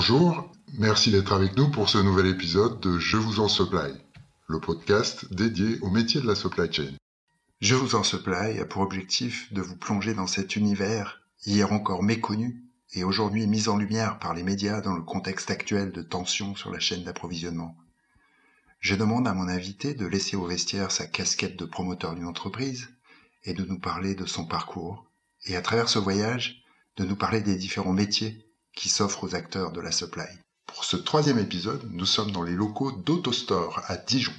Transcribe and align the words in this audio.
Bonjour, 0.00 0.50
merci 0.78 1.10
d'être 1.10 1.34
avec 1.34 1.58
nous 1.58 1.70
pour 1.70 1.90
ce 1.90 1.98
nouvel 1.98 2.24
épisode 2.24 2.80
de 2.80 2.98
Je 2.98 3.18
vous 3.18 3.38
en 3.38 3.48
supply, 3.48 3.92
le 4.48 4.58
podcast 4.58 5.30
dédié 5.30 5.78
au 5.82 5.90
métier 5.90 6.22
de 6.22 6.26
la 6.26 6.34
supply 6.34 6.72
chain. 6.72 6.94
Je 7.60 7.74
vous 7.74 7.94
en 7.94 8.02
supply 8.02 8.58
a 8.60 8.64
pour 8.64 8.80
objectif 8.80 9.52
de 9.52 9.60
vous 9.60 9.76
plonger 9.76 10.14
dans 10.14 10.26
cet 10.26 10.56
univers 10.56 11.20
hier 11.44 11.70
encore 11.74 12.02
méconnu 12.02 12.64
et 12.94 13.04
aujourd'hui 13.04 13.46
mis 13.46 13.68
en 13.68 13.76
lumière 13.76 14.18
par 14.18 14.32
les 14.32 14.42
médias 14.42 14.80
dans 14.80 14.94
le 14.94 15.02
contexte 15.02 15.50
actuel 15.50 15.92
de 15.92 16.00
tension 16.00 16.54
sur 16.54 16.70
la 16.70 16.80
chaîne 16.80 17.04
d'approvisionnement. 17.04 17.76
Je 18.78 18.94
demande 18.94 19.28
à 19.28 19.34
mon 19.34 19.48
invité 19.48 19.92
de 19.92 20.06
laisser 20.06 20.34
au 20.34 20.46
vestiaire 20.46 20.92
sa 20.92 21.06
casquette 21.06 21.58
de 21.58 21.66
promoteur 21.66 22.14
d'une 22.14 22.24
entreprise 22.24 22.88
et 23.44 23.52
de 23.52 23.66
nous 23.66 23.78
parler 23.78 24.14
de 24.14 24.24
son 24.24 24.46
parcours 24.46 25.04
et 25.44 25.56
à 25.56 25.60
travers 25.60 25.90
ce 25.90 25.98
voyage 25.98 26.64
de 26.96 27.04
nous 27.04 27.16
parler 27.16 27.42
des 27.42 27.56
différents 27.56 27.92
métiers 27.92 28.49
qui 28.80 28.88
s'offrent 28.88 29.24
aux 29.24 29.34
acteurs 29.34 29.72
de 29.72 29.80
la 29.82 29.92
supply. 29.92 30.24
Pour 30.66 30.84
ce 30.84 30.96
troisième 30.96 31.38
épisode, 31.38 31.86
nous 31.92 32.06
sommes 32.06 32.32
dans 32.32 32.42
les 32.42 32.54
locaux 32.54 32.92
d'AutoStore 32.92 33.82
à 33.88 33.98
Dijon. 33.98 34.32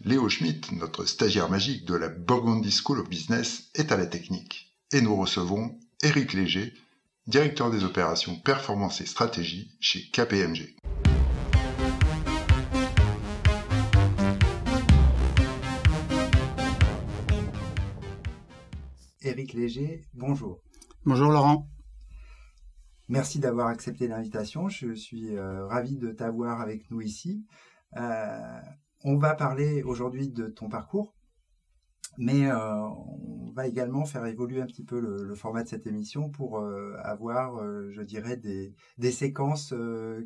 Léo 0.00 0.28
Schmitt, 0.28 0.72
notre 0.72 1.04
stagiaire 1.04 1.48
magique 1.48 1.84
de 1.84 1.94
la 1.94 2.08
Burgundy 2.08 2.72
School 2.72 2.98
of 2.98 3.08
Business, 3.08 3.68
est 3.76 3.92
à 3.92 3.96
la 3.96 4.06
technique. 4.06 4.74
Et 4.92 5.00
nous 5.00 5.14
recevons 5.14 5.78
Éric 6.02 6.32
Léger, 6.32 6.74
directeur 7.28 7.70
des 7.70 7.84
opérations 7.84 8.34
performance 8.34 9.00
et 9.00 9.06
stratégie 9.06 9.70
chez 9.78 10.10
KPMG. 10.10 10.74
Éric 19.22 19.52
Léger, 19.52 20.02
bonjour. 20.14 20.58
Bonjour 21.04 21.30
Laurent. 21.30 21.68
Merci 23.08 23.38
d'avoir 23.38 23.66
accepté 23.66 24.08
l'invitation. 24.08 24.68
Je 24.68 24.94
suis 24.94 25.36
euh, 25.36 25.66
ravi 25.66 25.98
de 25.98 26.10
t'avoir 26.10 26.62
avec 26.62 26.90
nous 26.90 27.02
ici. 27.02 27.44
Euh, 27.98 28.60
on 29.02 29.18
va 29.18 29.34
parler 29.34 29.82
aujourd'hui 29.82 30.30
de 30.30 30.46
ton 30.46 30.70
parcours, 30.70 31.14
mais 32.16 32.46
euh, 32.46 32.80
on 32.80 33.52
va 33.54 33.66
également 33.66 34.06
faire 34.06 34.24
évoluer 34.24 34.62
un 34.62 34.66
petit 34.66 34.84
peu 34.84 34.98
le, 35.00 35.34
format 35.34 35.64
de 35.64 35.68
cette 35.68 35.86
émission 35.86 36.30
pour 36.30 36.58
avoir, 37.02 37.62
je 37.90 38.00
dirais, 38.00 38.38
des, 38.38 39.12
séquences 39.12 39.74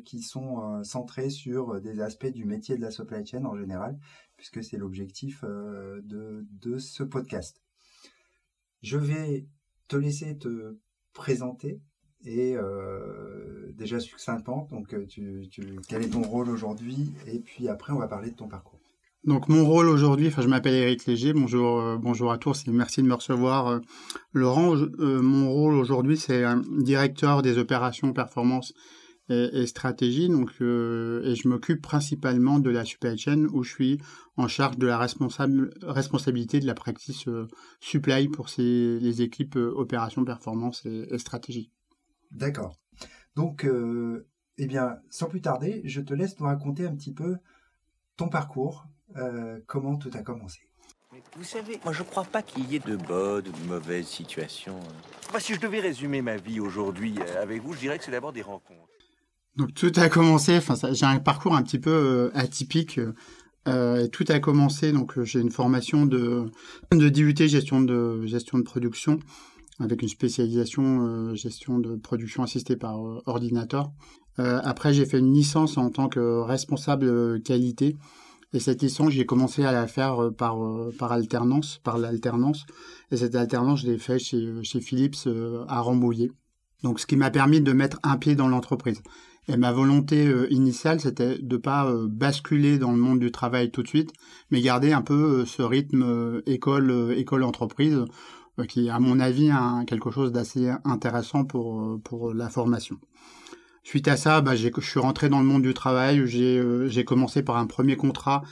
qui 0.05 0.23
sont 0.23 0.81
centrées 0.83 1.29
sur 1.29 1.81
des 1.81 1.99
aspects 1.99 2.31
du 2.31 2.45
métier 2.45 2.77
de 2.77 2.81
la 2.81 2.91
supply 2.91 3.25
chain 3.25 3.43
en 3.43 3.57
général, 3.57 3.99
puisque 4.37 4.63
c'est 4.63 4.77
l'objectif 4.77 5.43
de 5.43 6.77
ce 6.77 7.03
podcast. 7.03 7.61
Je 8.81 8.97
vais 8.97 9.47
te 9.89 9.97
laisser 9.97 10.37
te 10.37 10.79
présenter 11.13 11.81
et 12.25 12.55
euh, 12.55 13.71
déjà 13.73 13.99
succinctement. 13.99 14.67
Donc, 14.71 14.93
euh, 14.93 15.05
tu, 15.07 15.49
quel 15.87 16.03
est 16.03 16.09
ton 16.09 16.21
rôle 16.21 16.49
aujourd'hui? 16.49 17.13
Et 17.27 17.39
puis 17.39 17.67
après, 17.67 17.93
on 17.93 17.99
va 17.99 18.07
parler 18.07 18.31
de 18.31 18.35
ton 18.35 18.47
parcours. 18.47 18.79
Donc, 19.25 19.49
mon 19.49 19.65
rôle 19.65 19.89
aujourd'hui, 19.89 20.27
enfin, 20.27 20.41
je 20.41 20.47
m'appelle 20.47 20.73
Eric 20.73 21.05
Léger. 21.05 21.33
Bonjour, 21.33 21.79
euh, 21.79 21.97
bonjour 21.97 22.31
à 22.31 22.37
tous 22.37 22.67
et 22.67 22.71
merci 22.71 23.01
de 23.01 23.07
me 23.07 23.13
recevoir, 23.13 23.81
Laurent. 24.33 24.75
mon 24.97 25.51
rôle 25.51 25.75
aujourd'hui, 25.75 26.17
c'est 26.17 26.43
directeur 26.77 27.41
des 27.41 27.57
opérations 27.57 28.13
performance 28.13 28.73
et, 29.29 29.67
stratégie. 29.67 30.29
Donc, 30.29 30.49
et 30.51 31.35
je 31.35 31.47
m'occupe 31.47 31.81
principalement 31.81 32.59
de 32.59 32.69
la 32.69 32.85
supply 32.85 33.17
chain 33.17 33.45
où 33.51 33.61
je 33.63 33.71
suis 33.71 34.01
en 34.37 34.47
charge 34.47 34.77
de 34.77 34.87
la 34.87 34.97
responsabilité 34.97 36.61
de 36.61 36.65
la 36.65 36.73
practice 36.73 37.25
supply 37.81 38.29
pour 38.29 38.47
les 38.57 39.21
équipes 39.21 39.57
opérations 39.57 40.23
performance 40.23 40.85
et 40.85 41.17
stratégie. 41.17 41.71
D'accord. 42.31 42.77
Donc, 43.35 43.65
euh, 43.65 44.27
eh 44.57 44.67
bien, 44.67 44.97
sans 45.09 45.27
plus 45.27 45.41
tarder, 45.41 45.81
je 45.85 46.01
te 46.01 46.13
laisse 46.13 46.39
nous 46.39 46.45
raconter 46.45 46.85
un 46.85 46.95
petit 46.95 47.13
peu 47.13 47.37
ton 48.17 48.27
parcours, 48.27 48.85
euh, 49.15 49.59
comment 49.65 49.95
tout 49.95 50.11
a 50.13 50.21
commencé. 50.21 50.59
Vous 51.37 51.43
savez, 51.43 51.79
moi 51.83 51.91
je 51.91 52.03
crois 52.03 52.23
pas 52.23 52.41
qu'il 52.41 52.69
y 52.69 52.75
ait 52.75 52.79
de 52.79 52.95
bonnes 52.95 53.47
ou 53.47 53.51
de 53.51 53.67
mauvaises 53.67 54.07
situations. 54.07 54.79
si 55.39 55.53
je 55.53 55.59
devais 55.59 55.79
résumer 55.79 56.21
ma 56.21 56.37
vie 56.37 56.59
aujourd'hui 56.59 57.15
euh, 57.19 57.41
avec 57.41 57.61
vous, 57.61 57.73
je 57.73 57.79
dirais 57.79 57.97
que 57.97 58.03
c'est 58.03 58.11
d'abord 58.11 58.31
des 58.31 58.41
rencontres. 58.41 58.87
Donc 59.55 59.73
tout 59.73 59.91
a 59.95 60.07
commencé, 60.07 60.57
enfin 60.57 60.75
j'ai 60.91 61.05
un 61.05 61.19
parcours 61.19 61.55
un 61.55 61.63
petit 61.63 61.79
peu 61.79 62.31
atypique. 62.35 62.99
et 63.65 64.09
tout 64.11 64.25
a 64.29 64.39
commencé, 64.39 64.91
donc 64.91 65.21
j'ai 65.23 65.39
une 65.39 65.51
formation 65.51 66.05
de, 66.05 66.51
de 66.91 67.09
DUT 67.09 67.47
gestion 67.47 67.81
de 67.81 68.25
gestion 68.25 68.57
de 68.57 68.63
production 68.63 69.19
avec 69.79 70.01
une 70.01 70.09
spécialisation 70.09 71.05
euh, 71.05 71.35
gestion 71.35 71.79
de 71.79 71.95
production 71.95 72.43
assistée 72.43 72.75
par 72.75 73.05
euh, 73.05 73.21
ordinateur. 73.25 73.91
Euh, 74.39 74.59
après, 74.63 74.93
j'ai 74.93 75.05
fait 75.05 75.19
une 75.19 75.33
licence 75.33 75.77
en 75.77 75.89
tant 75.89 76.09
que 76.09 76.41
responsable 76.41 77.41
qualité. 77.41 77.97
Et 78.51 78.59
cette 78.59 78.81
licence, 78.81 79.11
j'ai 79.11 79.25
commencé 79.25 79.63
à 79.63 79.71
la 79.71 79.85
faire 79.85 80.31
par, 80.35 80.57
par 80.97 81.11
alternance, 81.11 81.79
par 81.83 81.99
l'alternance. 81.99 82.65
Et 83.11 83.17
cette 83.17 83.35
alternance, 83.35 83.81
je 83.81 83.87
l'ai 83.87 83.99
fait 83.99 84.17
chez, 84.17 84.63
chez 84.63 84.81
Philips 84.81 85.27
à 85.67 85.81
Rambouillet. 85.81 86.31
Donc, 86.81 86.99
ce 86.99 87.05
qui 87.05 87.15
m'a 87.15 87.29
permis 87.29 87.61
de 87.61 87.71
mettre 87.73 87.99
un 88.01 88.17
pied 88.17 88.33
dans 88.33 88.47
l'entreprise. 88.47 89.03
Et 89.49 89.55
ma 89.55 89.71
volonté 89.71 90.33
initiale, 90.49 90.99
c'était 90.99 91.37
de 91.37 91.57
pas 91.57 91.93
basculer 92.07 92.79
dans 92.79 92.91
le 92.91 92.97
monde 92.97 93.19
du 93.19 93.31
travail 93.31 93.69
tout 93.69 93.83
de 93.83 93.87
suite, 93.87 94.13
mais 94.49 94.61
garder 94.61 94.93
un 94.93 95.03
peu 95.03 95.45
ce 95.45 95.61
rythme 95.61 96.41
école 96.47 97.13
école 97.15 97.43
entreprise 97.43 98.03
qui 98.67 98.87
est 98.87 98.89
à 98.89 98.99
mon 98.99 99.19
avis 99.19 99.49
un, 99.51 99.85
quelque 99.85 100.11
chose 100.11 100.31
d'assez 100.31 100.71
intéressant 100.83 101.45
pour, 101.45 101.81
euh, 101.81 102.01
pour 102.03 102.33
la 102.33 102.49
formation. 102.49 102.97
Suite 103.83 104.07
à 104.07 104.17
ça, 104.17 104.41
bah, 104.41 104.55
je 104.55 104.69
suis 104.81 104.99
rentré 104.99 105.29
dans 105.29 105.39
le 105.39 105.45
monde 105.45 105.63
du 105.63 105.73
travail. 105.73 106.27
J'ai 106.27 106.59
euh, 106.59 107.03
commencé 107.05 107.43
par 107.43 107.57
un 107.57 107.65
premier 107.65 107.95
contrat 107.95 108.43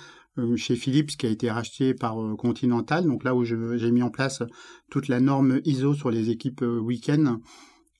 chez 0.55 0.75
Philips 0.75 1.17
qui 1.17 1.25
a 1.25 1.29
été 1.29 1.49
racheté 1.49 1.95
par 1.95 2.15
Continental. 2.37 3.07
Donc 3.07 3.23
là 3.23 3.33
où 3.33 3.43
j'ai 3.43 3.91
mis 3.91 4.03
en 4.03 4.11
place 4.11 4.43
toute 4.87 5.07
la 5.07 5.19
norme 5.19 5.61
ISO 5.65 5.95
sur 5.95 6.11
les 6.11 6.29
équipes 6.29 6.61
week-end 6.61 7.39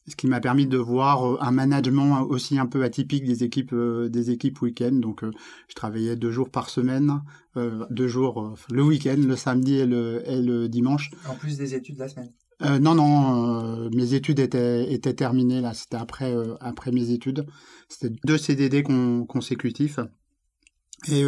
ce 0.07 0.15
qui 0.15 0.27
m'a 0.27 0.39
permis 0.39 0.65
de 0.65 0.77
voir 0.77 1.27
euh, 1.27 1.37
un 1.41 1.51
management 1.51 2.21
aussi 2.21 2.57
un 2.57 2.65
peu 2.65 2.83
atypique 2.83 3.25
des 3.25 3.43
équipes 3.43 3.73
euh, 3.73 4.07
des 4.09 4.31
équipes 4.31 4.61
week-end. 4.61 4.93
Donc, 4.93 5.23
euh, 5.23 5.31
je 5.67 5.75
travaillais 5.75 6.15
deux 6.15 6.31
jours 6.31 6.49
par 6.49 6.69
semaine, 6.69 7.21
deux 7.89 8.07
jours 8.07 8.55
le 8.69 8.83
week-end, 8.83 9.15
le 9.17 9.35
samedi 9.35 9.77
et 9.77 9.87
le, 9.87 10.21
et 10.27 10.39
le 10.39 10.69
dimanche. 10.69 11.09
En 11.27 11.33
plus 11.33 11.57
des 11.57 11.73
études 11.73 11.95
de 11.95 12.01
la 12.01 12.07
semaine. 12.07 12.31
non, 12.79 12.93
non, 12.93 13.89
mes 13.89 14.13
études 14.13 14.39
étaient, 14.39 14.93
étaient 14.93 15.15
terminées 15.15 15.59
là. 15.59 15.73
C'était 15.73 15.97
après 15.97 16.35
après 16.61 16.91
mes 16.91 17.09
études. 17.09 17.47
C'était 17.89 18.15
deux 18.25 18.37
CDD 18.37 18.83
consécutifs. 18.83 19.99
Et 21.11 21.23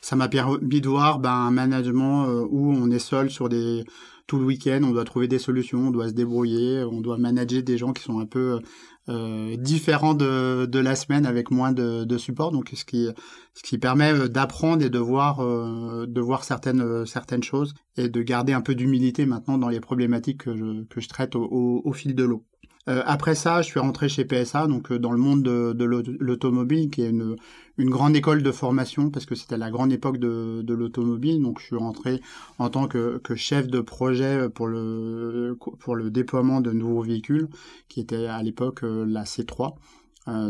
ça 0.00 0.16
m'a 0.16 0.28
permis 0.28 0.80
de 0.80 0.88
voir 0.88 1.20
ben, 1.20 1.30
un 1.30 1.52
management 1.52 2.26
où 2.50 2.72
on 2.72 2.90
est 2.90 2.98
seul 2.98 3.30
sur 3.30 3.48
des 3.48 3.84
tout 4.28 4.38
le 4.38 4.44
week-end, 4.44 4.80
on 4.84 4.92
doit 4.92 5.04
trouver 5.04 5.26
des 5.26 5.38
solutions, 5.38 5.88
on 5.88 5.90
doit 5.90 6.08
se 6.08 6.12
débrouiller, 6.12 6.84
on 6.84 7.00
doit 7.00 7.16
manager 7.16 7.62
des 7.62 7.78
gens 7.78 7.92
qui 7.94 8.02
sont 8.02 8.20
un 8.20 8.26
peu 8.26 8.60
euh, 9.08 9.56
différents 9.56 10.12
de, 10.12 10.78
la 10.78 10.94
semaine 10.94 11.24
avec 11.24 11.50
moins 11.50 11.72
de, 11.72 12.04
de, 12.04 12.18
support. 12.18 12.52
Donc, 12.52 12.70
ce 12.74 12.84
qui, 12.84 13.08
ce 13.54 13.62
qui 13.62 13.78
permet 13.78 14.12
euh, 14.12 14.28
d'apprendre 14.28 14.84
et 14.84 14.90
de 14.90 14.98
voir, 14.98 15.40
euh, 15.40 16.04
de 16.06 16.20
voir 16.20 16.44
certaines, 16.44 17.06
certaines 17.06 17.42
choses 17.42 17.72
et 17.96 18.10
de 18.10 18.22
garder 18.22 18.52
un 18.52 18.60
peu 18.60 18.74
d'humilité 18.74 19.24
maintenant 19.24 19.56
dans 19.56 19.70
les 19.70 19.80
problématiques 19.80 20.44
que 20.44 20.54
je, 20.54 20.84
que 20.84 21.00
je 21.00 21.08
traite 21.08 21.34
au 21.34 21.92
fil 21.94 22.14
de 22.14 22.24
l'eau. 22.24 22.44
Euh, 22.88 23.02
après 23.04 23.34
ça, 23.34 23.60
je 23.60 23.66
suis 23.66 23.80
rentré 23.80 24.08
chez 24.08 24.24
PSA, 24.24 24.66
donc 24.66 24.90
euh, 24.90 24.98
dans 24.98 25.12
le 25.12 25.18
monde 25.18 25.42
de, 25.42 25.84
l'automobile, 25.84 26.90
qui 26.90 27.02
est 27.02 27.10
une, 27.10 27.36
grande 27.78 28.16
école 28.16 28.42
de 28.42 28.50
formation, 28.50 29.10
parce 29.10 29.26
que 29.26 29.34
c'était 29.34 29.58
la 29.58 29.70
grande 29.70 29.92
époque 29.92 30.18
de, 30.18 30.64
l'automobile. 30.72 31.42
Donc 31.42 31.60
je 31.60 31.66
suis 31.66 31.76
rentré 31.76 32.20
en 32.58 32.70
tant 32.70 32.88
que, 32.88 33.20
chef 33.36 33.68
de 33.68 33.80
projet 33.80 34.48
pour 34.48 34.66
le, 34.66 35.56
pour 35.78 35.96
le 35.96 36.10
déploiement 36.10 36.60
de 36.60 36.72
nouveaux 36.72 37.02
véhicules, 37.02 37.48
qui 37.88 38.00
était 38.00 38.26
à 38.26 38.42
l'époque 38.42 38.82
euh, 38.84 39.04
la 39.06 39.24
C3. 39.24 39.74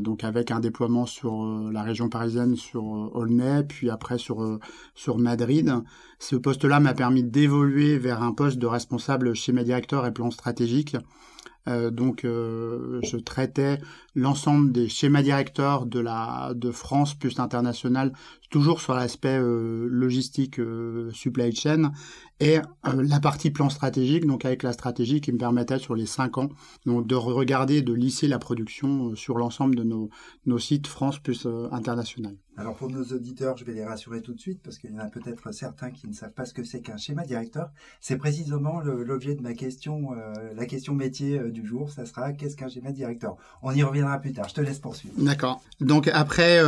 donc 0.01 0.25
avec 0.25 0.51
un 0.51 0.61
déploiement 0.61 1.07
sur 1.07 1.45
la 1.73 1.83
région 1.83 2.09
parisienne, 2.09 2.57
sur 2.57 2.85
Aulnay, 3.17 3.65
puis 3.65 3.91
après 3.91 4.19
sur 4.19 4.59
sur 4.95 5.19
Madrid. 5.19 5.73
Ce 6.19 6.37
poste-là 6.37 6.81
m'a 6.81 6.95
permis 6.95 7.23
d'évoluer 7.25 7.99
vers 7.99 8.23
un 8.23 8.33
poste 8.33 8.59
de 8.59 8.67
responsable 8.67 9.35
schéma 9.35 9.65
directeur 9.65 10.07
et 10.07 10.13
plan 10.13 10.31
stratégique 10.31 10.97
euh, 11.69 11.91
donc, 11.91 12.25
euh, 12.25 13.01
je 13.03 13.17
traitais 13.17 13.79
l'ensemble 14.15 14.73
des 14.73 14.89
schémas 14.89 15.23
directeurs 15.23 15.87
de 15.87 16.01
la 16.01 16.53
de 16.55 16.71
France 16.71 17.15
plus 17.15 17.39
international, 17.39 18.13
toujours 18.51 18.81
sur 18.81 18.95
l'aspect 18.95 19.39
euh, 19.39 19.87
logistique 19.91 20.61
supply 21.13 21.55
chain, 21.55 21.93
et 22.41 22.59
euh, 22.59 22.63
la 22.85 23.21
partie 23.21 23.51
plan 23.51 23.69
stratégique, 23.69 24.27
donc 24.27 24.45
avec 24.45 24.63
la 24.63 24.73
stratégie 24.73 25.21
qui 25.21 25.33
me 25.33 25.39
permettait 25.39 25.79
sur 25.79 25.95
les 25.95 26.07
cinq 26.07 26.39
ans 26.39 26.49
donc 26.87 27.07
de 27.07 27.15
regarder, 27.15 27.83
de 27.83 27.93
lisser 27.93 28.29
la 28.29 28.39
production 28.39 29.11
euh, 29.11 29.17
sur 29.17 29.39
l'ensemble 29.39 29.75
de 29.75 29.83
nos, 29.83 30.11
nos 30.47 30.59
sites 30.59 30.87
France 30.87 31.19
plus 31.19 31.47
euh, 31.47 31.69
international. 31.73 32.37
Alors 32.57 32.75
pour 32.75 32.91
nos 32.91 33.05
auditeurs, 33.05 33.57
je 33.57 33.65
vais 33.65 33.73
les 33.73 33.85
rassurer 33.85 34.21
tout 34.21 34.35
de 34.35 34.41
suite 34.41 34.61
parce 34.65 34.79
qu'il 34.79 34.91
y 34.91 34.95
en 34.95 34.99
a 34.99 35.07
peut-être 35.07 35.53
certains 35.53 35.93
qui 35.93 36.09
ne 36.09 36.13
savent 36.13 36.33
pas 36.33 36.45
ce 36.45 36.53
que 36.53 36.65
c'est 36.65 36.81
qu'un 36.81 36.97
schéma 36.97 37.23
directeur. 37.23 37.71
C'est 38.01 38.17
précisément 38.17 38.81
l'objet 38.81 39.37
de 39.37 39.43
ma 39.43 39.55
question, 39.55 40.09
la 40.57 40.67
question 40.67 40.93
métier 40.93 41.39
du 41.53 41.65
jour. 41.65 41.89
Ça 41.93 42.05
sera 42.05 42.33
qu'est-ce 42.33 42.57
qu'un 42.57 42.69
schéma 42.69 42.91
directeur? 42.91 43.37
On 43.63 43.71
y 43.71 43.85
reviendra 43.85 44.19
plus 44.19 44.33
tard. 44.33 44.49
Je 44.49 44.55
te 44.55 44.61
laisse 44.61 44.81
poursuivre. 44.81 45.15
D'accord. 45.19 45.63
Donc 45.81 46.09
après, 46.09 46.59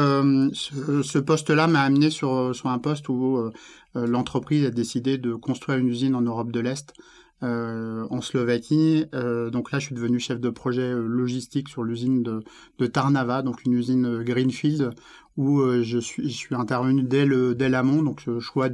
ce, 0.52 1.02
ce 1.02 1.18
poste-là 1.18 1.66
m'a 1.66 1.80
amené 1.80 2.10
sur, 2.10 2.54
sur 2.54 2.68
un 2.68 2.78
poste 2.78 3.08
où 3.08 3.38
euh, 3.38 3.52
l'entreprise 3.94 4.64
a 4.64 4.70
décidé 4.70 5.18
de 5.18 5.34
construire 5.34 5.78
une 5.78 5.88
usine 5.88 6.14
en 6.14 6.22
Europe 6.22 6.52
de 6.52 6.60
l'Est. 6.60 6.94
Euh, 7.42 8.06
en 8.10 8.20
Slovaquie. 8.20 9.06
Euh, 9.14 9.48
donc 9.48 9.72
là, 9.72 9.78
je 9.78 9.86
suis 9.86 9.94
devenu 9.94 10.20
chef 10.20 10.40
de 10.40 10.50
projet 10.50 10.92
logistique 10.92 11.70
sur 11.70 11.82
l'usine 11.84 12.22
de, 12.22 12.86
Tarnava, 12.86 13.40
donc 13.40 13.64
une 13.64 13.72
usine 13.72 14.22
Greenfield, 14.22 14.90
où 15.38 15.62
je, 15.82 15.98
suis, 15.98 16.36
intervenu 16.50 17.02
dès 17.02 17.24
le 17.24 17.54
dès 17.54 17.70
l'amont, 17.70 18.02
donc 18.02 18.20
choix 18.40 18.68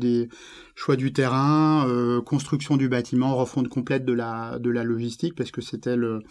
choix 0.75 0.97
du 0.97 1.13
terrain, 1.13 1.87
construction 2.27 2.77
du 2.77 2.89
bâtiment, 2.89 3.37
refonte 3.37 3.69
complète 3.69 4.05
de 4.05 4.13
la 4.13 4.59
logistique, 4.83 5.37
parce 5.37 5.53
que 5.53 5.61
c'était 5.61 5.97
le 5.97 6.25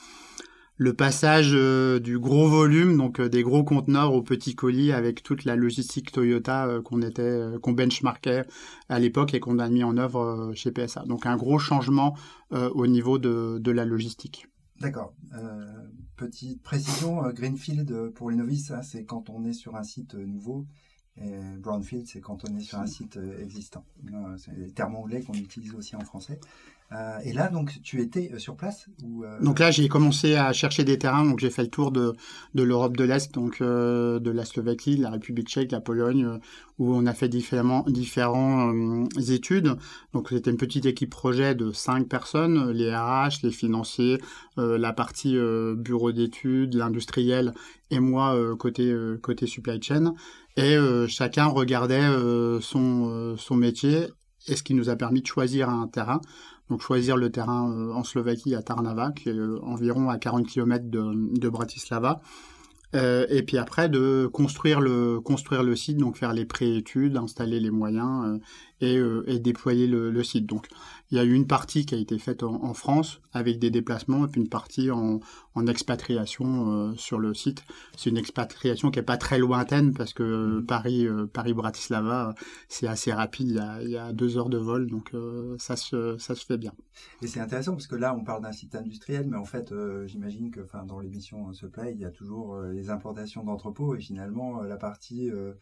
le 0.78 0.94
passage 0.94 1.52
euh, 1.54 2.00
du 2.00 2.20
gros 2.20 2.50
volume, 2.50 2.98
donc 2.98 3.20
euh, 3.20 3.30
des 3.30 3.44
gros 3.44 3.64
conteneurs 3.64 4.14
aux 4.14 4.22
petits 4.22 4.56
colis 4.56 4.92
avec 4.92 5.24
toute 5.24 5.46
la 5.46 5.56
logistique 5.56 6.12
Toyota 6.12 6.68
euh, 6.68 6.82
qu'on 6.82 7.02
était, 7.02 7.42
qu'on 7.62 7.72
benchmarkait 7.72 8.46
à 8.90 9.00
l'époque 9.00 9.34
et 9.34 9.40
qu'on 9.40 9.60
a 9.60 9.70
mis 9.70 9.84
en 9.84 9.98
œuvre 9.98 10.52
chez 10.54 10.72
PSA. 10.72 11.06
Donc 11.06 11.26
un 11.26 11.38
gros 11.38 11.60
changement 11.60 12.18
au 12.52 12.88
niveau 12.88 13.18
de, 13.18 13.58
de 13.60 13.72
la 13.72 13.86
logistique. 13.86 14.48
D'accord. 14.80 15.14
petite 16.16 16.62
précision, 16.62 17.22
Greenfield 17.34 18.12
pour 18.14 18.30
les 18.30 18.38
novices, 18.38 18.72
hein, 18.72 18.82
c'est 18.82 19.04
quand 19.04 19.30
on 19.30 19.44
est 19.44 19.54
sur 19.54 19.76
un 19.76 19.84
site 19.84 20.14
nouveau. 20.14 20.66
Et 21.18 21.58
Brownfield, 21.60 22.08
c'est 22.08 22.20
quand 22.20 22.48
on 22.48 22.56
est 22.56 22.62
sur 22.62 22.80
un 22.80 22.88
site 22.88 23.18
existant. 23.40 23.86
C'est 24.38 24.56
les 24.56 24.72
termes 24.72 24.96
anglais 24.96 25.22
qu'on 25.22 25.34
utilise 25.34 25.74
aussi 25.74 25.96
en 25.96 26.02
français. 26.02 26.40
Euh, 26.92 27.18
et 27.24 27.34
là, 27.34 27.50
donc, 27.50 27.82
tu 27.82 28.00
étais 28.00 28.32
euh, 28.32 28.38
sur 28.38 28.56
place 28.56 28.88
euh, 29.04 29.40
Donc 29.42 29.60
là, 29.60 29.72
j'ai 29.72 29.88
commencé 29.88 30.36
à 30.36 30.54
chercher 30.54 30.84
des 30.84 31.00
terrains. 31.00 31.26
Donc, 31.26 31.40
j'ai 31.40 31.50
fait 31.50 31.64
le 31.64 31.70
tour 31.70 31.92
de, 31.92 32.14
de 32.54 32.64
l'Europe 32.64 32.96
de 32.96 33.04
l'Est, 33.04 33.34
donc 33.34 33.62
de 33.62 34.30
la 34.30 34.46
Slovaquie, 34.46 34.96
de 34.96 35.02
la 35.02 35.10
République 35.10 35.48
tchèque, 35.48 35.72
la 35.72 35.82
Pologne, 35.82 36.40
où 36.78 36.94
on 36.94 37.06
a 37.06 37.14
fait 37.14 37.28
différents, 37.28 37.86
études. 39.30 39.76
Donc, 40.14 40.30
c'était 40.30 40.52
une 40.52 40.58
petite 40.58 40.86
équipe 40.86 41.10
projet 41.10 41.56
de 41.56 41.72
cinq 41.72 42.08
personnes 42.08 42.72
les 42.72 42.96
RH, 42.96 43.42
les 43.44 43.52
financiers, 43.52 44.22
la 44.58 44.94
partie 44.94 45.38
bureau 45.78 46.12
d'études, 46.12 46.76
l'industriel 46.76 47.54
et 47.92 48.00
moi 48.00 48.38
côté 48.58 48.94
côté 49.22 49.48
supply 49.48 49.82
chain. 49.82 50.14
Et 50.58 50.78
chacun 51.08 51.46
regardait 51.46 52.08
son 52.62 53.56
métier 53.56 54.08
et 54.48 54.56
ce 54.56 54.64
qui 54.64 54.74
nous 54.74 54.90
a 54.90 54.96
permis 54.96 55.22
de 55.22 55.28
choisir 55.28 55.70
un 55.70 55.88
terrain. 55.88 56.22
Donc 56.70 56.82
choisir 56.82 57.16
le 57.16 57.30
terrain 57.32 57.72
euh, 57.72 57.94
en 57.94 58.04
Slovaquie 58.04 58.56
à 58.56 58.62
Tarnava, 58.62 59.12
qui 59.12 59.30
est 59.30 59.34
euh, 59.34 59.60
environ 59.64 60.10
à 60.10 60.18
40 60.18 60.48
km 60.48 60.86
de, 60.90 61.50
Bratislava. 61.50 62.22
Euh, 62.96 63.26
et 63.30 63.44
puis 63.44 63.58
après 63.58 63.90
de 63.90 64.30
construire 64.32 64.80
le 64.80 65.20
construire 65.20 65.64
le 65.64 65.76
site, 65.76 65.98
donc 65.98 66.18
faire 66.18 66.34
les 66.34 66.46
préétudes, 66.46 67.18
installer 67.18 67.60
les 67.60 67.72
moyens 67.72 68.40
et, 68.82 68.96
et, 69.28 69.40
déployer 69.40 69.88
le, 69.88 70.12
le, 70.12 70.24
site. 70.24 70.46
Donc 70.46 70.68
il 71.12 71.18
y 71.18 71.20
a 71.20 71.24
eu 71.24 71.34
une 71.34 71.48
partie 71.48 71.86
qui 71.86 71.96
a 71.96 71.98
été 71.98 72.18
faite 72.18 72.44
en, 72.44 72.74
France 72.74 73.22
avec 73.32 73.60
des 73.60 73.70
déplacements 73.70 74.26
et 74.26 74.28
puis 74.28 74.42
une 74.42 74.50
partie 74.50 74.92
en, 74.92 75.20
en 75.54 75.68
expatriation 75.68 76.72
euh, 76.72 76.96
sur 76.96 77.20
le 77.20 77.34
site. 77.34 77.64
C'est 77.96 78.10
une 78.10 78.18
expatriation 78.18 78.92
qui 78.92 79.00
est 79.00 79.04
pas 79.04 79.18
très 79.18 79.38
lointaine 79.38 79.94
parce 79.94 80.14
que 80.14 80.60
mmh. 80.60 80.66
Paris, 80.66 81.08
euh, 81.08 81.28
Paris 81.28 81.54
Bratislava, 81.54 82.34
c'est 82.68 82.88
assez 82.88 83.14
rapide. 83.14 83.50
Il 83.50 83.56
y, 83.56 83.60
a, 83.60 83.82
il 83.82 83.90
y, 83.90 83.98
a, 83.98 84.14
deux 84.14 84.38
heures 84.38 84.50
de 84.50 84.58
vol, 84.58 84.90
donc 84.90 85.14
euh, 85.14 85.56
ça 85.60 85.76
se 85.76 86.18
ça 86.18 86.36
se 86.36 86.46
fait 86.46 86.58
bien. 86.58 86.74
Et 87.22 87.28
c'est 87.28 87.40
intéressant 87.40 87.74
parce 87.74 87.88
que 87.88 87.96
là 87.96 88.16
on 88.16 88.24
parle 88.24 88.42
d'un 88.42 88.52
site 88.52 88.76
industriel, 88.76 89.28
mais 89.30 89.38
en 89.38 89.46
fait 89.46 89.74
j'imagine 90.06 90.52
que 90.52 90.62
dans 90.86 91.00
l'émission 91.00 91.54
Supply 91.54 91.92
il 91.92 92.00
y 92.00 92.06
a 92.06 92.12
toujours 92.12 92.60
les 92.62 92.90
importations 92.90 93.44
d'entrepôts 93.44 93.96
et 93.96 94.00
finalement 94.00 94.62
la 94.62 94.78
partie 94.78 95.30
euh, 95.30 95.54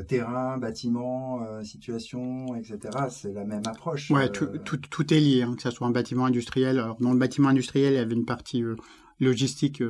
terrain, 0.00 0.58
bâtiment, 0.58 1.42
euh, 1.42 1.62
situation, 1.62 2.54
etc. 2.56 2.78
C'est 3.10 3.32
la 3.32 3.44
même 3.44 3.62
approche. 3.66 4.10
Ouais, 4.10 4.30
tout, 4.30 4.44
euh. 4.44 4.58
tout, 4.64 4.78
tout, 4.78 5.12
est 5.12 5.20
lié, 5.20 5.42
hein, 5.42 5.54
que 5.54 5.62
ce 5.62 5.70
soit 5.70 5.86
un 5.86 5.90
bâtiment 5.90 6.26
industriel. 6.26 6.78
Alors, 6.78 6.96
dans 7.00 7.12
le 7.12 7.18
bâtiment 7.18 7.48
industriel, 7.48 7.92
il 7.92 7.96
y 7.96 8.00
avait 8.00 8.14
une 8.14 8.24
partie 8.24 8.62
logistique 9.20 9.82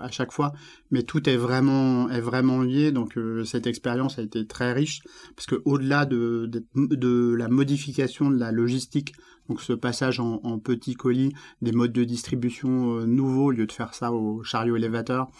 à 0.00 0.10
chaque 0.12 0.30
fois, 0.30 0.52
mais 0.92 1.02
tout 1.02 1.28
est 1.28 1.36
vraiment 1.36 2.08
est 2.08 2.20
vraiment 2.20 2.62
lié. 2.62 2.92
Donc 2.92 3.18
cette 3.44 3.66
expérience 3.66 4.20
a 4.20 4.22
été 4.22 4.46
très 4.46 4.72
riche 4.72 5.02
parce 5.34 5.46
que 5.46 5.60
au-delà 5.64 6.06
de, 6.06 6.46
de, 6.46 6.64
de, 6.94 7.34
la 7.34 7.48
modification 7.48 8.30
de 8.30 8.38
la 8.38 8.52
logistique, 8.52 9.14
donc 9.48 9.60
ce 9.60 9.72
passage 9.72 10.20
en, 10.20 10.40
en 10.44 10.60
petits 10.60 10.94
colis, 10.94 11.32
des 11.62 11.72
modes 11.72 11.92
de 11.92 12.04
distribution 12.04 13.00
nouveaux 13.06 13.46
au 13.46 13.50
lieu 13.50 13.66
de 13.66 13.72
faire 13.72 13.92
ça 13.92 14.12
au 14.12 14.44
chariot 14.44 14.76
élévateur, 14.76 15.30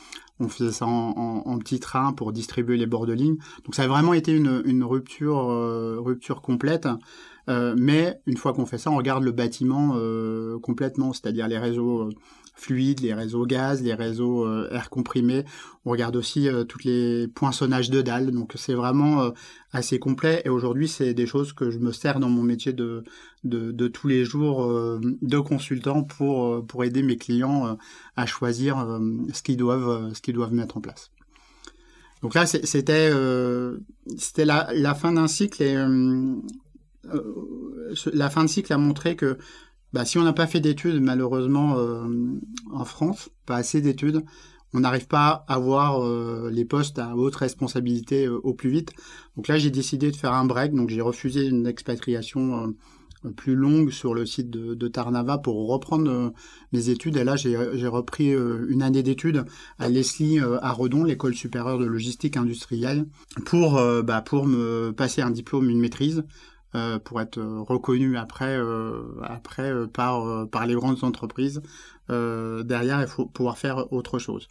on 0.40 0.48
faisait 0.48 0.72
ça 0.72 0.86
en, 0.86 1.42
en, 1.46 1.58
petit 1.58 1.80
train 1.80 2.12
pour 2.12 2.32
distribuer 2.32 2.76
les 2.76 2.86
bords 2.86 3.06
de 3.06 3.12
ligne. 3.12 3.36
Donc 3.64 3.74
ça 3.74 3.84
a 3.84 3.86
vraiment 3.86 4.12
été 4.12 4.32
une, 4.32 4.62
une 4.64 4.84
rupture, 4.84 5.50
euh, 5.50 5.96
rupture 5.98 6.42
complète. 6.42 6.88
Euh, 7.48 7.74
mais 7.78 8.20
une 8.26 8.36
fois 8.36 8.52
qu'on 8.52 8.66
fait 8.66 8.78
ça, 8.78 8.90
on 8.90 8.96
regarde 8.96 9.22
le 9.22 9.32
bâtiment 9.32 9.92
euh, 9.94 10.58
complètement, 10.58 11.12
c'est-à-dire 11.12 11.48
les 11.48 11.58
réseaux 11.58 12.10
fluides, 12.54 13.00
les 13.00 13.12
réseaux 13.12 13.44
gaz, 13.44 13.82
les 13.82 13.94
réseaux 13.94 14.48
air 14.70 14.88
comprimé. 14.88 15.44
On 15.84 15.90
regarde 15.90 16.16
aussi 16.16 16.48
tous 16.68 16.78
les 16.84 17.28
poinçonnages 17.28 17.90
de 17.90 18.00
dalles. 18.00 18.30
Donc 18.30 18.52
c'est 18.54 18.72
vraiment 18.72 19.30
assez 19.72 19.98
complet. 19.98 20.40
Et 20.46 20.48
aujourd'hui, 20.48 20.88
c'est 20.88 21.12
des 21.12 21.26
choses 21.26 21.52
que 21.52 21.70
je 21.70 21.78
me 21.78 21.92
sers 21.92 22.18
dans 22.18 22.30
mon 22.30 22.42
métier 22.42 22.72
de, 22.72 23.04
de, 23.44 23.72
de 23.72 23.88
tous 23.88 24.08
les 24.08 24.24
jours 24.24 24.66
de 25.02 25.38
consultant 25.38 26.02
pour, 26.02 26.64
pour 26.66 26.82
aider 26.82 27.02
mes 27.02 27.18
clients 27.18 27.76
à 28.16 28.24
choisir 28.24 29.00
ce 29.34 29.42
qu'ils 29.42 29.58
doivent, 29.58 30.14
ce 30.14 30.22
qu'ils 30.22 30.34
doivent 30.34 30.54
mettre 30.54 30.78
en 30.78 30.80
place. 30.80 31.10
Donc 32.22 32.34
là, 32.34 32.46
c'était 32.46 33.12
c'était 34.16 34.44
la, 34.44 34.68
la, 34.72 34.94
fin 34.94 35.12
d'un 35.12 35.28
cycle 35.28 35.62
et 35.62 35.76
euh, 35.76 36.34
la 38.12 38.30
fin 38.30 38.44
de 38.44 38.48
cycle 38.48 38.72
a 38.72 38.78
montré 38.78 39.16
que 39.16 39.38
bah, 39.92 40.04
si 40.04 40.18
on 40.18 40.22
n'a 40.22 40.32
pas 40.32 40.46
fait 40.46 40.60
d'études, 40.60 41.00
malheureusement, 41.00 41.78
euh, 41.78 42.06
en 42.72 42.84
France, 42.84 43.30
pas 43.46 43.56
assez 43.56 43.80
d'études, 43.80 44.24
on 44.74 44.80
n'arrive 44.80 45.06
pas 45.06 45.44
à 45.48 45.54
avoir 45.54 46.04
euh, 46.04 46.50
les 46.52 46.64
postes 46.64 46.98
à 46.98 47.16
haute 47.16 47.36
responsabilité 47.36 48.28
au 48.28 48.52
plus 48.52 48.68
vite. 48.68 48.92
Donc 49.36 49.48
là, 49.48 49.58
j'ai 49.58 49.70
décidé 49.70 50.10
de 50.10 50.16
faire 50.16 50.34
un 50.34 50.44
break, 50.44 50.74
donc 50.74 50.90
j'ai 50.90 51.00
refusé 51.00 51.46
une 51.46 51.66
expatriation 51.66 52.74
plus 53.36 53.54
longue 53.54 53.90
sur 53.90 54.12
le 54.12 54.26
site 54.26 54.50
de, 54.50 54.88
Tarnava 54.88 55.38
pour 55.38 55.66
reprendre 55.68 56.32
mes 56.72 56.90
études. 56.90 57.16
Et 57.16 57.24
là, 57.24 57.36
j'ai 57.36 57.56
repris 57.56 58.32
une 58.32 58.82
année 58.82 59.02
d'études 59.02 59.46
à 59.78 59.88
Leslie 59.88 60.38
à 60.38 60.72
Redon, 60.72 61.04
l'école 61.04 61.34
supérieure 61.34 61.78
de 61.78 61.86
logistique 61.86 62.36
industrielle, 62.36 63.06
pour, 63.46 63.80
bah, 64.04 64.20
pour 64.20 64.46
me 64.46 64.92
passer 64.92 65.22
un 65.22 65.30
diplôme, 65.30 65.70
une 65.70 65.80
maîtrise 65.80 66.24
euh, 66.76 66.98
pour 66.98 67.22
être 67.22 67.40
reconnu 67.40 68.18
après, 68.18 68.54
euh, 68.54 69.02
après 69.22 69.70
euh, 69.70 69.86
par, 69.86 70.66
les 70.66 70.74
grandes 70.74 71.04
entreprises. 71.04 71.62
derrière, 72.08 73.00
il 73.00 73.06
faut 73.06 73.24
pouvoir 73.24 73.56
faire 73.56 73.90
autre 73.92 74.18
chose. 74.18 74.48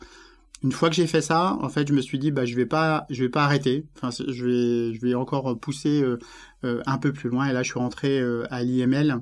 Une 0.64 0.72
fois 0.72 0.90
que 0.90 0.96
j'ai 0.96 1.06
fait 1.06 1.22
ça, 1.22 1.58
en 1.62 1.70
fait, 1.70 1.88
je 1.88 1.94
me 1.94 2.02
suis 2.02 2.18
dit, 2.18 2.32
bah, 2.32 2.46
je 2.46 2.56
vais 2.56 2.66
pas, 2.66 3.06
je 3.12 3.24
vais 3.24 3.30
pas 3.30 3.44
arrêter. 3.44 3.86
Enfin, 3.96 4.10
je 4.10 4.46
vais, 4.46 4.94
je 4.96 5.02
vais 5.02 5.14
encore 5.14 5.60
pousser 5.60 6.04
un 6.64 6.98
peu 6.98 7.14
plus 7.14 7.30
loin. 7.30 7.48
Et 7.48 7.54
là, 7.54 7.62
je 7.62 7.70
suis 7.70 7.80
rentré 7.80 8.20
à 8.50 8.64
l'IML, 8.64 9.20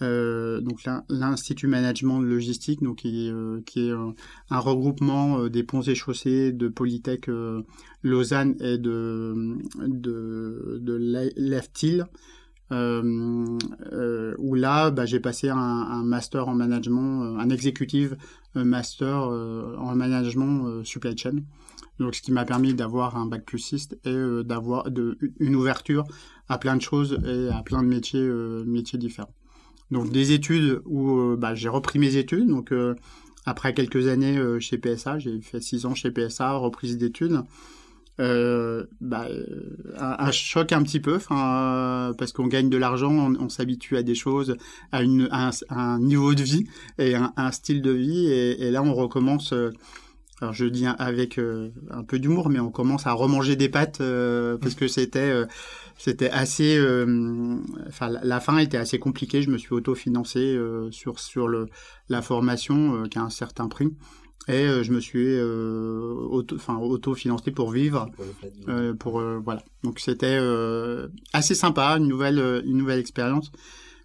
donc 0.00 0.80
l'Institut 1.08 1.68
Management 1.68 2.20
Logistique, 2.20 2.82
donc 2.82 2.96
qui, 2.96 3.28
est, 3.28 3.92
un 4.50 4.58
regroupement 4.58 5.46
des 5.46 5.62
ponts 5.62 5.82
et 5.82 5.94
chaussées 5.94 6.50
de 6.50 6.66
Polytech 6.66 7.30
Lausanne 8.02 8.56
et 8.60 8.78
de 8.78 9.58
de, 9.86 10.78
de 10.80 11.32
Leftil. 11.36 12.06
Euh, 12.72 13.58
euh, 13.92 14.34
où 14.38 14.54
là, 14.54 14.90
bah, 14.90 15.04
j'ai 15.04 15.18
passé 15.18 15.48
un, 15.48 16.02
master 16.04 16.48
en 16.48 16.54
management, 16.54 17.24
euh, 17.24 17.38
un 17.38 17.50
exécutif 17.50 18.12
master 18.54 19.16
en 19.16 19.94
management 19.94 20.84
supply 20.84 21.16
chain. 21.16 21.42
Donc, 22.00 22.14
ce 22.16 22.22
qui 22.22 22.32
m'a 22.32 22.44
permis 22.44 22.74
d'avoir 22.74 23.16
un 23.16 23.26
bac 23.26 23.44
plus 23.44 23.58
6 23.58 23.90
et 24.04 24.44
d'avoir 24.44 24.88
une 25.38 25.54
ouverture 25.54 26.04
à 26.48 26.58
plein 26.58 26.74
de 26.74 26.82
choses 26.82 27.20
et 27.24 27.48
à 27.48 27.62
plein 27.62 27.82
de 27.82 27.88
métiers, 27.88 28.28
métiers 28.66 28.98
différents. 28.98 29.34
Donc, 29.92 30.10
des 30.10 30.32
études 30.32 30.82
où 30.84 31.36
bah, 31.36 31.54
j'ai 31.54 31.68
repris 31.68 32.00
mes 32.00 32.16
études. 32.16 32.48
Donc, 32.48 32.74
après 33.46 33.72
quelques 33.72 34.08
années 34.08 34.42
chez 34.58 34.78
PSA, 34.78 35.20
j'ai 35.20 35.40
fait 35.40 35.60
six 35.60 35.86
ans 35.86 35.94
chez 35.94 36.10
PSA, 36.10 36.54
reprise 36.54 36.98
d'études. 36.98 37.44
Euh, 38.20 38.84
bah, 39.00 39.26
un, 39.98 40.30
choc 40.30 40.72
un 40.72 40.82
petit 40.82 41.00
peu, 41.00 41.18
parce 41.28 42.32
qu'on 42.32 42.46
gagne 42.46 42.68
de 42.68 42.76
l'argent, 42.76 43.12
on, 43.12 43.48
s'habitue 43.48 43.96
à 43.96 44.02
des 44.02 44.14
choses, 44.14 44.56
à, 44.92 45.00
un, 45.70 45.98
niveau 46.00 46.34
de 46.34 46.42
vie 46.42 46.64
et 46.98 47.14
un, 47.14 47.52
style 47.52 47.80
de 47.80 47.92
vie, 47.92 48.26
et, 48.26 48.70
là 48.70 48.82
on 48.82 48.94
recommence. 48.94 49.54
alors 50.40 50.52
je 50.52 50.66
dis 50.66 50.86
avec 50.86 51.38
un 51.38 52.04
peu 52.04 52.18
d'humour, 52.18 52.50
mais 52.50 52.60
on 52.60 52.70
commence 52.70 53.06
à 53.06 53.12
remanger 53.12 53.56
des 53.56 53.68
pâtes 53.68 54.02
parce 54.60 54.74
que 54.74 54.86
c'était 54.86 56.30
assez 56.30 56.78
enfin 57.88 58.10
la, 58.22 58.40
fin 58.40 58.58
était 58.58 58.78
assez 58.78 58.98
compliquée 58.98 59.42
je 59.42 59.50
me 59.50 59.58
suis 59.58 59.72
autofinancé 59.72 60.58
sur 60.90 61.18
sur 61.18 61.48
le 61.48 61.66
la 62.08 62.20
formation 62.20 63.04
qui 63.04 63.18
a 63.18 63.22
un 63.22 63.30
certain 63.30 63.68
prix 63.68 63.94
et 64.48 64.66
euh, 64.66 64.82
je 64.82 64.92
me 64.92 65.00
suis 65.00 65.36
euh, 65.36 66.14
auto, 66.30 66.56
enfin, 66.56 66.76
auto-financé 66.76 67.50
pour 67.50 67.70
vivre. 67.70 68.10
Euh, 68.68 68.94
pour, 68.94 69.20
voilà. 69.20 69.62
Donc 69.84 70.00
c'était 70.00 70.38
assez 71.32 71.54
sympa, 71.54 71.96
une 71.98 72.08
nouvelle, 72.08 72.62
une 72.64 72.76
nouvelle 72.76 72.98
expérience, 72.98 73.52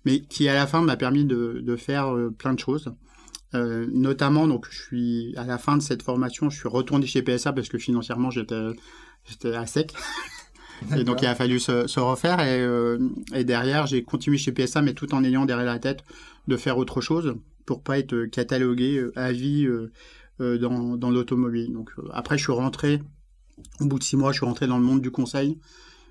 mais 0.04 0.22
qui 0.22 0.48
à 0.50 0.54
la 0.54 0.68
fin 0.68 0.82
m'a 0.82 0.98
permis 0.98 1.26
de, 1.26 1.62
de 1.64 1.76
faire 1.76 2.14
plein 2.38 2.54
de 2.54 2.60
choses. 2.60 2.92
notamment, 3.54 4.48
donc, 4.48 4.68
je 4.70 4.82
suis 4.82 5.34
à 5.38 5.46
la 5.46 5.58
fin 5.58 5.78
de 5.78 5.82
cette 5.82 6.04
formation, 6.04 6.50
je 6.50 6.58
suis 6.58 6.70
retourné 6.70 7.06
chez 7.08 7.22
PSA 7.22 7.54
parce 7.54 7.70
que 7.70 7.78
financièrement 7.78 8.30
j'étais, 8.30 8.68
j'étais 9.26 9.54
à 9.54 9.66
sec. 9.66 9.94
et 10.98 11.06
donc 11.06 11.22
il 11.22 11.26
a 11.26 11.36
fallu 11.36 11.62
se, 11.62 11.88
se 11.88 12.02
refaire 12.02 12.42
et, 12.42 12.62
et 13.34 13.46
derrière 13.46 13.88
j'ai 13.88 14.04
continué 14.04 14.38
chez 14.38 14.52
PSA 14.52 14.82
mais 14.82 14.94
tout 14.94 15.16
en 15.16 15.24
ayant 15.24 15.46
derrière 15.46 15.66
la 15.66 15.80
tête 15.80 16.04
de 16.50 16.58
faire 16.58 16.78
autre 16.78 17.00
chose 17.00 17.34
pour 17.66 17.82
pas 17.82 18.00
être 18.00 18.26
catalogué 18.26 19.04
à 19.16 19.32
vie 19.32 19.66
euh, 19.66 19.92
dans, 20.40 20.98
dans 20.98 21.10
l'automobile. 21.10 21.72
Donc 21.72 21.92
euh, 21.98 22.08
après, 22.12 22.38
je 22.38 22.44
suis 22.44 22.54
rentré, 22.54 23.02
au 23.80 23.86
bout 23.86 24.00
de 24.00 24.04
six 24.04 24.18
mois, 24.18 24.32
je 24.32 24.38
suis 24.38 24.46
rentré 24.46 24.68
dans 24.68 24.78
le 24.78 24.84
monde 24.84 25.02
du 25.02 25.12
conseil. 25.12 25.60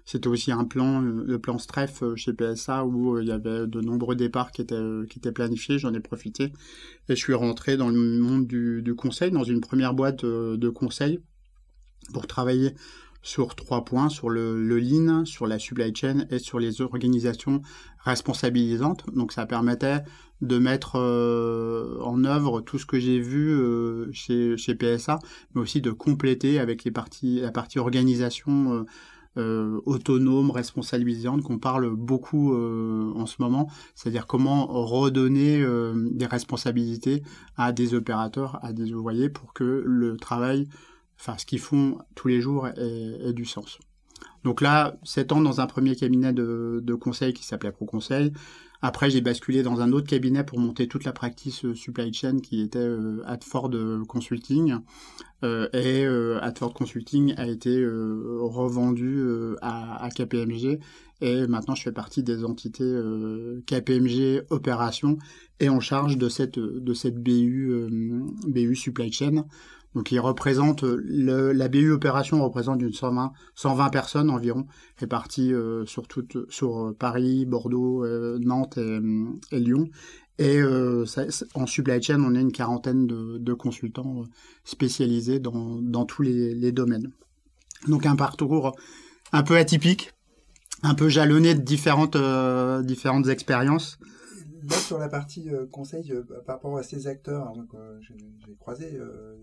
C'était 0.07 0.29
aussi 0.29 0.53
un 0.53 0.65
plan, 0.65 1.03
euh, 1.03 1.25
le 1.27 1.39
plan 1.39 1.59
STREF 1.59 2.03
chez 2.17 2.33
PSA, 2.33 2.85
où 2.85 3.19
il 3.19 3.29
y 3.29 3.33
avait 3.33 3.67
de 3.67 3.81
nombreux 3.81 4.17
départs 4.17 4.53
qui 4.53 4.63
étaient, 4.63 4.83
qui 5.09 5.19
étaient 5.19 5.33
planifiés. 5.33 5.79
J'en 5.79 5.95
ai 5.95 6.01
profité. 6.01 6.53
Et 7.09 7.17
je 7.17 7.21
suis 7.21 7.35
rentré 7.35 7.77
dans 7.77 7.89
le 7.89 7.99
monde 8.21 8.47
du, 8.47 8.83
du 8.83 8.95
conseil, 8.95 9.31
dans 9.31 9.45
une 9.45 9.61
première 9.61 9.95
boîte 9.95 10.25
de 10.25 10.69
conseil, 10.69 11.21
pour 12.13 12.27
travailler 12.27 12.75
sur 13.25 13.57
trois 13.57 13.85
points, 13.85 14.11
sur 14.11 14.29
le, 14.29 14.63
le, 14.63 14.79
lean, 14.79 15.25
sur 15.25 15.47
la 15.47 15.59
supply 15.59 15.93
chain 15.97 16.27
et 16.31 16.39
sur 16.39 16.61
les 16.61 16.83
organisations 16.83 17.63
responsabilisantes. 18.05 19.07
Donc 19.15 19.33
ça 19.33 19.47
permettait 19.47 20.03
de 20.43 20.59
mettre 20.59 20.97
euh, 20.97 21.99
en 22.03 22.23
œuvre 22.25 22.61
tout 22.61 22.79
ce 22.79 22.85
que 22.85 23.01
j'ai 23.01 23.19
vu 23.19 23.51
euh, 23.51 24.11
chez, 24.13 24.59
chez, 24.59 24.75
PSA, 24.75 25.19
mais 25.55 25.63
aussi 25.63 25.81
de 25.81 25.91
compléter 25.91 26.61
avec 26.61 26.85
les 26.85 26.91
parties, 26.91 27.41
la 27.41 27.51
partie 27.51 27.79
organisation 27.79 28.85
euh, 29.39 29.81
autonome, 29.87 30.51
responsabilisante, 30.51 31.43
qu'on 31.43 31.59
parle 31.59 31.97
beaucoup 31.97 32.55
en 32.55 33.25
ce 33.25 33.37
moment, 33.41 33.71
c'est-à-dire 33.95 34.27
comment 34.27 34.67
redonner 34.67 35.65
des 36.13 36.27
responsabilités 36.27 37.23
à 37.57 37.73
des 37.73 37.95
opérateurs, 37.95 38.59
à 38.63 38.75
des 38.75 38.93
ouvriers 38.93 39.31
pour 39.31 39.55
que 39.55 39.83
le 39.85 40.19
travail, 40.19 40.69
enfin 41.19 41.37
ce 41.39 41.47
qu'ils 41.47 41.61
font 41.61 41.99
tous 42.15 42.29
les 42.29 42.41
jours 42.41 42.69
ait, 42.69 42.75
ait 42.77 43.33
du 43.33 43.45
sens. 43.45 43.79
Donc 44.45 44.61
là, 44.61 44.97
7 45.05 45.33
ans 45.33 45.41
dans 45.41 45.61
un 45.61 45.67
premier 45.67 45.97
cabinet 45.97 46.33
de, 46.33 46.95
conseil 46.95 47.33
qui 47.33 47.45
s'appelait 47.45 47.73
ProConseil. 47.73 48.33
Après, 48.83 49.09
j'ai 49.09 49.23
basculé 49.23 49.63
dans 49.63 49.81
un 49.81 49.93
autre 49.93 50.07
cabinet 50.07 50.45
pour 50.45 50.59
monter 50.59 50.87
toute 50.89 51.05
la 51.05 51.13
practice 51.13 51.65
euh, 51.65 51.75
supply 51.75 52.13
chain 52.13 52.39
qui 52.41 52.61
était 52.61 52.79
euh, 52.79 53.23
Adford 53.25 53.71
Consulting. 54.07 54.77
Euh, 55.43 55.69
et 55.73 56.05
euh, 56.05 56.39
Adford 56.43 56.75
Consulting 56.75 57.33
a 57.39 57.47
été 57.47 57.83
revendu 57.83 59.25
à, 59.63 60.05
à, 60.05 60.11
KPMG. 60.11 60.81
Et 61.23 61.47
maintenant, 61.47 61.75
je 61.75 61.83
fais 61.83 61.93
partie 61.93 62.23
des 62.23 62.45
entités 62.45 62.93
KPMG 63.67 64.43
Opération 64.51 65.17
et 65.61 65.71
en 65.71 65.81
charge 65.81 66.19
de 66.19 66.29
cette, 66.29 66.59
de 66.59 66.93
cette 66.95 67.17
BU, 67.23 67.89
BU 68.47 68.75
Supply 68.75 69.11
Chain. 69.11 69.47
Donc 69.95 70.11
il 70.11 70.19
représente 70.19 70.83
le, 70.83 71.53
la 71.53 71.69
BU 71.69 71.93
opération 71.93 72.43
représente 72.43 72.83
une 72.83 72.93
120, 72.93 73.33
120 73.55 73.91
personnes 73.91 74.31
environ 74.31 74.67
réparties 74.99 75.53
euh, 75.53 75.87
sur 75.87 76.09
toute, 76.09 76.51
sur 76.51 76.79
euh, 76.79 76.97
Paris, 76.99 77.47
Bordeaux, 77.47 78.05
euh, 78.05 78.39
Nantes 78.41 78.79
et, 78.79 78.99
et, 79.53 79.61
Lyon. 79.61 79.89
Et 80.39 80.61
euh, 80.61 81.07
ça, 81.07 81.25
en 81.55 81.67
supply 81.67 82.03
chain, 82.03 82.21
on 82.25 82.35
a 82.35 82.41
une 82.41 82.51
quarantaine 82.51 83.07
de, 83.07 83.39
de 83.39 83.55
consultants 83.55 84.25
spécialisés 84.65 85.39
dans, 85.39 85.81
dans 85.81 86.05
tous 86.05 86.23
les, 86.23 86.55
les, 86.55 86.73
domaines. 86.73 87.13
Donc 87.87 88.05
un 88.05 88.17
parcours 88.17 88.75
un 89.31 89.45
peu 89.45 89.57
atypique, 89.57 90.13
un 90.83 90.95
peu 90.95 91.09
jalonné 91.09 91.55
de 91.55 91.61
différentes 91.61 92.17
différentes 92.85 93.29
expériences 93.29 93.99
là, 94.69 94.77
sur 94.77 94.99
la 94.99 95.09
partie 95.09 95.51
euh, 95.51 95.67
conseil, 95.67 96.13
euh, 96.13 96.23
par 96.47 96.57
rapport 96.57 96.77
à 96.77 96.83
ces 96.83 97.07
acteurs 97.07 97.49
hein, 97.49 97.67
que 97.71 98.01
j'ai 98.01 98.55
croisés, 98.59 98.97
euh, 98.97 99.37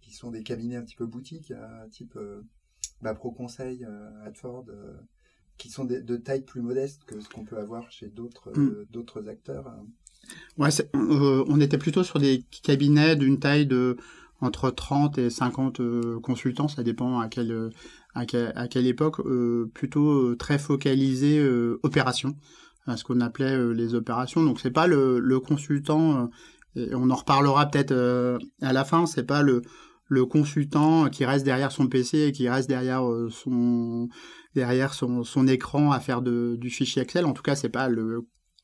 qui 0.00 0.12
sont 0.12 0.30
des 0.30 0.42
cabinets 0.42 0.76
un 0.76 0.82
petit 0.82 0.96
peu 0.96 1.06
boutiques, 1.06 1.52
type 1.90 2.18
bah, 3.02 3.14
Pro 3.14 3.32
Conseil, 3.32 3.86
Adford, 4.24 4.66
qui 5.56 5.68
sont 5.68 5.84
de, 5.84 6.16
taille 6.16 6.42
plus 6.42 6.62
modeste 6.62 7.02
que 7.06 7.20
ce 7.20 7.28
qu'on 7.28 7.44
peut 7.44 7.58
avoir 7.58 7.90
chez 7.90 8.08
d'autres 8.08 8.56
mm. 8.56 8.86
d'autres 8.90 9.28
acteurs. 9.28 9.66
Hein. 9.66 9.86
Ouais, 10.58 10.68
on 10.94 11.60
était 11.60 11.78
plutôt 11.78 12.04
sur 12.04 12.20
des 12.20 12.44
cabinets 12.62 13.16
d'une 13.16 13.40
taille 13.40 13.66
de 13.66 13.96
entre 14.40 14.70
30 14.70 15.18
et 15.18 15.30
50 15.30 16.20
consultants, 16.20 16.68
ça 16.68 16.84
dépend 16.84 17.18
à 17.18 17.28
quelle, 17.28 17.70
à 18.14 18.24
quelle, 18.24 18.86
époque, 18.86 19.20
plutôt 19.74 20.36
très 20.36 20.60
focalisé 20.60 21.44
opération 21.82 22.36
à 22.88 22.96
ce 22.96 23.04
qu'on 23.04 23.20
appelait 23.20 23.52
euh, 23.52 23.72
les 23.72 23.94
opérations. 23.94 24.42
Donc 24.42 24.60
c'est 24.60 24.70
pas 24.70 24.86
le, 24.86 25.40
consultant, 25.40 26.30
euh, 26.76 26.88
on 26.94 27.10
en 27.10 27.14
reparlera 27.14 27.66
peut-être 27.66 27.92
euh, 27.92 28.38
à 28.62 28.72
la 28.72 28.84
fin, 28.84 29.06
c'est 29.06 29.26
pas 29.26 29.42
le, 29.42 29.62
consultant 30.30 31.10
qui 31.10 31.26
reste 31.26 31.44
derrière 31.44 31.70
son 31.70 31.86
PC 31.86 32.28
et 32.28 32.32
qui 32.32 32.48
reste 32.48 32.68
derrière 32.68 33.02
son 33.30 34.08
écran 35.46 35.92
à 35.92 36.00
faire 36.00 36.22
du 36.22 36.70
fichier 36.70 37.02
Excel. 37.02 37.26
En 37.26 37.34
tout 37.34 37.42
cas, 37.42 37.54
c'est 37.54 37.68
pas 37.68 37.90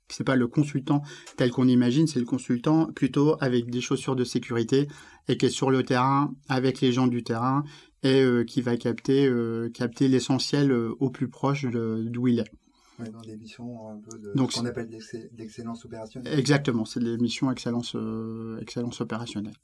c'est 0.08 0.24
pas 0.24 0.36
le 0.36 0.48
consultant 0.48 1.02
tel 1.36 1.50
qu'on 1.50 1.68
imagine, 1.68 2.06
c'est 2.06 2.18
le 2.18 2.24
consultant 2.24 2.86
plutôt 2.86 3.36
avec 3.40 3.70
des 3.70 3.82
chaussures 3.82 4.16
de 4.16 4.24
sécurité 4.24 4.88
et 5.28 5.36
qui 5.36 5.46
est 5.46 5.50
sur 5.50 5.70
le 5.70 5.82
terrain 5.82 6.32
avec 6.48 6.80
les 6.80 6.92
gens 6.92 7.08
du 7.08 7.22
terrain 7.22 7.62
et 8.02 8.24
qui 8.46 8.62
va 8.62 8.78
capter 8.78 9.30
capter 9.74 10.08
l'essentiel 10.08 10.72
au 10.72 11.10
plus 11.10 11.28
proche 11.28 11.66
d'où 11.66 12.28
il 12.28 12.38
est 12.38 12.50
dans 12.98 13.20
des 13.20 13.36
missions 13.36 13.88
un 13.90 13.98
peu 13.98 14.18
de 14.18 14.32
Donc, 14.34 14.52
ce 14.52 14.60
qu'on 14.60 14.66
appelle 14.66 14.88
l'excellence 15.32 15.84
opérationnelle. 15.84 16.38
Exactement, 16.38 16.84
c'est 16.84 17.00
des 17.00 17.16
missions 17.18 17.50
excellence, 17.50 17.96
euh, 17.96 18.58
excellence 18.60 19.00
opérationnelle. 19.00 19.56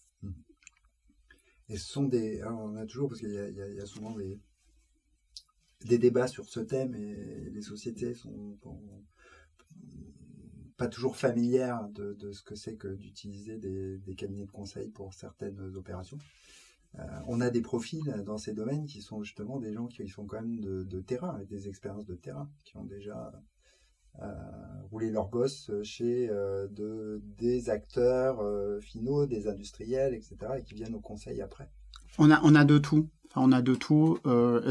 Et 1.68 1.76
ce 1.76 1.86
sont 1.86 2.04
des. 2.04 2.40
Alors 2.40 2.60
on 2.60 2.74
a 2.76 2.84
toujours, 2.84 3.08
parce 3.08 3.20
qu'il 3.20 3.30
y, 3.30 3.34
y, 3.34 3.80
a 3.80 3.86
souvent 3.86 4.10
des, 4.10 4.40
des 5.84 5.98
débats 5.98 6.26
sur 6.26 6.48
ce 6.48 6.60
thème 6.60 6.94
et 6.94 7.50
les 7.50 7.62
sociétés 7.62 8.14
sont, 8.14 8.58
pas 10.76 10.88
toujours 10.88 11.16
familières 11.16 11.88
de, 11.90 12.14
de 12.14 12.32
ce 12.32 12.42
que 12.42 12.54
c'est 12.54 12.74
que 12.74 12.88
d'utiliser 12.88 13.58
des, 13.58 13.98
des 13.98 14.14
cabinets 14.14 14.46
de 14.46 14.50
conseil 14.50 14.88
pour 14.88 15.14
certaines 15.14 15.60
opérations. 15.76 16.18
Euh, 16.98 17.02
on 17.26 17.40
a 17.40 17.50
des 17.50 17.60
profils 17.60 18.02
dans 18.26 18.38
ces 18.38 18.52
domaines 18.52 18.86
qui 18.86 19.00
sont 19.00 19.22
justement 19.22 19.60
des 19.60 19.72
gens 19.72 19.86
qui 19.86 20.06
font 20.08 20.26
quand 20.26 20.40
même 20.40 20.60
de, 20.60 21.00
terrain, 21.00 21.30
avec 21.30 21.48
des 21.48 21.68
expériences 21.68 22.06
de 22.06 22.14
terrain, 22.14 22.50
qui 22.64 22.76
ont 22.76 22.84
déjà 22.84 23.32
euh, 24.20 24.26
roulé 24.90 25.10
leur 25.10 25.28
gosse 25.28 25.70
chez 25.84 26.28
euh, 26.30 26.66
des 27.38 27.70
acteurs 27.70 28.42
finaux, 28.82 29.26
des 29.26 29.46
industriels, 29.46 30.14
etc., 30.14 30.36
et 30.58 30.62
qui 30.64 30.74
viennent 30.74 30.94
au 30.94 31.00
conseil 31.00 31.40
après. 31.40 31.70
On 32.18 32.30
a, 32.30 32.40
on 32.42 32.54
a 32.54 32.64
de 32.64 32.78
tout. 32.78 33.08
On 33.36 33.52
a 33.52 33.62
de 33.62 33.76
tout. 33.76 34.18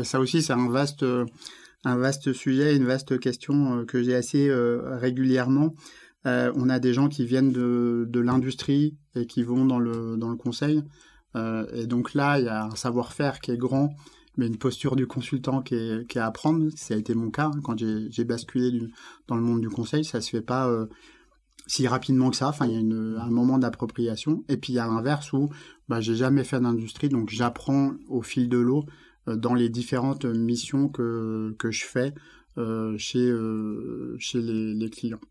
ça 0.03 0.19
aussi, 0.19 0.41
c'est 0.41 0.53
un 0.53 0.69
vaste, 0.69 1.05
un 1.85 1.97
vaste 1.97 2.33
sujet, 2.33 2.75
une 2.75 2.85
vaste 2.85 3.17
question 3.17 3.85
que 3.85 4.03
j'ai 4.03 4.13
assez 4.13 4.51
régulièrement. 4.51 5.73
on 6.25 6.69
a 6.69 6.79
des 6.79 6.93
gens 6.93 7.07
qui 7.07 7.25
viennent 7.25 7.53
de, 7.53 8.05
de 8.09 8.19
l'industrie 8.19 8.97
et 9.15 9.25
qui 9.25 9.43
vont 9.43 9.63
dans 9.63 9.79
le, 9.79 10.17
dans 10.17 10.29
le 10.29 10.35
conseil. 10.35 10.83
Euh, 11.35 11.65
et 11.73 11.87
donc 11.87 12.13
là, 12.13 12.39
il 12.39 12.45
y 12.45 12.49
a 12.49 12.65
un 12.65 12.75
savoir-faire 12.75 13.39
qui 13.39 13.51
est 13.51 13.57
grand, 13.57 13.95
mais 14.37 14.47
une 14.47 14.57
posture 14.57 14.95
du 14.95 15.07
consultant 15.07 15.61
qui 15.61 15.75
est, 15.75 16.17
à 16.17 16.25
apprendre. 16.25 16.69
Ça 16.75 16.93
a 16.93 16.97
été 16.97 17.13
mon 17.13 17.29
cas 17.29 17.51
hein, 17.53 17.59
quand 17.63 17.77
j'ai 17.77 18.23
basculé 18.23 18.89
dans 19.27 19.35
le 19.35 19.41
monde 19.41 19.61
du 19.61 19.69
conseil. 19.69 20.03
Ça 20.03 20.21
se 20.21 20.29
fait 20.29 20.41
pas 20.41 20.67
euh, 20.69 20.87
si 21.67 21.87
rapidement 21.87 22.29
que 22.29 22.37
ça. 22.37 22.49
Enfin, 22.49 22.65
il 22.67 22.73
y 22.73 23.17
a 23.17 23.23
un 23.23 23.29
moment 23.29 23.57
d'appropriation. 23.59 24.43
Et 24.49 24.57
puis 24.57 24.73
il 24.73 24.75
y 24.77 24.79
a 24.79 24.87
l'inverse 24.87 25.33
où 25.33 25.49
bah, 25.87 26.01
j'ai 26.01 26.15
jamais 26.15 26.43
fait 26.43 26.59
d'industrie, 26.59 27.09
donc 27.09 27.29
j'apprends 27.29 27.93
au 28.07 28.21
fil 28.21 28.49
de 28.49 28.57
l'eau 28.57 28.85
euh, 29.27 29.35
dans 29.35 29.53
les 29.53 29.69
différentes 29.69 30.25
missions 30.25 30.89
que, 30.89 31.55
je 31.69 31.85
fais 31.85 32.13
chez, 32.97 33.33
chez 34.17 34.41
les, 34.41 34.73
les, 34.73 34.89
clients. 34.89 35.21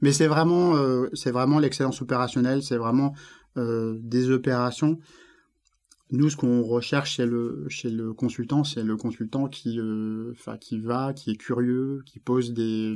Mais 0.00 0.12
c'est 0.12 0.26
vraiment, 0.26 0.74
c'est 1.12 1.30
vraiment 1.30 1.58
l'excellence 1.58 2.00
opérationnelle, 2.00 2.62
c'est 2.62 2.78
vraiment 2.78 3.12
des 3.56 4.30
opérations 4.30 4.98
nous, 6.12 6.28
ce 6.28 6.36
qu'on 6.36 6.62
recherche 6.62 7.14
chez 7.14 7.24
le, 7.24 7.64
chez 7.68 7.88
le 7.88 8.12
consultant, 8.12 8.64
c'est 8.64 8.82
le 8.82 8.98
consultant 8.98 9.48
qui, 9.48 9.80
euh, 9.80 10.34
qui 10.60 10.78
va, 10.78 11.14
qui 11.14 11.30
est 11.30 11.36
curieux, 11.36 12.02
qui 12.04 12.20
pose 12.20 12.52
des, 12.52 12.94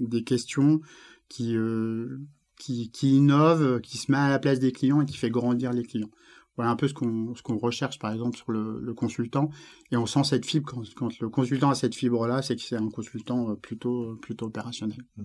des 0.00 0.24
questions, 0.24 0.80
qui, 1.28 1.56
euh, 1.56 2.18
qui, 2.56 2.90
qui 2.90 3.16
innove, 3.16 3.80
qui 3.80 3.98
se 3.98 4.10
met 4.10 4.18
à 4.18 4.28
la 4.28 4.40
place 4.40 4.58
des 4.58 4.72
clients 4.72 5.00
et 5.00 5.06
qui 5.06 5.16
fait 5.16 5.30
grandir 5.30 5.72
les 5.72 5.84
clients. 5.84 6.10
Voilà 6.56 6.72
un 6.72 6.76
peu 6.76 6.88
ce 6.88 6.94
qu'on 6.94 7.32
qu'on 7.44 7.56
recherche 7.56 8.00
par 8.00 8.12
exemple 8.12 8.36
sur 8.36 8.50
le, 8.50 8.80
le, 8.80 8.92
consultant 8.92 9.50
et 9.92 9.96
on 9.96 10.04
sent 10.04 10.24
cette 10.24 10.44
fibre 10.44 10.74
quand, 10.96 11.18
le 11.20 11.28
consultant 11.28 11.70
a 11.70 11.74
cette 11.76 11.94
fibre 11.94 12.26
là, 12.26 12.42
c'est 12.42 12.56
que 12.56 12.62
c'est 12.62 12.76
un 12.76 12.90
consultant 12.90 13.54
plutôt 13.54 14.16
plutôt 14.16 14.46
opérationnel. 14.46 14.98
Mmh. 15.16 15.24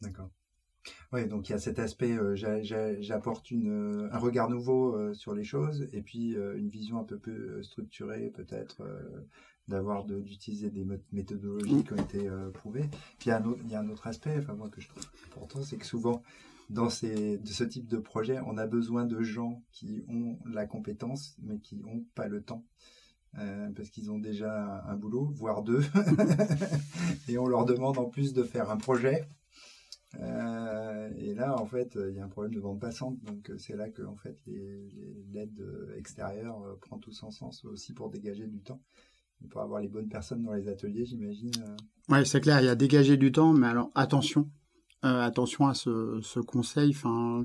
D'accord. 0.00 0.30
Oui, 1.12 1.26
donc 1.26 1.48
il 1.48 1.52
y 1.52 1.54
a 1.54 1.58
cet 1.58 1.78
aspect, 1.78 2.12
euh, 2.12 2.34
j'apporte 3.00 3.52
euh, 3.52 4.08
un 4.12 4.18
regard 4.18 4.50
nouveau 4.50 4.96
euh, 4.96 5.14
sur 5.14 5.34
les 5.34 5.44
choses 5.44 5.88
et 5.92 6.02
puis 6.02 6.32
une 6.32 6.68
vision 6.68 6.98
un 6.98 7.04
peu 7.04 7.18
plus 7.18 7.62
structurée 7.62 8.30
peut-être 8.34 8.82
d'avoir 9.68 10.04
d'utiliser 10.04 10.70
des 10.70 10.86
méthodologies 11.12 11.84
qui 11.84 11.92
ont 11.92 11.96
été 11.96 12.28
prouvées. 12.54 12.88
Puis 13.18 13.26
il 13.26 13.28
y, 13.28 13.74
a 13.74 13.80
un 13.80 13.88
autre, 13.88 14.06
aspect, 14.06 14.36
enfin 14.38 14.54
moi 14.54 14.68
que 14.68 14.80
je 14.80 14.88
trouve 14.88 15.04
important, 15.26 15.62
c'est 15.62 15.76
que 15.76 15.86
souvent 15.86 16.22
dans 16.70 16.90
ces, 16.90 17.38
de 17.38 17.48
ce 17.48 17.64
type 17.64 17.86
de 17.86 17.98
projet, 17.98 18.38
on 18.46 18.58
a 18.58 18.66
besoin 18.66 19.06
de 19.06 19.22
gens 19.22 19.62
qui 19.70 20.04
ont 20.08 20.38
la 20.44 20.66
compétence 20.66 21.36
mais 21.42 21.58
qui 21.58 21.76
n'ont 21.76 22.04
pas 22.14 22.28
le 22.28 22.42
temps. 22.42 22.64
parce 23.32 23.90
qu'ils 23.90 24.10
ont 24.10 24.18
déjà 24.18 24.84
un 24.86 24.96
boulot, 24.96 25.30
voire 25.34 25.62
deux, 25.62 25.84
et 27.28 27.38
on 27.38 27.46
leur 27.46 27.64
demande 27.64 27.98
en 27.98 28.06
plus 28.06 28.32
de 28.32 28.42
faire 28.42 28.70
un 28.70 28.76
projet 28.76 29.28
et 29.35 29.35
là, 31.36 31.54
en 31.60 31.66
fait, 31.66 31.96
il 32.08 32.16
y 32.16 32.18
a 32.18 32.24
un 32.24 32.28
problème 32.28 32.54
de 32.54 32.60
bande 32.60 32.80
passante, 32.80 33.18
donc 33.24 33.50
euh, 33.50 33.58
c'est 33.58 33.76
là 33.76 33.88
que 33.88 34.02
en 34.02 34.16
fait, 34.16 34.36
l'aide 34.46 35.60
euh, 35.60 35.96
extérieure 35.96 36.76
prend 36.80 36.98
tout 36.98 37.12
son 37.12 37.30
sens 37.30 37.64
aussi 37.64 37.92
pour 37.92 38.10
dégager 38.10 38.46
du 38.46 38.60
temps, 38.60 38.80
pour 39.50 39.60
avoir 39.60 39.80
les 39.80 39.88
bonnes 39.88 40.08
personnes 40.08 40.42
dans 40.42 40.54
les 40.54 40.68
ateliers, 40.68 41.04
j'imagine. 41.04 41.52
Oui, 42.08 42.26
c'est 42.26 42.40
clair, 42.40 42.60
il 42.60 42.66
y 42.66 42.68
a 42.68 42.74
dégager 42.74 43.16
du 43.16 43.32
temps, 43.32 43.52
mais 43.52 43.68
alors 43.68 43.90
attention, 43.94 44.50
attention 45.02 45.68
à 45.68 45.74
ce, 45.74 46.40
conseil. 46.40 46.90
Enfin, 46.90 47.44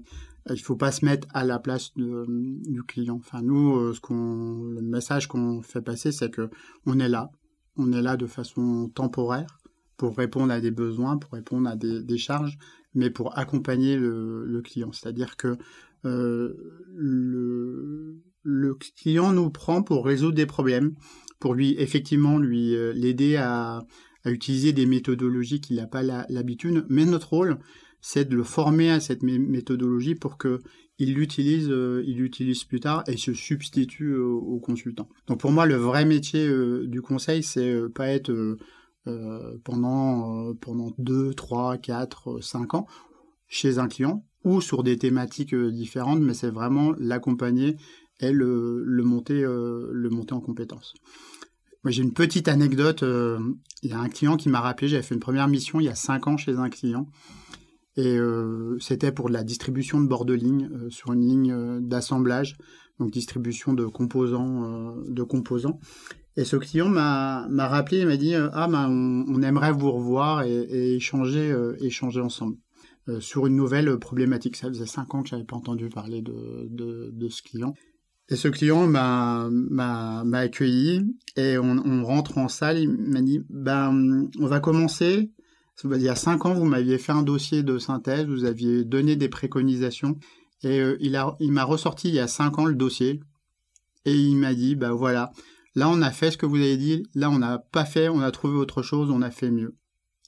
il 0.50 0.60
faut 0.62 0.76
pas 0.76 0.92
se 0.92 1.06
mettre 1.06 1.28
à 1.34 1.44
la 1.44 1.60
place 1.60 1.94
du 1.94 2.84
client. 2.88 3.18
Enfin, 3.18 3.42
nous, 3.42 3.94
ce 3.94 4.02
le 4.10 4.82
message 4.82 5.28
qu'on 5.28 5.62
fait 5.62 5.82
passer, 5.82 6.12
c'est 6.12 6.32
que 6.32 6.50
on 6.86 7.00
est 7.00 7.10
là, 7.10 7.30
on 7.78 7.92
est 7.92 8.02
là 8.02 8.18
de 8.18 8.28
façon 8.28 8.90
temporaire 8.90 9.62
pour 10.02 10.18
répondre 10.18 10.52
à 10.52 10.60
des 10.60 10.72
besoins, 10.72 11.18
pour 11.18 11.34
répondre 11.34 11.70
à 11.70 11.76
des, 11.76 12.18
charges, 12.18 12.58
mais 12.94 13.10
pour 13.10 13.38
accompagner 13.38 13.98
le, 13.98 14.62
client. 14.64 14.92
C'est-à-dire 14.92 15.38
que 15.38 15.58
euh, 16.06 16.54
le, 16.96 18.76
client 18.96 19.34
nous 19.34 19.50
prend 19.50 19.84
pour 19.84 20.06
résoudre 20.06 20.36
des 20.36 20.46
problèmes, 20.46 20.96
pour 21.40 21.54
lui 21.54 21.76
effectivement 21.78 22.38
lui 22.38 22.76
euh, 22.76 22.94
l'aider 22.94 23.36
à, 23.38 23.84
utiliser 24.26 24.72
des 24.72 24.86
méthodologies 24.86 25.62
qu'il 25.62 25.78
n'a 25.78 25.88
pas 25.88 26.04
l'habitude. 26.04 26.86
Mais 26.90 27.06
notre 27.06 27.30
rôle, 27.30 27.58
c'est 28.02 28.30
de 28.30 28.36
le 28.36 28.44
former 28.44 28.92
à 28.92 29.00
cette 29.00 29.24
méthodologie 29.24 30.14
pour 30.14 30.38
que 30.38 30.60
il 31.00 31.16
l'utilise, 31.16 31.70
euh, 31.72 32.04
il 32.06 32.18
l'utilise 32.18 32.64
plus 32.64 32.80
tard 32.80 33.04
et 33.08 33.18
se 33.18 33.34
substitue 33.34 34.16
au, 34.16 34.60
consultant. 34.60 35.10
Donc 35.26 35.40
pour 35.40 35.52
moi, 35.52 35.66
le 35.66 35.76
vrai 35.76 36.06
métier 36.06 36.48
du 36.86 37.02
conseil, 37.02 37.42
c'est 37.42 37.90
pas 37.96 38.10
être 38.10 38.58
pendant, 39.64 40.50
euh, 40.50 40.54
pendant 40.54 40.92
2, 40.98 41.34
3, 41.34 41.78
4, 41.78 42.40
5 42.42 42.74
ans 42.76 42.88
chez 43.48 43.80
un 43.80 43.88
client 43.88 44.26
ou 44.44 44.62
sur 44.62 44.84
des 44.84 44.98
thématiques 44.98 45.54
euh, 45.54 45.72
différentes, 45.72 46.22
mais 46.22 46.34
c'est 46.34 46.50
vraiment 46.50 46.94
l'accompagner 46.98 47.78
et 48.20 48.32
le, 48.32 48.84
le, 48.86 49.04
monter, 49.04 49.42
le 49.42 50.10
monter 50.12 50.34
en 50.34 50.42
compétences. 50.42 50.94
Moi, 51.84 51.90
j'ai 51.90 52.04
une 52.04 52.14
petite 52.14 52.48
anecdote. 52.48 53.04
il 53.82 53.90
y 53.90 53.94
a 53.94 54.00
un 54.00 54.10
client 54.10 54.38
qui 54.38 54.48
m'a 54.48 54.62
rappelé, 54.62 54.88
j'avais 54.88 55.02
fait 55.02 55.16
une 55.16 55.20
première 55.20 55.48
mission 55.48 55.80
il 55.80 55.86
y 55.86 55.90
a 55.90 55.96
5 55.96 56.28
ans 56.28 56.38
chez 56.38 56.56
un 56.58 56.70
client. 56.70 57.08
Et 57.98 58.20
c'était 58.80 59.12
pour 59.12 59.30
la 59.30 59.44
distribution 59.44 60.00
de 60.00 60.08
bord 60.08 60.26
de 60.26 60.36
ligne 60.36 60.70
sur 60.92 61.14
une 61.14 61.28
ligne 61.28 61.80
d'assemblage, 61.80 62.58
donc 63.00 63.10
distribution 63.10 63.74
de 63.74 63.88
composants, 63.88 64.94
de 65.08 65.24
composants. 65.24 65.80
Et 66.38 66.46
ce 66.46 66.56
client 66.56 66.88
m'a 66.88 67.68
rappelé, 67.68 68.00
il 68.00 68.08
m'a 68.08 68.18
dit 68.18 68.36
euh, 68.36 68.50
Ah, 68.54 68.68
ben, 68.68 68.88
on, 68.90 69.42
aimerait 69.42 69.72
vous 69.72 69.92
revoir 69.92 70.44
et, 70.44 70.96
échanger, 70.96 71.52
euh, 71.52 71.76
échanger 71.82 72.22
ensemble 72.22 72.58
euh, 73.10 73.20
sur 73.20 73.48
une 73.48 73.56
nouvelle 73.56 73.98
problématique. 74.00 74.56
Ça 74.56 74.68
faisait 74.70 74.86
cinq 74.86 75.14
ans 75.14 75.24
que 75.24 75.30
je 75.30 75.36
n'avais 75.36 75.46
pas 75.46 75.58
entendu 75.58 75.90
parler 75.90 76.22
de, 76.22 76.70
de, 76.70 77.30
ce 77.30 77.42
client. 77.42 77.74
Et 78.30 78.38
ce 78.38 78.48
client 78.48 78.88
m'a 78.88 79.50
accueilli 80.34 81.02
et 81.36 81.58
on, 81.58 82.06
rentre 82.06 82.38
en 82.38 82.48
salle. 82.48 82.80
Il 82.80 82.90
m'a 82.90 83.22
dit 83.22 83.42
ben, 83.50 84.30
On 84.40 84.48
va 84.48 84.62
commencer. 84.62 85.32
Il 85.84 86.02
y 86.02 86.10
a 86.10 86.16
cinq 86.16 86.46
ans, 86.46 86.54
vous 86.54 86.66
m'aviez 86.66 87.00
fait 87.00 87.12
un 87.12 87.24
dossier 87.24 87.64
de 87.64 87.80
synthèse, 87.80 88.28
vous 88.28 88.46
aviez 88.46 88.86
donné 88.86 89.16
des 89.16 89.30
préconisations. 89.30 90.18
Et 90.64 90.80
il 91.00 91.12
m'a 91.12 91.36
il 91.40 91.60
ressorti 91.60 92.10
il 92.10 92.14
y 92.14 92.20
a 92.20 92.28
cinq 92.28 92.60
ans 92.60 92.66
le 92.66 92.76
dossier. 92.76 93.20
Et 94.06 94.14
il 94.14 94.38
m'a 94.38 94.54
dit 94.54 94.76
Ben 94.76 94.92
voilà 94.92 95.32
Là, 95.76 95.90
on 95.90 96.02
a 96.02 96.12
fait 96.12 96.32
ce 96.32 96.38
que 96.38 96.46
vous 96.46 96.58
avez 96.58 96.78
dit. 96.78 97.04
Là, 97.16 97.30
on 97.30 97.40
n'a 97.40 97.60
pas 97.60 97.86
fait, 97.86 98.10
on 98.10 98.20
a 98.20 98.32
trouvé 98.32 98.56
autre 98.58 98.82
chose, 98.82 99.10
on 99.10 99.22
a 99.22 99.32
fait 99.32 99.52
mieux. 99.52 99.76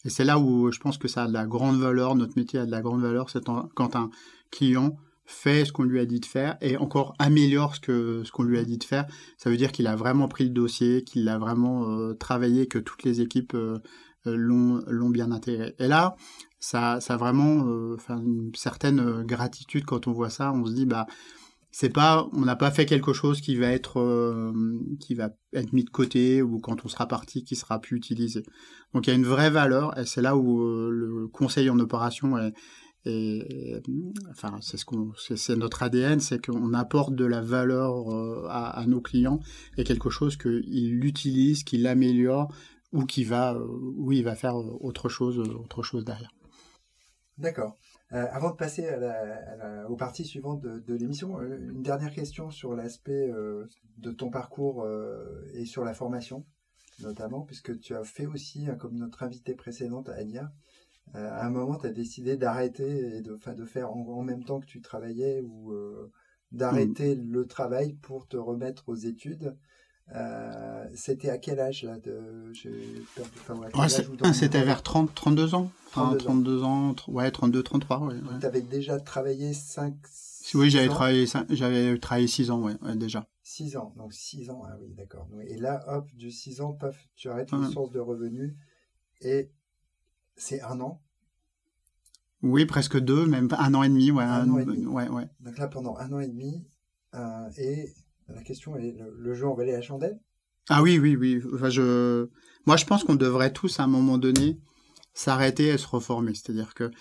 Et 0.05 0.09
c'est 0.09 0.25
là 0.25 0.39
où 0.39 0.71
je 0.71 0.79
pense 0.79 0.97
que 0.97 1.07
ça 1.07 1.23
a 1.23 1.27
de 1.27 1.33
la 1.33 1.45
grande 1.45 1.79
valeur, 1.79 2.15
notre 2.15 2.37
métier 2.37 2.59
a 2.59 2.65
de 2.65 2.71
la 2.71 2.81
grande 2.81 3.01
valeur, 3.01 3.29
c'est 3.29 3.45
quand 3.75 3.95
un 3.95 4.09
client 4.51 4.97
fait 5.25 5.65
ce 5.65 5.71
qu'on 5.71 5.83
lui 5.83 5.99
a 5.99 6.05
dit 6.05 6.19
de 6.19 6.25
faire 6.25 6.57
et 6.61 6.77
encore 6.77 7.13
améliore 7.17 7.75
ce 7.75 7.79
que 7.79 8.23
ce 8.25 8.31
qu'on 8.31 8.43
lui 8.43 8.57
a 8.57 8.65
dit 8.65 8.77
de 8.77 8.83
faire. 8.83 9.05
Ça 9.37 9.49
veut 9.49 9.57
dire 9.57 9.71
qu'il 9.71 9.87
a 9.87 9.95
vraiment 9.95 10.27
pris 10.27 10.43
le 10.43 10.49
dossier, 10.49 11.03
qu'il 11.03 11.27
a 11.29 11.37
vraiment 11.37 11.89
euh, 11.89 12.13
travaillé, 12.13 12.67
que 12.67 12.79
toutes 12.79 13.03
les 13.03 13.21
équipes 13.21 13.53
euh, 13.53 13.79
euh, 14.27 14.35
l'ont 14.35 15.09
bien 15.09 15.31
intégré. 15.31 15.75
Et 15.79 15.87
là, 15.87 16.15
ça, 16.59 16.99
ça 16.99 17.15
a 17.15 17.17
vraiment 17.17 17.65
une 18.09 18.51
certaine 18.55 19.23
gratitude 19.23 19.85
quand 19.85 20.07
on 20.07 20.11
voit 20.13 20.29
ça. 20.29 20.51
On 20.53 20.65
se 20.65 20.73
dit 20.73 20.85
bah 20.85 21.07
c'est 21.75 21.89
pas, 21.89 22.29
on 22.33 22.41
n'a 22.41 22.55
pas 22.55 22.69
fait 22.69 22.85
quelque 22.85 23.13
chose 23.13 23.41
qui 23.41 23.55
va 23.55 23.67
être, 23.71 23.99
euh, 23.99 24.53
qui 24.99 25.15
va 25.15 25.31
être 25.53 25.73
mis 25.73 25.83
de 25.83 25.89
côté 25.89 26.43
ou 26.43 26.59
quand 26.59 26.85
on 26.85 26.87
sera 26.87 27.07
parti, 27.07 27.43
qui 27.43 27.55
sera 27.55 27.81
plus 27.81 27.97
utilisé. 27.97 28.43
Donc 28.93 29.07
il 29.07 29.09
y 29.09 29.13
a 29.13 29.15
une 29.15 29.25
vraie 29.25 29.49
valeur 29.49 29.97
et 29.97 30.05
c'est 30.05 30.21
là 30.21 30.37
où 30.37 30.61
euh, 30.61 30.91
le 30.91 31.27
conseil 31.29 31.71
en 31.71 31.79
opération 31.79 32.37
est, 32.37 32.53
enfin 34.29 34.59
c'est 34.61 34.77
ce 34.77 34.85
qu'on, 34.85 35.13
c'est 35.17 35.55
notre 35.55 35.81
ADN, 35.81 36.19
c'est 36.19 36.45
qu'on 36.45 36.73
apporte 36.73 37.15
de 37.15 37.25
la 37.25 37.41
valeur 37.41 38.07
euh, 38.13 38.45
à, 38.51 38.85
nos 38.85 39.01
clients 39.01 39.39
et 39.75 39.83
quelque 39.83 40.11
chose 40.11 40.37
qu'ils 40.37 40.99
l'utilisent, 40.99 41.63
qu'ils 41.63 41.81
l'améliorent 41.81 42.53
ou 42.91 43.05
qui 43.05 43.23
va, 43.23 43.57
où 43.59 44.11
il 44.11 44.23
va 44.23 44.35
faire 44.35 44.55
autre 44.55 45.09
chose, 45.09 45.39
autre 45.39 45.81
chose 45.81 46.05
derrière. 46.05 46.31
D'accord. 47.39 47.79
Euh, 48.13 48.27
avant 48.31 48.51
de 48.51 48.55
passer 48.55 48.87
à 48.87 48.97
la, 48.97 49.89
aux 49.89 49.95
parties 49.95 50.25
suivantes 50.25 50.61
de, 50.61 50.93
l'émission, 50.93 51.39
euh, 51.39 51.57
une 51.71 51.81
dernière 51.81 52.13
question 52.13 52.51
sur 52.51 52.75
l'aspect 52.75 53.31
euh, 53.31 53.65
de 53.97 54.11
ton 54.11 54.29
parcours 54.29 54.87
et 55.53 55.65
sur 55.65 55.83
la 55.83 55.93
formation, 55.93 56.45
notamment, 56.99 57.41
puisque 57.41 57.79
tu 57.79 57.95
as 57.95 58.03
fait 58.03 58.27
aussi, 58.27 58.67
hein, 58.69 58.75
comme 58.75 58.95
notre 58.97 59.23
invitée 59.23 59.55
précédente, 59.55 60.09
Ania, 60.09 60.51
à 61.13 61.45
un 61.45 61.49
moment, 61.49 61.77
tu 61.77 61.87
as 61.87 61.91
décidé 61.91 62.37
d'arrêter 62.37 63.17
et 63.17 63.21
de, 63.21 63.35
de 63.35 63.65
faire 63.65 63.91
en, 63.91 64.23
même 64.23 64.43
temps 64.43 64.59
que 64.59 64.65
tu 64.65 64.81
travaillais 64.81 65.41
ou 65.41 65.73
d'arrêter 66.51 67.15
mmh. 67.15 67.31
le 67.31 67.45
travail 67.45 67.93
pour 67.93 68.27
te 68.27 68.37
remettre 68.37 68.87
aux 68.87 68.95
études. 68.95 69.55
Euh, 70.15 70.85
c'était 70.95 71.29
à 71.29 71.37
quel 71.37 71.59
âge 71.59 71.83
là 71.83 71.97
de... 71.97 72.51
C'était 74.33 74.63
vers 74.63 74.83
30, 74.83 75.13
32 75.13 75.55
ans. 75.55 75.71
32, 75.91 76.63
ans. 76.63 76.95
ouais, 77.07 77.31
32, 77.31 77.63
33. 77.63 77.99
Ouais, 77.99 78.15
Tu 78.39 78.45
avais 78.45 78.61
déjà 78.61 78.99
travaillé 78.99 79.53
5 79.53 79.95
Oui, 80.55 80.69
j'avais 80.69 80.87
travaillé, 80.87 81.25
j'avais 81.49 81.97
travaillé 81.99 82.27
6 82.27 82.51
ans, 82.51 82.61
ouais, 82.61 82.75
déjà. 82.95 83.27
6 83.43 83.77
ans, 83.77 83.93
donc 83.97 84.13
6 84.13 84.49
ans, 84.49 84.63
ah 84.65 84.75
oui, 84.81 84.93
d'accord. 84.95 85.27
Et 85.47 85.57
là, 85.57 85.83
hop, 85.87 86.11
du 86.15 86.31
6 86.31 86.61
ans, 86.61 86.73
paf, 86.73 86.97
tu 87.15 87.29
arrêtes 87.29 87.51
une 87.51 87.69
source 87.69 87.91
de 87.91 87.99
revenus 87.99 88.55
et 89.21 89.51
c'est 90.35 90.61
un 90.61 90.79
an 90.81 91.01
Oui, 92.41 92.65
presque 92.65 92.99
deux, 92.99 93.25
même 93.25 93.47
un 93.57 93.73
an 93.73 93.83
et 93.83 93.89
demi, 93.89 94.11
ouais. 94.11 94.23
Un, 94.23 94.49
an 94.49 94.57
et 94.57 94.65
demi. 94.65 94.85
Ouais, 94.85 95.07
ouais. 95.09 95.27
Donc 95.41 95.57
là, 95.57 95.67
pendant 95.67 95.97
un 95.97 96.11
an 96.11 96.19
et 96.19 96.27
demi, 96.27 96.65
euh, 97.13 97.49
et 97.57 97.93
la 98.29 98.41
question 98.43 98.75
est 98.75 98.95
le, 99.17 99.33
jeu 99.33 99.47
en 99.47 99.53
valait 99.53 99.73
la 99.73 99.81
chandelle? 99.81 100.19
Ah 100.69 100.81
oui, 100.81 100.99
oui, 100.99 101.15
oui. 101.15 101.41
Enfin, 101.53 101.69
je... 101.69 102.29
Moi, 102.65 102.77
je 102.77 102.85
pense 102.85 103.03
qu'on 103.03 103.15
devrait 103.15 103.51
tous, 103.51 103.79
à 103.79 103.83
un 103.83 103.87
moment 103.87 104.17
donné, 104.17 104.57
s'arrêter 105.13 105.67
et 105.67 105.77
se 105.77 105.87
reformer. 105.87 106.33
C'est-à-dire 106.33 106.73
que 106.73 106.91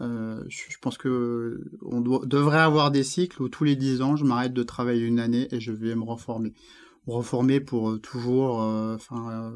euh, 0.00 0.44
je 0.48 0.78
pense 0.80 0.96
que 0.96 1.60
on 1.82 2.00
devrait 2.00 2.60
avoir 2.60 2.92
des 2.92 3.02
cycles 3.02 3.42
où 3.42 3.48
tous 3.48 3.64
les 3.64 3.74
dix 3.74 4.00
ans, 4.00 4.14
je 4.14 4.24
m'arrête 4.24 4.52
de 4.52 4.62
travailler 4.62 5.04
une 5.04 5.18
année 5.18 5.48
et 5.50 5.60
je 5.60 5.72
vais 5.72 5.94
me 5.94 6.04
reformer. 6.04 6.54
Reformer 7.06 7.60
pour 7.60 7.90
euh, 7.90 7.98
toujours 7.98 8.62
euh, 8.62 8.94
enfin, 8.94 9.52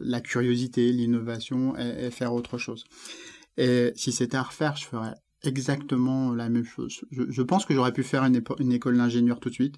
la 0.00 0.20
curiosité, 0.20 0.92
l'innovation 0.92 1.76
et, 1.78 2.10
faire 2.10 2.34
autre 2.34 2.58
chose. 2.58 2.84
Et 3.56 3.92
si 3.96 4.12
c'était 4.12 4.36
à 4.36 4.42
refaire, 4.42 4.76
je 4.76 4.84
ferais 4.84 5.14
exactement 5.42 6.34
la 6.34 6.48
même 6.48 6.64
chose. 6.64 7.00
Je, 7.10 7.42
pense 7.42 7.64
que 7.64 7.72
j'aurais 7.72 7.92
pu 7.92 8.02
faire 8.02 8.24
une, 8.24 8.42
une 8.58 8.72
école 8.72 8.96
d'ingénieur 8.96 9.40
tout 9.40 9.48
de 9.48 9.54
suite 9.54 9.76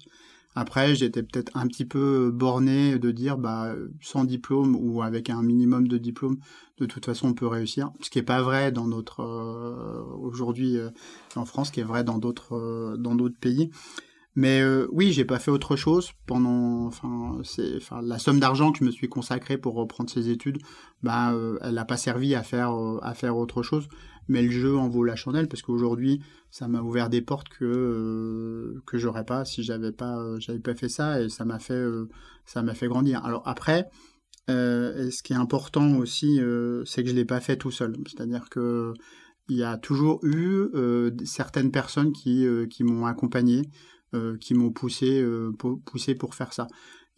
Après, 0.55 0.95
j'étais 0.95 1.23
peut-être 1.23 1.55
un 1.55 1.67
petit 1.67 1.85
peu 1.85 2.29
borné 2.31 2.99
de 2.99 3.11
dire, 3.11 3.37
bah, 3.37 3.73
sans 4.01 4.25
diplôme 4.25 4.75
ou 4.75 5.01
avec 5.01 5.29
un 5.29 5.41
minimum 5.41 5.87
de 5.87 5.97
diplôme, 5.97 6.37
de 6.77 6.85
toute 6.85 7.05
façon, 7.05 7.29
on 7.29 7.33
peut 7.33 7.47
réussir. 7.47 7.91
Ce 8.01 8.09
qui 8.09 8.17
n'est 8.17 8.25
pas 8.25 8.41
vrai 8.41 8.71
dans 8.71 8.87
notre 8.87 9.21
euh, 9.21 10.03
aujourd'hui 10.19 10.77
euh, 10.77 10.89
en 11.35 11.45
France, 11.45 11.67
ce 11.67 11.71
qui 11.71 11.79
est 11.79 11.83
vrai 11.83 12.03
dans 12.03 12.17
d'autres 12.17 12.55
euh, 12.55 13.29
pays. 13.39 13.71
Mais 14.35 14.63
oui, 14.93 15.11
j'ai 15.11 15.25
pas 15.25 15.39
fait 15.39 15.51
autre 15.51 15.75
chose 15.75 16.11
pendant, 16.25 16.85
enfin, 16.85 17.41
la 18.01 18.17
somme 18.17 18.39
d'argent 18.39 18.71
que 18.71 18.79
je 18.79 18.85
me 18.85 18.91
suis 18.91 19.09
consacré 19.09 19.57
pour 19.57 19.73
reprendre 19.73 20.09
ces 20.09 20.29
études, 20.29 20.59
bah, 21.03 21.35
elle 21.61 21.73
n'a 21.73 21.83
pas 21.83 21.97
servi 21.97 22.33
à 22.33 22.41
faire 22.41 22.71
autre 23.35 23.61
chose 23.61 23.89
mais 24.27 24.41
le 24.41 24.51
jeu 24.51 24.77
en 24.77 24.89
vaut 24.89 25.03
la 25.03 25.15
chandelle 25.15 25.47
parce 25.47 25.61
qu'aujourd'hui 25.61 26.21
ça 26.49 26.67
m'a 26.67 26.81
ouvert 26.81 27.09
des 27.09 27.21
portes 27.21 27.49
que 27.49 27.65
euh, 27.65 28.81
que 28.85 28.97
j'aurais 28.97 29.25
pas 29.25 29.45
si 29.45 29.63
j'avais 29.63 29.91
pas 29.91 30.17
euh, 30.19 30.37
j'avais 30.39 30.59
pas 30.59 30.75
fait 30.75 30.89
ça 30.89 31.21
et 31.21 31.29
ça 31.29 31.45
m'a 31.45 31.59
fait 31.59 31.73
euh, 31.73 32.09
ça 32.45 32.61
m'a 32.61 32.73
fait 32.73 32.87
grandir. 32.87 33.23
Alors 33.25 33.47
après 33.47 33.89
ce 34.47 35.23
qui 35.23 35.31
est 35.31 35.37
important 35.37 35.95
aussi 35.95 36.41
c'est 36.85 37.03
que 37.03 37.09
je 37.09 37.15
l'ai 37.15 37.23
pas 37.23 37.39
fait 37.39 37.55
tout 37.55 37.71
seul. 37.71 37.95
C'est-à-dire 38.05 38.49
que 38.49 38.93
il 39.47 39.55
y 39.55 39.63
a 39.63 39.77
toujours 39.77 40.19
eu 40.23 40.67
certaines 41.23 41.71
personnes 41.71 42.11
qui 42.11 42.45
qui 42.69 42.83
m'ont 42.83 43.05
accompagné 43.05 43.61
qui 44.41 44.53
m'ont 44.53 44.71
poussé 44.71 45.25
poussé 45.85 46.15
pour 46.15 46.35
faire 46.35 46.51
ça 46.51 46.67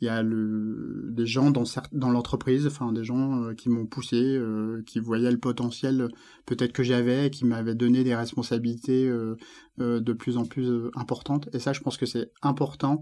il 0.03 0.07
y 0.07 0.09
a 0.09 0.21
le, 0.21 1.07
des 1.11 1.25
gens 1.25 1.49
dans, 1.49 2.11
l'entreprise, 2.11 2.67
enfin 2.67 2.91
des 2.91 3.05
gens 3.05 3.41
euh, 3.41 3.53
qui 3.53 3.69
m'ont 3.69 3.85
poussé, 3.85 4.17
euh, 4.17 4.83
qui 4.85 4.99
voyaient 4.99 5.31
le 5.31 5.37
potentiel 5.37 6.09
peut-être 6.45 6.73
que 6.73 6.83
j'avais, 6.83 7.29
qui 7.29 7.45
m'avaient 7.45 7.73
donné 7.73 8.03
des 8.03 8.13
responsabilités 8.13 9.07
euh, 9.07 9.37
de 9.77 10.13
plus 10.13 10.35
en 10.35 10.43
plus 10.43 10.69
importantes. 10.95 11.47
Et 11.53 11.59
ça, 11.59 11.71
je 11.71 11.79
pense 11.79 11.95
que 11.95 12.05
c'est 12.05 12.31
important 12.41 13.01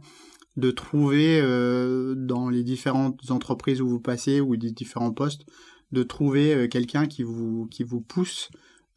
de 0.58 0.70
trouver 0.70 1.42
dans 2.18 2.50
les 2.50 2.64
différentes 2.64 3.32
entreprises 3.32 3.82
où 3.82 3.88
vous 3.88 4.02
passez 4.02 4.42
ou 4.42 4.58
des 4.58 4.72
différents 4.72 5.14
postes, 5.14 5.42
de 5.92 6.04
trouver 6.04 6.68
quelqu'un 6.70 7.08
qui 7.08 7.24
vous 7.24 7.68
qui 7.72 7.84
vous 7.84 8.02
pousse 8.02 8.50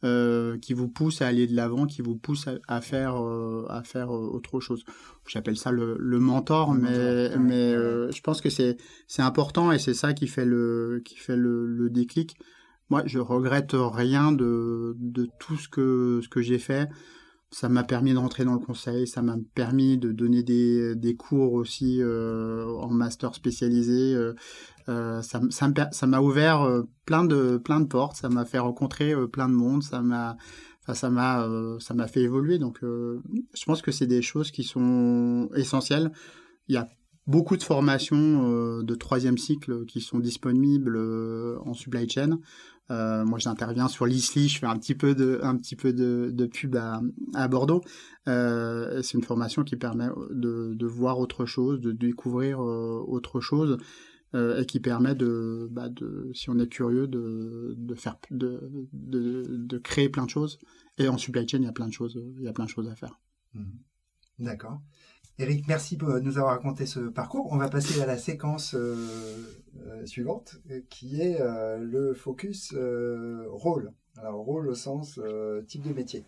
euh, 0.03 0.57
qui 0.59 0.73
vous 0.73 0.89
pousse 0.89 1.21
à 1.21 1.27
aller 1.27 1.47
de 1.47 1.55
l'avant, 1.55 1.85
qui 1.85 2.01
vous 2.01 2.15
pousse 2.15 2.47
à, 2.67 2.81
faire, 2.81 3.15
euh, 3.15 3.65
à 3.69 3.81
faire 3.83 4.13
euh, 4.13 4.27
autre 4.27 4.59
chose. 4.59 4.83
J'appelle 5.25 5.57
ça 5.57 5.71
le, 5.71 5.97
mentor, 6.19 6.73
mais, 6.73 7.35
mais 7.37 7.71
je 7.73 8.21
pense 8.21 8.41
que 8.41 8.49
c'est, 8.49 8.77
c'est 9.07 9.21
important 9.21 9.71
et 9.71 9.79
c'est 9.79 9.93
ça 9.93 10.13
qui 10.13 10.27
fait 10.27 10.45
le, 10.45 11.01
qui 11.03 11.15
fait 11.15 11.37
le, 11.37 11.65
le, 11.65 11.89
déclic. 11.89 12.35
Moi, 12.89 13.03
je 13.05 13.19
regrette 13.19 13.71
rien 13.73 14.31
de, 14.31 14.95
de 14.99 15.27
tout 15.39 15.57
ce 15.57 15.67
que, 15.67 16.19
ce 16.21 16.29
que 16.29 16.41
j'ai 16.41 16.59
fait. 16.59 16.87
Ça 17.51 17.69
m'a 17.69 17.83
permis 17.83 18.13
de 18.13 18.17
rentrer 18.17 18.43
dans 18.43 18.53
le 18.53 18.59
conseil, 18.59 19.07
ça 19.07 19.21
m'a 19.21 19.37
permis 19.53 19.97
de 19.97 20.11
donner 20.11 20.43
des, 20.43 20.95
des 20.95 21.15
cours 21.15 21.53
aussi 21.53 22.01
en 22.03 22.89
master 22.89 23.33
spécialisé. 23.33 24.15
Euh, 24.87 25.21
ça, 25.21 25.41
ça 25.49 26.07
m'a 26.07 26.19
ouvert 26.21 26.61
euh, 26.61 26.83
plein 27.05 27.23
de 27.23 27.57
plein 27.57 27.79
de 27.79 27.87
portes, 27.87 28.17
ça 28.17 28.29
m'a 28.29 28.45
fait 28.45 28.59
rencontrer 28.59 29.13
euh, 29.13 29.27
plein 29.27 29.49
de 29.49 29.53
monde, 29.53 29.81
ça 29.81 30.01
m'a 30.01 30.37
ça 30.93 31.09
m'a 31.09 31.47
ça 31.79 31.95
m'a 31.95 32.05
fait 32.07 32.21
évoluer. 32.21 32.59
Donc 32.59 32.77
je 32.83 33.65
pense 33.65 33.81
que 33.81 33.91
c'est 33.91 34.05
des 34.05 34.21
choses 34.21 34.51
qui 34.51 34.63
sont 34.63 35.49
essentielles. 35.55 36.11
Il 36.67 36.75
y 36.75 36.77
a 36.77 36.87
beaucoup 37.25 37.57
de 37.57 37.63
formations 37.63 38.83
de 38.83 38.95
troisième 38.95 39.39
cycle 39.39 39.85
qui 39.85 39.99
sont 39.99 40.19
disponibles 40.19 40.95
en 41.65 41.73
supply 41.73 42.07
chain. 42.07 42.37
Moi, 42.89 43.39
j'interviens 43.39 43.87
sur 43.87 44.05
l'ISLI, 44.05 44.49
je 44.49 44.59
fais 44.59 44.67
un 44.67 44.77
petit 44.77 44.95
peu 44.95 45.15
de, 45.15 45.39
un 45.43 45.57
petit 45.57 45.75
peu 45.75 45.93
de, 45.93 46.29
de 46.31 46.45
pub 46.45 46.75
à, 46.75 47.47
Bordeaux. 47.47 47.81
c'est 48.25 49.13
une 49.13 49.23
formation 49.23 49.63
qui 49.63 49.75
permet 49.75 50.09
de, 50.31 50.73
de, 50.73 50.85
voir 50.85 51.19
autre 51.19 51.45
chose, 51.45 51.81
de 51.81 51.91
découvrir 51.91 52.59
autre 52.59 53.39
chose. 53.39 53.77
Euh, 54.35 54.59
et 54.59 54.65
qui 54.65 54.81
permet 54.81 55.15
de, 55.15 55.69
bah 55.71 55.87
de, 55.87 56.29
si 56.33 56.49
on 56.49 56.59
est 56.59 56.67
curieux, 56.67 57.07
de, 57.07 57.73
de 57.77 57.95
faire, 57.95 58.17
de, 58.31 58.69
de, 58.91 59.77
créer 59.77 60.09
plein 60.09 60.25
de 60.25 60.29
choses. 60.29 60.59
Et 60.97 61.07
en 61.07 61.17
supply 61.17 61.47
chain, 61.47 61.59
il 61.59 61.63
y 61.63 61.67
a 61.67 61.71
plein 61.71 61.87
de 61.87 61.93
choses, 61.93 62.19
il 62.37 62.43
y 62.43 62.47
a 62.47 62.51
plein 62.51 62.65
de 62.65 62.69
choses 62.69 62.89
à 62.89 62.95
faire. 62.95 63.17
Mhm. 63.53 63.79
D'accord. 64.39 64.81
Eric, 65.37 65.67
merci 65.67 65.97
pour 65.97 66.09
nous 66.21 66.37
avoir 66.37 66.55
raconté 66.55 66.85
ce 66.85 66.99
parcours. 66.99 67.51
On 67.51 67.57
va 67.57 67.69
passer 67.69 68.01
à 68.01 68.05
la 68.05 68.17
séquence 68.17 68.73
euh, 68.73 68.95
euh, 69.85 70.05
suivante, 70.05 70.61
qui 70.89 71.21
est 71.21 71.39
le 71.79 72.13
focus 72.13 72.73
rôle. 73.47 73.91
Alors 74.17 74.45
rôle 74.45 74.69
au 74.69 74.75
sens 74.75 75.19
type 75.67 75.81
de 75.81 75.93
métier. 75.93 76.23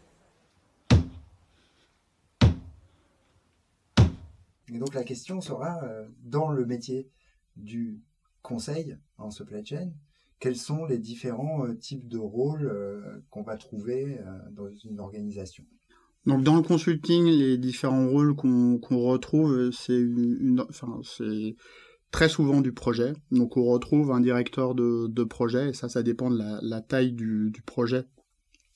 Et 4.74 4.78
donc 4.78 4.94
la 4.94 5.04
question 5.04 5.40
sera, 5.40 5.82
dans 6.24 6.52
le 6.52 6.66
métier 6.66 7.10
du 7.56 8.02
conseil 8.42 8.98
en 9.18 9.32
supply 9.32 9.66
chain, 9.66 9.92
quels 10.40 10.56
sont 10.56 10.86
les 10.86 11.00
différents 11.00 11.66
euh, 11.66 11.74
types 11.74 12.08
de 12.08 12.20
rôles 12.20 12.68
euh, 12.68 13.26
qu'on 13.30 13.42
va 13.42 13.58
trouver 13.58 14.20
euh, 14.20 14.40
dans 14.52 14.70
une 14.70 15.00
organisation? 15.00 15.66
Donc 16.28 16.44
dans 16.44 16.58
le 16.58 16.62
consulting, 16.62 17.26
les 17.26 17.58
différents 17.58 18.08
rôles 18.08 18.36
qu'on 18.36 18.80
retrouve, 18.92 19.72
c'est 19.72 20.06
très 22.12 22.30
souvent 22.30 22.62
du 22.62 22.74
projet. 22.74 23.14
Donc 23.32 23.58
on 23.58 23.66
retrouve 23.66 24.12
un 24.12 24.20
directeur 24.20 24.76
de, 24.76 25.24
projet, 25.24 25.70
et 25.70 25.74
ça, 25.74 25.90
ça 25.90 26.04
dépend 26.04 26.30
de 26.30 26.38
la, 26.62 26.82
taille 26.82 27.14
du, 27.14 27.52
projet. 27.66 28.06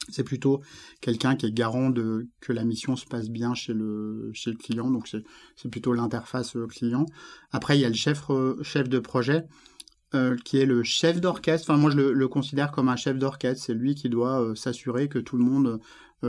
C'est 0.09 0.23
plutôt 0.23 0.61
quelqu'un 0.99 1.35
qui 1.35 1.45
est 1.45 1.51
garant 1.51 1.89
de 1.89 2.27
que 2.39 2.53
la 2.53 2.63
mission 2.63 2.95
se 2.95 3.05
passe 3.05 3.29
bien 3.29 3.53
chez 3.53 3.73
le 3.73 4.31
client. 4.57 4.89
Donc 4.89 5.07
c'est 5.07 5.69
plutôt 5.69 5.93
l'interface 5.93 6.55
euh, 6.55 6.65
client. 6.67 7.05
Après 7.51 7.77
il 7.77 7.81
y 7.81 7.85
a 7.85 7.89
le 7.89 7.93
chef 7.93 8.23
euh, 8.31 8.83
de 8.83 8.99
projet 8.99 9.43
euh, 10.15 10.35
qui 10.43 10.57
est 10.57 10.65
le 10.65 10.83
chef 10.83 11.21
d'orchestre. 11.21 11.69
Enfin 11.69 11.79
moi 11.79 11.91
je 11.91 11.97
le, 11.97 12.27
considère 12.27 12.71
comme 12.71 12.89
un 12.89 12.95
chef 12.95 13.17
d'orchestre. 13.19 13.63
C'est 13.63 13.75
lui 13.75 13.93
qui 13.93 14.09
doit 14.09 14.53
s'assurer 14.55 15.07
que 15.07 15.19
tout 15.19 15.37
le 15.37 15.43
monde 15.43 15.79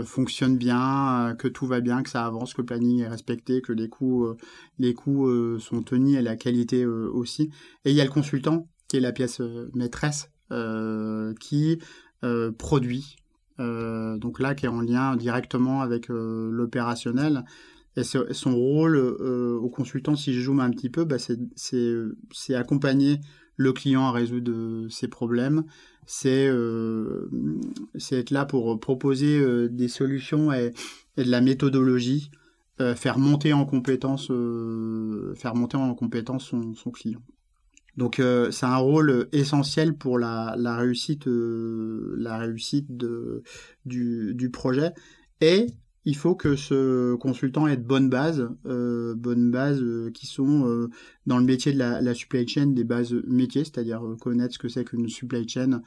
fonctionne 0.04 0.56
bien 0.56 1.34
que 1.38 1.48
tout 1.48 1.66
va 1.66 1.80
bien 1.80 2.02
que 2.02 2.08
ça 2.08 2.24
avance 2.24 2.54
que 2.54 2.62
le 2.62 2.66
planning 2.66 3.00
est 3.00 3.08
respecté 3.08 3.60
que 3.60 3.72
les 3.72 3.88
coûts 3.88 4.26
les 4.78 4.94
coûts 4.94 5.58
sont 5.58 5.82
tenus 5.82 6.16
et 6.16 6.22
la 6.22 6.36
qualité 6.36 6.86
aussi 6.86 7.50
et 7.84 7.90
il 7.90 7.96
y 7.96 8.00
a 8.00 8.04
le 8.04 8.10
consultant 8.10 8.68
qui 8.88 8.96
est 8.96 9.00
la 9.00 9.12
pièce 9.12 9.42
maîtresse 9.74 10.30
qui 11.40 11.78
produit 12.56 13.16
euh, 13.60 14.16
donc 14.18 14.40
là 14.40 14.54
qui 14.54 14.66
est 14.66 14.68
en 14.68 14.80
lien 14.80 15.16
directement 15.16 15.82
avec 15.82 16.10
euh, 16.10 16.50
l'opérationnel. 16.50 17.44
Et 17.94 18.04
son 18.04 18.56
rôle 18.56 18.96
euh, 18.96 19.58
au 19.60 19.68
consultant, 19.68 20.16
si 20.16 20.32
je 20.32 20.40
zoome 20.40 20.60
un 20.60 20.70
petit 20.70 20.88
peu, 20.88 21.04
bah 21.04 21.16
c'est 21.18 22.54
accompagner 22.54 23.20
le 23.56 23.72
client 23.74 24.06
à 24.06 24.12
résoudre 24.12 24.88
ses 24.88 25.08
problèmes. 25.08 25.64
C'est 26.06 26.46
être 28.10 28.30
là 28.30 28.44
pour 28.44 28.78
proposer 28.80 29.68
des 29.68 29.88
solutions 29.88 30.52
et, 30.52 30.72
de 31.16 31.30
la 31.30 31.40
méthodologie, 31.40 32.30
faire 32.96 33.18
monter 33.18 33.52
en 33.52 33.64
compétence, 33.64 34.26
faire 35.36 35.54
monter 35.54 35.76
en 35.76 35.94
compétence 35.94 36.44
son, 36.46 36.74
son 36.74 36.90
client. 36.90 37.22
Donc 37.96 38.20
euh, 38.20 38.50
c'est 38.50 38.66
un 38.66 38.76
rôle 38.76 39.28
essentiel 39.32 39.94
pour 39.94 40.18
la, 40.18 40.54
la 40.58 40.76
réussite, 40.76 41.26
euh, 41.26 42.14
la 42.18 42.38
réussite 42.38 42.96
de, 42.96 43.42
du, 43.84 44.34
du, 44.34 44.50
projet. 44.50 44.92
Et 45.40 45.66
il 46.04 46.16
faut 46.16 46.34
que 46.34 46.56
ce 46.56 47.14
consultant 47.14 47.66
ait 47.66 47.76
de 47.76 47.82
bonnes 47.82 48.10
bases, 48.10 48.48
euh, 48.66 49.14
bonnes 49.14 49.50
bases 49.50 49.84
qui 50.14 50.26
sont 50.26 50.88
dans 51.26 51.38
le 51.38 51.44
métier 51.44 51.72
de 51.72 51.78
la, 51.78 52.00
la, 52.00 52.14
supply 52.14 52.46
chain, 52.46 52.66
des 52.66 52.84
bases 52.84 53.14
métiers, 53.26 53.64
c'est-à-dire 53.64 54.02
connaître 54.20 54.54
ce 54.54 54.58
que 54.58 54.68
c'est 54.68 54.84
qu'une 54.84 55.08
supply 55.08 55.48
chain, 55.48 55.82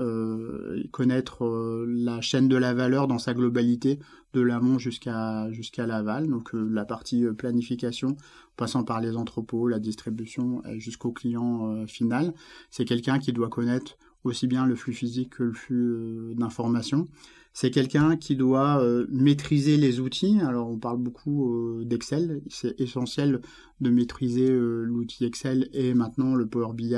euh, 0.00 0.82
connaître 0.92 1.44
euh, 1.44 1.84
la 1.86 2.22
chaîne 2.22 2.48
de 2.48 2.56
la 2.56 2.72
valeur 2.72 3.06
dans 3.06 3.18
sa 3.18 3.34
globalité, 3.34 3.98
de 4.32 4.40
l'amont 4.40 4.78
jusqu'à 4.78 5.50
jusqu'à 5.52 5.86
l'aval, 5.86 6.28
donc 6.28 6.54
euh, 6.54 6.66
la 6.70 6.86
partie 6.86 7.26
planification, 7.36 8.16
passant 8.56 8.82
par 8.82 9.00
les 9.00 9.16
entrepôts, 9.16 9.68
la 9.68 9.78
distribution 9.78 10.62
jusqu'au 10.76 11.12
client 11.12 11.86
final. 11.86 12.32
C'est 12.70 12.86
quelqu'un 12.86 13.18
qui 13.18 13.32
doit 13.32 13.48
connaître 13.50 13.98
aussi 14.24 14.46
bien 14.46 14.64
le 14.64 14.74
flux 14.74 14.92
physique 14.92 15.36
que 15.36 15.42
le 15.42 15.52
flux 15.52 16.34
d'informations. 16.34 17.08
C'est 17.52 17.70
quelqu'un 17.70 18.16
qui 18.16 18.36
doit 18.36 18.82
maîtriser 19.10 19.76
les 19.76 19.98
outils. 20.00 20.38
Alors 20.40 20.70
on 20.70 20.78
parle 20.78 20.98
beaucoup 20.98 21.82
d'Excel. 21.84 22.42
C'est 22.48 22.80
essentiel 22.80 23.40
de 23.80 23.90
maîtriser 23.90 24.48
l'outil 24.48 25.24
Excel 25.24 25.68
et 25.72 25.92
maintenant 25.94 26.34
le 26.36 26.46
Power 26.46 26.74
BI 26.74 26.94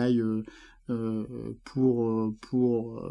euh, 0.91 1.55
pour, 1.65 2.11
euh, 2.11 2.35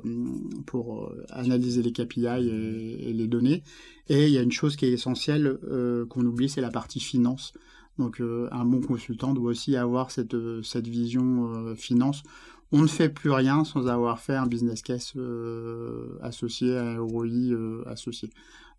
euh, 0.04 1.26
analyser 1.30 1.82
les 1.82 1.94
KPI 1.94 2.26
et, 2.28 3.14
les 3.14 3.28
données. 3.28 3.64
Et 4.10 4.28
il 4.28 4.34
y 4.34 4.38
a 4.38 4.42
une 4.42 4.52
chose 4.52 4.76
qui 4.76 4.86
est 4.86 4.92
essentielle 4.92 5.58
qu'on 6.10 6.26
oublie, 6.26 6.50
c'est 6.50 6.62
la 6.62 6.70
partie 6.70 7.00
finance. 7.00 7.54
Donc 7.98 8.22
un 8.22 8.66
bon 8.66 8.82
consultant 8.82 9.34
doit 9.34 9.52
aussi 9.52 9.76
avoir 9.76 10.12
cette 10.12 10.36
vision 10.88 11.76
finance. 11.76 12.24
On 12.72 12.82
ne 12.82 12.88
fait 12.88 13.10
plus 13.10 13.32
rien 13.32 13.66
sans 13.66 13.88
avoir 13.88 14.20
fait 14.20 14.36
un 14.36 14.48
business 14.48 14.82
case 14.82 15.14
associé, 16.22 16.78
à 16.78 17.00
ROI 17.00 17.86
associé. 17.86 18.30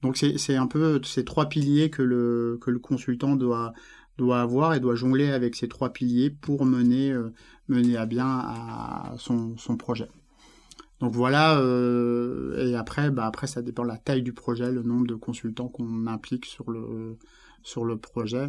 Donc 0.01 0.17
c'est 0.17 0.57
un 0.57 0.67
peu 0.67 1.01
ces 1.05 1.25
trois 1.25 1.49
piliers 1.49 1.91
que 1.91 2.03
le, 2.03 2.59
consultant 2.83 3.37
doit, 3.37 3.75
avoir 4.19 4.75
et 4.75 4.81
doit 4.81 4.95
jongler 4.95 5.31
avec 5.31 5.55
ces 5.55 5.69
trois 5.69 5.93
piliers 5.93 6.31
pour 6.31 6.65
mener, 6.65 7.15
mener 7.69 7.97
à 7.97 8.07
bien 8.07 9.15
son, 9.19 9.57
projet. 9.79 10.09
Donc 11.01 11.13
voilà, 11.13 11.61
et 12.59 12.75
après, 12.75 13.11
bah 13.11 13.27
après, 13.27 13.47
ça 13.47 13.61
dépend 13.61 13.83
de 13.83 13.89
la 13.89 13.99
taille 13.99 14.23
du 14.23 14.33
projet, 14.33 14.73
le 14.73 14.83
nombre 14.83 15.07
de 15.07 15.15
consultants 15.15 15.69
qu'on 15.69 16.07
implique 16.07 16.47
sur 16.47 16.71
le 16.71 17.97
projet. 17.99 18.49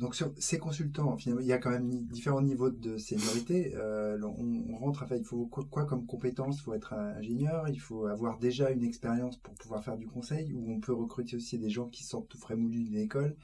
Donc 0.00 0.14
sur 0.14 0.32
ces 0.38 0.58
consultants, 0.58 1.14
finalement, 1.18 1.42
il 1.42 1.46
y 1.46 1.52
a 1.52 1.58
quand 1.58 1.68
même 1.68 1.90
différents 2.06 2.40
niveaux 2.40 2.70
de 2.70 2.96
seniorité. 2.96 3.74
Euh, 3.76 4.18
on, 4.22 4.74
rentre, 4.78 5.02
enfin, 5.02 5.16
il 5.16 5.24
faut 5.24 5.44
quoi, 5.44 5.84
comme 5.84 6.06
compétence? 6.06 6.56
Il 6.56 6.62
faut 6.62 6.72
être 6.72 6.94
ingénieur, 6.94 7.68
il 7.68 7.78
faut 7.78 8.06
avoir 8.06 8.38
déjà 8.38 8.70
une 8.70 8.82
expérience 8.82 9.36
pour 9.36 9.54
pouvoir 9.56 9.84
faire 9.84 9.98
du 9.98 10.06
conseil, 10.06 10.54
ou 10.54 10.72
on 10.72 10.80
peut 10.80 10.94
recruter 10.94 11.36
aussi 11.36 11.58
des 11.58 11.68
gens 11.68 11.86
qui 11.86 12.02
sortent 12.02 12.28
tout 12.28 12.38
frais 12.38 12.56
moulus 12.56 12.84
d'une 12.84 12.96
école? 12.96 13.36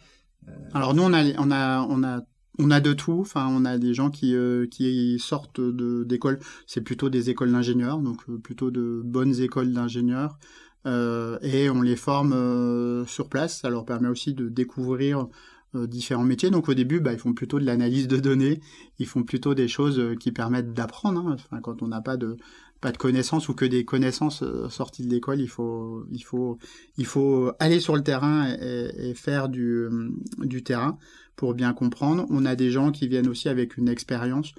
Euh, 0.49 0.53
Alors 0.73 0.95
nous, 0.95 1.03
on 1.03 1.13
a, 1.13 1.25
on 1.39 1.51
a, 1.51 1.87
on 1.91 2.03
a, 2.03 2.23
on 2.59 2.71
a 2.71 2.81
de 2.81 2.95
tout. 2.95 3.21
Enfin, 3.21 3.47
on 3.51 3.67
a 3.67 3.77
des 3.77 3.93
gens 3.93 4.09
qui, 4.09 4.35
euh, 4.35 4.67
qui 4.67 5.19
sortent 5.19 5.61
d'écoles. 5.61 6.39
C'est 6.67 6.81
plutôt 6.81 7.11
des 7.11 7.29
écoles 7.29 7.53
d'ingénieurs, 7.53 7.99
donc 7.99 8.25
plutôt 8.41 8.71
de 8.71 9.03
bonnes 9.05 9.39
écoles 9.43 9.75
d'ingénieurs. 9.75 10.39
et 10.87 11.69
on 11.69 11.83
les 11.83 11.97
forme 11.97 13.05
sur 13.07 13.29
place. 13.29 13.61
Ça 13.61 13.69
leur 13.69 13.85
permet 13.85 14.09
aussi 14.09 14.33
de 14.33 14.49
découvrir 14.49 15.19
euh, 15.21 15.29
différents 15.75 16.25
métiers. 16.25 16.51
Donc 16.51 16.69
au 16.69 16.75
début, 16.75 17.01
bah, 17.01 17.13
ils 17.13 17.19
font 17.19 17.35
plutôt 17.35 17.59
de 17.59 17.65
l'analyse 17.65 18.09
de 18.09 18.19
données, 18.19 18.61
ils 18.99 19.07
font 19.07 19.23
plutôt 19.23 19.55
des 19.55 19.69
choses 19.69 19.99
euh, 19.99 20.15
qui 20.15 20.33
permettent 20.33 20.73
d'apprendre. 20.73 21.37
Hein. 21.51 21.61
Quand 21.63 21.83
on 21.83 21.89
n'a 21.89 22.01
pas 22.01 22.17
de 22.17 22.37
pas 22.81 22.93
de 22.93 22.99
connaissances 22.99 23.49
ou 23.49 23.55
que 23.55 23.65
des 23.65 23.85
connaissances 23.85 24.43
euh, 24.43 24.69
sorties 24.69 25.05
de 25.05 25.11
l'école, 25.11 25.41
il 25.41 25.49
faut 25.49 26.05
il 26.13 26.23
faut 26.23 26.59
il 26.99 27.07
faut 27.07 27.53
aller 27.59 27.81
sur 27.81 27.97
le 27.97 28.03
terrain 28.03 28.49
et, 28.61 29.15
faire 29.15 29.49
du 29.49 29.89
du 30.39 30.63
terrain 30.63 30.99
pour 31.37 31.55
bien 31.55 31.73
comprendre. 31.73 32.27
On 32.31 32.45
a 32.45 32.55
des 32.55 32.71
gens 32.71 32.93
qui 32.93 33.09
viennent 33.09 33.29
aussi 33.29 33.49
avec 33.49 33.77
une 33.77 33.89
expérience. 33.89 34.53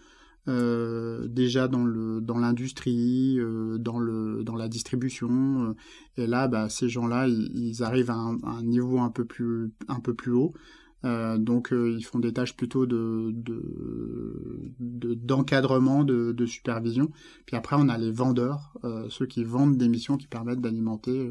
déjà 0.48 1.68
dans 1.68 1.84
le 1.86 2.22
dans 2.22 2.38
l'industrie, 2.40 3.38
dans 3.80 4.00
le 4.00 4.44
dans 4.44 4.56
la 4.56 4.68
distribution, 4.68 5.76
et 6.18 6.26
là, 6.26 6.48
bah, 6.48 6.70
ces 6.70 6.90
gens-là, 6.90 7.28
ils, 7.28 7.84
arrivent 7.84 8.12
à 8.12 8.16
un, 8.16 8.38
à 8.44 8.52
un, 8.60 8.64
niveau 8.64 9.00
un 9.00 9.12
peu 9.12 9.26
plus 9.26 9.72
un 9.88 10.00
peu 10.00 10.14
plus 10.14 10.32
haut. 10.32 10.54
Euh, 11.06 11.38
donc 11.38 11.72
euh, 11.72 11.96
ils 11.96 12.04
font 12.04 12.20
des 12.20 12.34
tâches 12.34 12.56
plutôt 12.56 12.86
de, 12.86 13.32
d'encadrement, 14.80 16.04
de, 16.04 16.46
supervision. 16.46 17.12
Puis 17.46 17.56
après 17.56 17.76
on 17.78 17.90
a 17.90 17.98
les 17.98 18.12
vendeurs, 18.12 18.74
euh, 18.84 19.08
ceux 19.10 19.26
qui 19.26 19.44
vendent 19.44 19.78
des 19.78 19.90
missions 19.90 20.18
qui 20.18 20.28
permettent 20.28 20.62
d'alimenter 20.62 21.30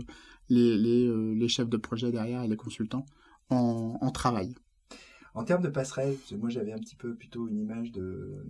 les, 0.49 1.49
chefs 1.49 1.69
de 1.69 1.77
projet 1.77 2.11
derrière 2.13 2.43
et 2.43 2.49
les 2.49 2.57
consultants 2.57 3.07
en, 3.51 4.11
travail. 4.11 4.55
En 5.35 5.45
termes 5.45 5.63
de 5.63 5.69
passerelle, 5.69 6.17
moi 6.39 6.49
j'avais 6.49 6.73
un 6.73 6.79
petit 6.79 6.97
peu 6.97 7.15
plutôt 7.15 7.49
une 7.49 7.59
image 7.59 7.93
de... 7.93 8.45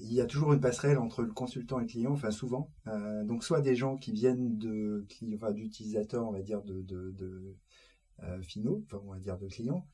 Il 0.00 0.14
y 0.14 0.20
a 0.20 0.26
toujours 0.26 0.52
une 0.52 0.60
passerelle 0.60 0.96
entre 0.96 1.22
le 1.22 1.32
consultant 1.32 1.78
et 1.78 1.82
le 1.82 1.88
client, 1.88 2.12
enfin 2.12 2.30
souvent. 2.30 2.70
donc 3.24 3.44
soit 3.44 3.60
des 3.60 3.74
gens 3.74 3.96
qui 3.96 4.12
viennent 4.12 4.56
de, 4.56 5.06
enfin, 5.34 5.52
d'utilisateurs, 5.52 6.26
on 6.26 6.32
va 6.32 6.40
dire, 6.40 6.62
de, 6.62 6.82
finaux, 8.42 8.82
enfin, 8.86 9.00
on 9.06 9.12
va 9.12 9.18
dire 9.18 9.38
de 9.38 9.48
clients, 9.48 9.86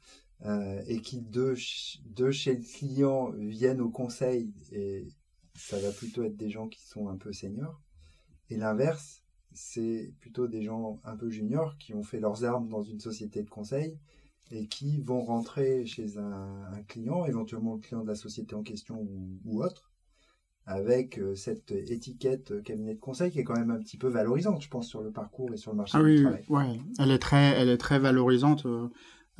euh, 0.45 0.83
et 0.87 1.01
qui 1.01 1.21
de, 1.23 1.55
chez 1.55 2.55
le 2.55 2.63
client 2.63 3.31
viennent 3.33 3.81
au 3.81 3.91
conseil, 3.91 4.53
et 4.73 5.07
ça 5.55 5.79
va 5.79 5.91
plutôt 5.91 6.23
être 6.23 6.37
des 6.37 6.51
gens 6.51 6.69
qui 6.69 6.87
sont 6.87 7.09
un 7.09 7.17
peu 7.17 7.33
seniors. 7.33 7.81
Et 8.51 8.57
l'inverse, 8.57 9.25
c'est 9.53 10.13
plutôt 10.21 10.49
des 10.49 10.63
gens 10.63 11.01
un 11.05 11.17
peu 11.17 11.31
juniors 11.31 11.79
qui 11.79 11.95
ont 11.95 12.03
fait 12.03 12.21
leurs 12.21 12.45
armes 12.45 12.69
dans 12.69 12.83
une 12.83 13.01
société 13.01 13.43
de 13.43 13.49
conseil 13.49 13.99
et 14.51 14.67
qui 14.67 15.01
vont 15.01 15.23
rentrer 15.23 15.87
chez 15.87 16.19
un, 16.19 16.83
client, 16.89 17.25
éventuellement 17.25 17.75
le 17.75 17.81
client 17.81 18.03
de 18.03 18.09
la 18.09 18.15
société 18.15 18.55
en 18.55 18.63
question 18.63 19.07
ou 19.45 19.63
autre, 19.63 19.94
avec 20.67 21.19
euh, 21.19 21.35
cette 21.35 21.73
étiquette 21.73 22.53
euh, 22.53 22.63
cabinet 22.63 22.95
de 22.95 23.01
conseil 23.01 23.31
qui 23.31 23.39
est 23.39 23.45
quand 23.45 23.59
même 23.59 23.71
un 23.71 23.79
petit 23.79 23.99
peu 23.99 24.09
valorisante, 24.09 24.63
je 24.63 24.69
pense, 24.69 24.89
sur 24.89 25.03
le 25.03 25.11
parcours 25.11 25.53
et 25.53 25.57
sur 25.57 25.73
le 25.73 25.77
marché 25.77 25.99
ah 25.99 26.03
du 26.03 26.23
travail. 26.23 26.45
Oui, 26.49 26.59
ouais. 26.59 26.81
elle 26.99 27.11
est 27.11 27.19
très, 27.19 27.55
elle 27.59 27.69
est 27.69 27.79
très 27.79 27.99
valorisante. 27.99 28.67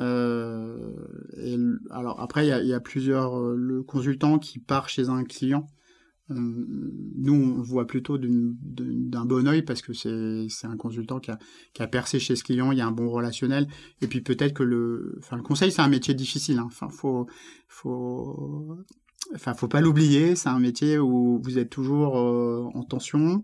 Euh, 0.01 0.93
et, 1.39 1.57
alors 1.91 2.21
après, 2.21 2.47
il 2.47 2.67
y, 2.67 2.69
y 2.69 2.75
a, 2.75 2.81
plusieurs 2.81 3.41
le 3.41 3.83
consultant 3.83 4.39
qui 4.39 4.59
part 4.59 4.89
chez 4.91 5.09
un 5.09 5.25
client. 5.25 5.67
nous, 6.29 7.33
on 7.33 7.63
voit 7.63 7.87
plutôt 7.87 8.19
d'un 8.19 9.25
bon 9.25 9.49
oeil 9.49 9.63
parce 9.63 9.81
que 9.81 9.95
c'est 9.95 10.67
un 10.67 10.77
consultant 10.77 11.21
qui 11.21 11.31
a, 11.31 11.39
qui 11.73 11.83
a, 11.83 11.87
percé 11.87 12.19
chez 12.19 12.37
ce 12.37 12.45
client, 12.45 12.71
il 12.71 12.77
y 12.77 12.83
a 12.83 12.87
un 12.87 12.93
bon 12.93 13.09
relationnel. 13.09 13.67
Et 14.03 14.09
puis 14.09 14.21
peut-être 14.21 14.53
que 14.53 14.63
le, 14.63 15.17
enfin, 15.21 15.37
le 15.37 15.43
conseil, 15.43 15.73
c'est 15.73 15.83
un 15.83 15.89
métier 15.89 16.13
difficile. 16.13 16.59
Hein. 16.59 16.67
Enfin, 16.67 16.91
faut, 16.91 17.27
faut, 17.67 18.85
enfin, 19.35 19.55
faut 19.55 19.69
pas 19.69 19.81
l'oublier, 19.81 20.37
c'est 20.37 20.49
un 20.49 20.59
métier 20.59 20.99
où 20.99 21.41
vous 21.43 21.59
êtes 21.59 21.71
toujours 21.71 22.19
euh, 22.19 22.69
en 22.75 22.83
tension, 22.83 23.43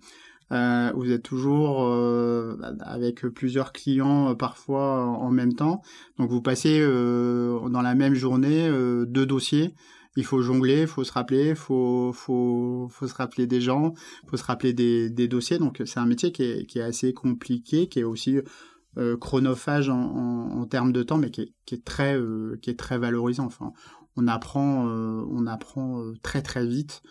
euh, 0.52 0.90
vous 0.94 1.10
êtes 1.12 1.22
toujours 1.22 1.84
euh, 1.84 2.56
avec 2.80 3.26
plusieurs 3.28 3.72
clients 3.72 4.34
parfois 4.34 5.04
en 5.06 5.30
même 5.30 5.54
temps. 5.54 5.82
Donc 6.18 6.30
vous 6.30 6.42
passez 6.42 6.80
dans 6.80 7.82
la 7.82 7.94
même 7.94 8.14
journée 8.14 8.68
deux 9.06 9.26
dossiers. 9.26 9.74
Il 10.16 10.24
faut 10.24 10.42
jongler, 10.42 10.82
il 10.82 10.86
faut 10.88 11.04
se 11.04 11.12
rappeler, 11.12 11.54
faut 11.54 12.10
faut 12.12 12.88
faut 12.90 13.06
se 13.06 13.14
rappeler 13.14 13.46
des 13.46 13.60
gens, 13.60 13.94
faut 14.26 14.36
se 14.36 14.42
rappeler 14.44 14.72
des, 14.72 15.08
des 15.08 15.28
dossiers. 15.28 15.58
Donc 15.58 15.80
c'est 15.84 16.00
un 16.00 16.06
métier 16.06 16.32
qui 16.32 16.42
est, 16.42 16.66
qui 16.66 16.80
est 16.80 16.82
assez 16.82 17.12
compliqué, 17.14 17.88
qui 17.88 18.00
est 18.00 18.04
aussi 18.04 18.40
chronophage 19.20 19.88
en, 19.88 20.00
en, 20.00 20.60
en, 20.62 20.66
termes 20.66 20.90
de 20.90 21.04
temps, 21.04 21.16
mais 21.16 21.30
qui 21.30 21.42
est, 21.42 21.52
qui 21.64 21.76
est 21.76 21.84
très 21.84 22.18
qui 22.60 22.70
est 22.70 22.78
très 22.78 22.98
valorisant. 22.98 23.44
Enfin, 23.46 23.72
on 24.20 24.26
apprend, 24.28 24.86
euh, 24.88 25.24
on 25.30 25.46
apprend 25.46 26.00
euh, 26.00 26.14
très 26.22 26.42
très 26.42 26.66
vite. 26.66 27.02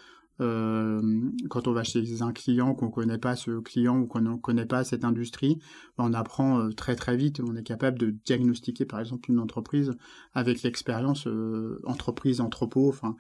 Euh, 0.41 1.01
quand 1.49 1.67
on 1.67 1.73
va 1.73 1.83
chez 1.83 2.21
un 2.21 2.31
client 2.31 2.73
qu'on 2.73 2.89
connaît 2.89 3.17
pas 3.17 3.35
ce 3.35 3.59
client 3.59 3.99
ou 3.99 4.07
qu'on 4.07 4.21
ne 4.21 4.35
connaît 4.35 4.65
pas 4.65 4.85
cette 4.85 5.03
industrie, 5.03 5.59
ben, 5.97 6.05
on 6.07 6.13
apprend 6.13 6.69
très 6.71 6.95
très 6.95 7.17
vite. 7.17 7.41
On 7.45 7.55
est 7.57 7.63
capable 7.63 7.99
de 7.99 8.11
diagnostiquer 8.25 8.85
par 8.85 9.01
exemple 9.01 9.29
une 9.29 9.39
entreprise 9.39 9.91
avec 10.33 10.63
l'expérience 10.63 11.27
entreprise 11.83 12.39
entrepôt, 12.39 12.87
enfin 12.87 13.17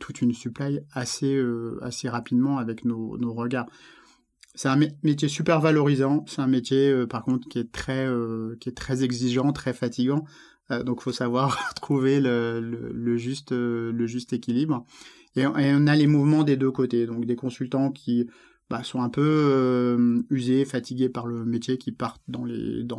toute 0.00 0.22
une 0.22 0.32
supply 0.32 0.80
assez 0.92 1.40
assez 1.82 2.08
rapidement 2.08 2.58
avec 2.58 2.84
nos, 2.84 3.16
nos 3.16 3.32
regards. 3.32 3.66
C'est 4.56 4.68
un 4.68 4.80
métier 5.04 5.28
super 5.28 5.60
valorisant. 5.60 6.24
C'est 6.26 6.42
un 6.42 6.48
métier 6.48 7.06
par 7.06 7.22
contre 7.22 7.48
qui 7.48 7.60
est 7.60 7.70
très 7.70 8.08
qui 8.58 8.70
est 8.70 8.76
très 8.76 9.04
exigeant, 9.04 9.52
très 9.52 9.72
fatigant. 9.72 10.24
Euh, 10.70 10.82
donc, 10.82 11.02
faut 11.02 11.12
savoir 11.12 11.74
trouver 11.74 12.20
le, 12.20 12.60
le, 12.60 13.16
juste, 13.16 13.52
euh, 13.52 13.92
le 13.92 14.06
juste 14.06 14.32
équilibre. 14.32 14.84
Et, 15.36 15.46
on 15.46 15.86
a 15.86 15.96
les 15.96 16.06
mouvements 16.06 16.42
des 16.42 16.56
deux 16.56 16.70
côtés. 16.70 17.06
Donc, 17.06 17.24
des 17.24 17.36
consultants 17.36 17.90
qui 17.90 18.28
bah, 18.68 18.82
sont 18.82 19.02
un 19.02 19.08
peu 19.08 19.22
euh, 19.22 20.22
usés, 20.30 20.64
fatigués 20.64 21.08
par 21.08 21.26
le 21.26 21.44
métier, 21.44 21.78
qui 21.78 21.92
partent 21.92 22.22
dans 22.28 22.44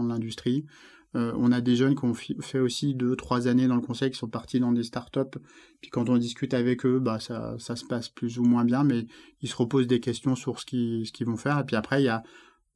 l'industrie. 0.04 0.66
on 1.14 1.52
a 1.52 1.62
des 1.62 1.76
jeunes 1.76 1.96
qui 1.96 2.06
ont 2.06 2.14
fait 2.14 2.60
aussi 2.60 2.94
deux, 2.96 3.16
trois 3.16 3.48
années 3.48 3.68
dans 3.68 3.76
le 3.76 3.82
conseil, 3.82 4.12
qui 4.12 4.18
sont 4.18 4.30
partis 4.30 4.60
dans 4.60 4.72
des 4.72 4.84
startups. 4.84 5.40
Puis 5.82 5.90
quand 5.90 6.10
on 6.10 6.18
discute 6.18 6.54
avec 6.54 6.86
eux, 6.86 7.00
bah 7.00 7.20
ça, 7.20 7.58
se 7.58 7.86
passe 7.86 8.10
plus 8.10 8.38
ou 8.38 8.44
moins 8.44 8.66
bien, 8.66 8.84
mais 8.84 9.06
ils 9.42 9.50
se 9.50 9.56
reposent 9.56 9.88
des 9.88 10.00
questions 10.00 10.36
sur 10.36 10.60
ce 10.60 10.66
ce 11.06 11.12
qu'ils 11.12 11.28
vont 11.28 11.38
faire. 11.38 11.60
Et 11.60 11.66
puis 11.66 11.76
après, 11.76 12.02
il 12.02 12.06
y 12.06 12.10
a 12.10 12.24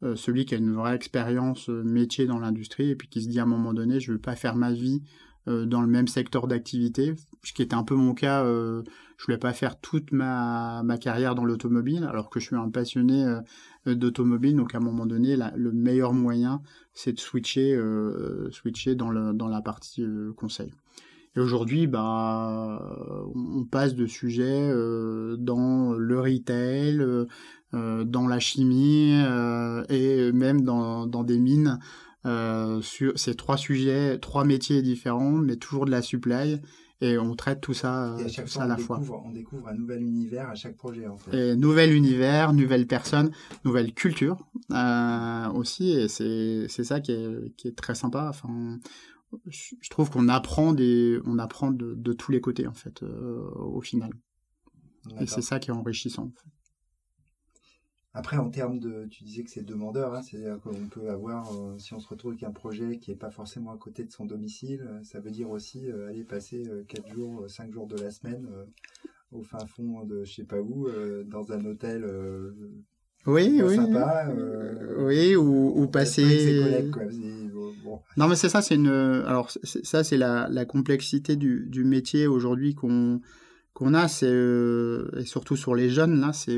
euh, 0.03 0.15
celui 0.15 0.45
qui 0.45 0.55
a 0.55 0.57
une 0.57 0.73
vraie 0.73 0.95
expérience 0.95 1.69
euh, 1.69 1.81
métier 1.83 2.25
dans 2.25 2.37
l'industrie 2.37 2.89
et 2.89 2.95
puis 2.95 3.07
qui 3.07 3.21
se 3.21 3.29
dit 3.29 3.39
à 3.39 3.43
un 3.43 3.47
moment 3.47 3.73
donné, 3.73 3.99
je 3.99 4.11
ne 4.11 4.17
veux 4.17 4.21
pas 4.21 4.35
faire 4.35 4.55
ma 4.55 4.73
vie 4.73 5.01
euh, 5.47 5.65
dans 5.65 5.81
le 5.81 5.87
même 5.87 6.07
secteur 6.07 6.47
d'activité, 6.47 7.13
ce 7.43 7.53
qui 7.53 7.61
était 7.61 7.75
un 7.75 7.83
peu 7.83 7.95
mon 7.95 8.13
cas. 8.13 8.43
je 8.43 8.83
je 9.17 9.25
voulais 9.25 9.37
pas 9.37 9.53
faire 9.53 9.79
toute 9.79 10.11
ma, 10.11 10.83
carrière 10.99 11.35
dans 11.35 11.45
l'automobile, 11.45 12.03
alors 12.03 12.29
que 12.29 12.41
je 12.41 12.47
suis 12.47 12.55
un 12.57 12.69
passionné 12.69 13.25
d'automobile. 13.85 14.57
Donc 14.57 14.75
à 14.75 14.79
un 14.79 14.81
moment 14.81 15.05
donné, 15.05 15.37
le 15.37 15.71
meilleur 15.71 16.11
moyen, 16.11 16.61
c'est 16.93 17.13
de 17.13 17.19
switcher, 17.19 17.79
switcher 18.51 18.95
dans 18.95 19.09
la 19.09 19.61
partie 19.61 20.05
conseil. 20.35 20.73
Et 21.35 21.39
aujourd'hui, 21.39 21.87
bah, 21.87 22.81
on 23.35 23.65
passe 23.65 23.95
de 23.95 24.05
sujets 24.05 24.69
dans 25.37 25.93
le 25.93 26.19
retail, 26.19 27.01
euh, 27.75 28.05
dans 28.05 28.27
la 28.27 28.39
chimie 28.39 29.21
euh, 29.25 29.83
et 29.89 30.31
même 30.31 30.61
dans, 30.61 31.07
dans 31.07 31.23
des 31.23 31.39
mines. 31.39 31.79
Euh, 32.25 32.81
sur 32.81 33.19
ces 33.19 33.35
trois 33.35 33.57
sujets, 33.57 34.17
trois 34.17 34.45
métiers 34.45 34.81
différents, 34.81 35.31
mais 35.31 35.57
toujours 35.57 35.85
de 35.85 35.91
la 35.91 36.01
supply. 36.01 36.59
Et 37.01 37.17
on 37.19 37.35
traite 37.35 37.61
tout 37.61 37.73
ça, 37.73 38.15
à, 38.15 38.27
chaque 38.27 38.47
fois, 38.47 38.63
à 38.63 38.67
la 38.67 38.77
fois. 38.77 38.99
On 39.25 39.31
découvre 39.31 39.67
un 39.67 39.75
nouvel 39.75 40.01
univers 40.01 40.49
à 40.49 40.55
chaque 40.55 40.75
projet. 40.75 41.05
En 41.05 41.17
fait. 41.17 41.51
Et 41.51 41.55
nouvel 41.55 41.93
univers, 41.93 42.53
nouvelle 42.53 42.87
personne, 42.87 43.29
nouvelle 43.63 43.93
culture 43.93 44.37
euh, 44.71 45.49
aussi. 45.49 45.91
Et 45.91 46.07
c'est 46.07 46.83
ça 46.83 47.01
qui 47.01 47.11
est, 47.11 47.55
qui 47.57 47.67
est 47.67 47.75
très 47.75 47.93
sympa. 47.93 48.27
Enfin, 48.29 48.79
je 49.47 49.89
trouve 49.89 50.09
qu'on 50.09 50.29
apprend 50.29 50.73
des, 50.73 51.19
on 51.25 51.39
apprend 51.39 51.71
de, 51.71 51.93
de, 51.95 52.13
tous 52.13 52.31
les 52.31 52.41
côtés 52.41 52.67
en 52.67 52.73
fait 52.73 53.03
au 53.03 53.81
final. 53.81 54.11
Et 55.19 55.27
c'est 55.27 55.41
ça 55.41 55.59
qui 55.59 55.69
est 55.69 55.73
enrichissant. 55.73 56.23
En 56.23 56.31
fait. 56.31 56.49
Après, 58.17 58.37
en 58.37 58.49
termes 58.49 58.79
de, 58.79 59.07
tu 59.11 59.25
disais 59.25 59.43
que 59.43 59.49
c'est 59.49 59.65
demandeur, 59.65 60.13
hein, 60.13 60.21
c'est-à-dire 60.21 60.57
qu'on 60.61 60.87
peut 60.87 61.09
avoir, 61.09 61.51
euh, 61.51 61.77
si 61.77 61.93
on 61.93 61.99
se 61.99 62.07
retrouve 62.07 62.31
avec 62.31 62.43
un 62.43 62.51
projet 62.51 62.97
qui 62.97 63.11
n'est 63.11 63.17
pas 63.17 63.29
forcément 63.29 63.73
à 63.73 63.77
côté 63.77 64.05
de 64.05 64.11
son 64.11 64.25
domicile, 64.25 64.87
euh, 64.89 65.03
ça 65.03 65.19
veut 65.19 65.31
dire 65.31 65.49
aussi 65.49 65.91
euh, 65.91 66.07
aller 66.07 66.23
passer 66.23 66.63
4 66.87 67.13
jours, 67.13 67.49
5 67.49 67.73
jours 67.73 67.87
de 67.87 67.97
la 67.97 68.11
semaine 68.11 68.47
au 69.33 69.43
fin 69.43 69.65
fond 69.65 70.05
de 70.05 70.23
je 70.23 70.33
sais 70.33 70.45
pas 70.45 70.61
où, 70.61 70.87
dans 71.25 71.51
un 71.51 71.65
hôtel 71.65 72.05
oui, 73.25 73.61
oui, 73.61 73.75
sympa, 73.75 74.33
oui, 74.99 75.35
ou, 75.35 75.73
ou 75.75 75.87
passer. 75.87 76.61
Collègues, 76.63 76.91
quoi. 76.91 77.03
Non, 78.17 78.27
mais 78.27 78.35
c'est 78.35 78.49
ça, 78.49 78.61
c'est 78.61 78.75
une. 78.75 78.87
Alors 78.87 79.51
ça, 79.51 80.03
c'est 80.03 80.17
la, 80.17 80.65
complexité 80.65 81.35
du, 81.35 81.83
métier 81.83 82.27
aujourd'hui 82.27 82.75
qu'on 82.75 83.21
qu'on 83.73 83.93
a, 83.93 84.07
c'est 84.07 84.31
et 85.17 85.25
surtout 85.25 85.57
sur 85.57 85.75
les 85.75 85.89
jeunes 85.89 86.21
là, 86.21 86.31
c'est 86.33 86.57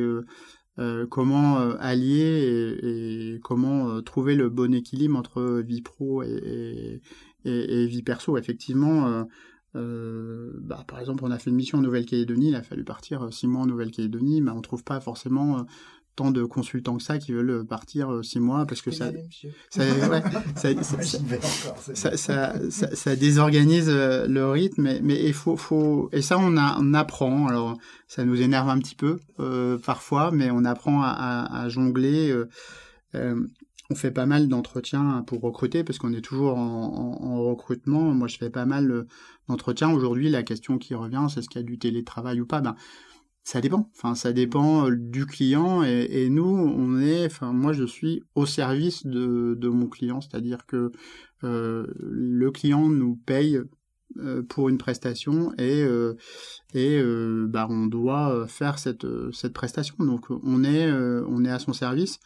euh, 0.79 1.07
comment 1.07 1.59
euh, 1.59 1.75
allier 1.79 2.77
et, 2.83 3.39
comment 3.43 3.89
euh, 3.89 4.01
trouver 4.01 4.35
le 4.35 4.49
bon 4.49 4.75
équilibre 4.75 5.17
entre 5.17 5.61
vie 5.61 5.81
pro 5.81 6.21
et, 6.21 7.01
et, 7.45 7.87
vie 7.87 8.03
perso. 8.03 8.37
Effectivement, 8.37 9.25
bah, 9.73 10.83
par 10.87 10.99
exemple, 10.99 11.23
on 11.23 11.31
a 11.31 11.39
fait 11.39 11.49
une 11.49 11.55
mission 11.55 11.79
en 11.79 11.81
Nouvelle-Calédonie, 11.81 12.49
il 12.49 12.55
a 12.55 12.63
fallu 12.63 12.83
partir 12.83 13.31
six 13.31 13.47
mois 13.47 13.61
en 13.61 13.65
Nouvelle-Calédonie, 13.65 14.41
mais 14.41 14.51
on 14.51 14.61
trouve 14.61 14.83
pas 14.83 14.99
forcément 14.99 15.65
tant 16.17 16.31
de 16.31 16.43
consultants 16.43 16.97
que 16.97 17.03
ça 17.03 17.19
qui 17.19 17.31
veulent 17.31 17.63
partir 17.63 18.11
euh, 18.11 18.23
six 18.23 18.39
mois 18.39 18.65
parce 18.65 18.81
que 18.81 18.89
ça 18.91 19.11
désorganise 23.15 23.87
euh, 23.87 24.27
le 24.27 24.49
rythme 24.49 24.99
mais, 25.01 25.23
il 25.23 25.33
faut, 25.33 25.55
faut 25.55 26.09
et 26.11 26.21
ça 26.21 26.37
on, 26.39 26.57
a, 26.57 26.77
on 26.81 26.93
apprend. 26.93 27.47
Alors 27.47 27.77
ça 28.07 28.25
nous 28.25 28.41
énerve 28.41 28.67
un 28.67 28.79
petit 28.79 28.95
peu 28.95 29.19
euh, 29.39 29.77
parfois 29.77 30.31
mais 30.31 30.49
on 30.51 30.65
apprend 30.65 31.01
à, 31.03 31.69
jongler 31.69 32.35
on 33.89 33.95
fait 33.95 34.11
pas 34.11 34.25
mal 34.25 34.49
d'entretiens 34.49 35.23
pour 35.27 35.39
recruter 35.41 35.83
parce 35.83 35.97
qu'on 35.97 36.11
est 36.11 36.21
toujours 36.21 36.57
en, 36.57 37.41
recrutement. 37.43 38.13
Moi, 38.13 38.27
je 38.27 38.37
fais 38.37 38.49
pas 38.49 38.65
mal 38.65 39.05
d'entretiens. 39.47 39.89
Aujourd'hui, 39.91 40.29
la 40.29 40.43
question 40.43 40.77
qui 40.77 40.93
revient, 40.93 41.25
c'est 41.29 41.39
est-ce 41.39 41.47
qu'il 41.47 41.61
y 41.61 41.63
a 41.63 41.67
du 41.67 41.77
télétravail 41.79 42.41
ou 42.41 42.45
pas? 42.45 42.59
Ben, 42.59 42.75
ça 43.47 43.61
dépend. 43.61 43.89
Enfin, 43.95 44.13
ça 44.13 44.33
dépend 44.33 44.89
euh, 44.89 44.95
du 44.97 45.25
client 45.25 45.81
et, 45.81 46.27
nous, 46.29 46.43
on 46.43 46.99
est. 46.99 47.27
Enfin, 47.27 47.53
moi, 47.53 47.71
je 47.71 47.85
suis 47.85 48.21
au 48.35 48.45
service 48.45 49.05
de, 49.05 49.55
de 49.57 49.69
mon 49.69 49.87
client, 49.87 50.19
c'est-à-dire 50.19 50.65
que 50.65 50.91
euh, 51.45 51.87
le 51.97 52.51
client 52.51 52.89
nous 52.89 53.15
paye 53.15 53.61
euh, 54.17 54.43
pour 54.43 54.67
une 54.67 54.77
prestation 54.77 55.53
et 55.57 55.85
et 56.73 57.01
bah, 57.47 57.67
on 57.69 57.85
doit 57.85 58.47
faire 58.49 58.79
cette 58.79 59.07
cette 59.31 59.53
prestation. 59.53 59.95
Donc, 59.99 60.29
on 60.29 60.65
est 60.65 60.91
on 60.91 61.45
est 61.45 61.51
à 61.51 61.59
son 61.59 61.71
service 61.71 62.19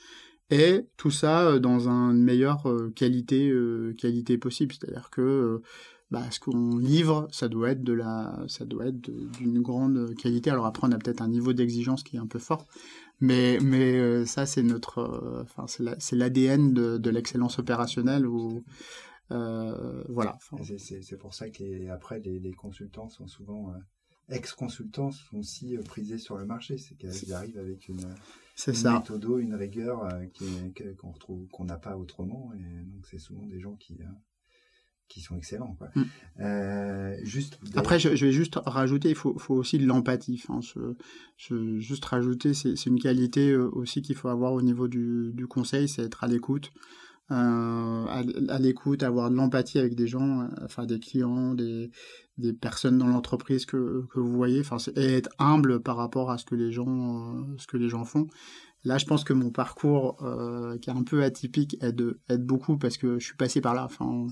et 0.50 0.88
tout 0.98 1.12
ça 1.12 1.60
dans 1.60 1.88
une 1.88 2.24
meilleure 2.24 2.64
qualité 2.96 3.54
qualité 4.00 4.40
possible. 4.40 4.74
C'est-à-dire 4.74 5.12
que 5.12 5.62
bah, 6.12 6.30
ce 6.30 6.41
qu'on 6.41 6.78
livre, 6.78 7.30
ça 7.32 7.47
doit 7.47 7.71
être 7.71 7.84
de 7.84 7.93
la, 7.93 8.43
ça 8.47 8.65
doit 8.65 8.88
être 8.88 9.00
d'une 9.00 9.62
grande 9.62 10.13
qualité. 10.15 10.50
Alors 10.50 10.65
après, 10.65 10.86
on 10.86 10.91
a 10.91 10.97
peut-être 10.97 11.21
un 11.21 11.30
niveau 11.30 11.54
d'exigence 11.54 12.04
qui 12.04 12.17
est 12.17 12.19
un 12.19 12.28
peu 12.28 12.38
fort, 12.38 12.67
mais 13.21 13.58
mais 13.62 13.97
euh, 13.97 14.26
ça 14.26 14.45
c'est 14.45 14.62
notre, 14.62 15.00
euh, 15.00 15.43
enfin 15.43 15.67
c'est 15.67 16.15
l'ADN 16.15 16.74
de, 16.74 16.97
de 16.97 17.10
l'excellence 17.10 17.60
opérationnelle 17.60 18.28
ou 18.28 18.62
euh, 19.32 20.04
voilà. 20.10 20.38
C'est 20.78 21.17
pour 21.17 21.34
ça 21.34 21.50
que 21.50 21.89
après 21.89 22.19
les, 22.19 22.39
les, 22.39 22.52
consultants 22.52 23.08
sont 23.08 23.28
souvent 23.28 23.74
ex-consultants 24.28 25.12
sont 25.12 25.38
aussi 25.38 25.78
prisés 25.86 26.17
sur 26.17 26.38
le 26.38 26.45
marché, 26.45 26.78
c'est 26.78 26.95
qu'ils 26.95 27.34
arrivent 27.34 27.58
avec 27.58 27.88
une, 27.88 28.06
une 28.67 28.93
méthode, 28.93 29.39
une 29.39 29.56
rigueur 29.56 30.10
qu'on 30.97 31.12
retrouve 31.12 31.47
qu'on 31.47 31.63
n'a 31.63 31.78
pas 31.78 31.95
autrement, 31.95 32.52
et 32.54 32.84
donc 32.84 33.08
c'est 33.10 33.19
souvent 33.19 33.45
des 33.45 33.62
gens 33.62 33.76
qui 33.76 33.97
qui 35.12 35.21
sont 35.21 35.36
excellents. 35.36 35.76
Quoi. 35.78 35.89
Mm. 35.95 36.04
Euh, 36.39 37.17
juste 37.24 37.60
Après, 37.76 38.00
je, 38.00 38.10
vais 38.10 38.32
juste 38.32 38.56
rajouter, 38.65 39.10
il 39.10 39.15
faut, 39.15 39.38
faut 39.38 39.56
aussi 39.56 39.78
de 39.78 39.86
l'empathie. 39.86 40.41
Je, 41.38 41.80
juste 41.80 42.06
rajouter, 42.06 42.54
c'est 42.54 42.86
une 42.86 43.00
qualité 43.00 43.52
euh, 43.52 43.69
aussi 43.74 44.02
qu'il 44.02 44.15
faut 44.15 44.30
avoir 44.30 44.54
au 44.54 44.62
niveau 44.62 44.88
du, 44.88 45.32
du 45.34 45.47
conseil, 45.47 45.88
c'est 45.89 46.04
être 46.04 46.24
à 46.24 46.28
l'écoute. 46.28 46.71
Euh, 47.32 48.06
à, 48.50 48.60
l'écoute, 48.60 49.04
avoir 49.04 49.30
de 49.30 49.36
l'empathie 49.36 49.80
avec 49.80 49.95
des 49.95 50.08
gens, 50.08 50.50
enfin 50.63 50.86
des 50.86 51.00
clients, 51.00 51.54
des, 51.54 51.89
des 52.38 52.52
personnes 52.52 52.97
dans 52.97 53.08
l'entreprise 53.08 53.65
que, 53.65 54.06
que 54.13 54.19
vous 54.19 54.34
voyez, 54.34 54.60
enfin, 54.60 54.78
et 54.97 55.15
être 55.15 55.30
humble 55.39 55.82
par 55.82 55.95
rapport 55.95 56.30
à 56.30 56.38
ce 56.38 56.45
que 56.45 56.56
les 56.56 56.74
gens, 56.74 57.45
ce 57.58 57.67
que 57.67 57.78
les 57.78 57.88
gens 57.88 58.04
font. 58.04 58.28
Là, 58.84 58.98
je 58.98 59.06
pense 59.06 59.24
que 59.24 59.34
mon 59.34 59.52
parcours, 59.52 60.17
euh, 60.24 60.78
qui 60.80 60.89
est 60.89 60.94
un 60.94 61.04
peu 61.04 61.24
atypique, 61.24 61.78
aide, 61.82 62.17
aide 62.30 62.44
beaucoup 62.44 62.78
parce 62.78 62.98
que 62.98 63.20
je 63.20 63.26
suis 63.26 63.36
passé 63.36 63.62
par 63.62 63.76
là. 63.76 63.86
Enfin, 63.86 64.06
mhm. 64.06 64.30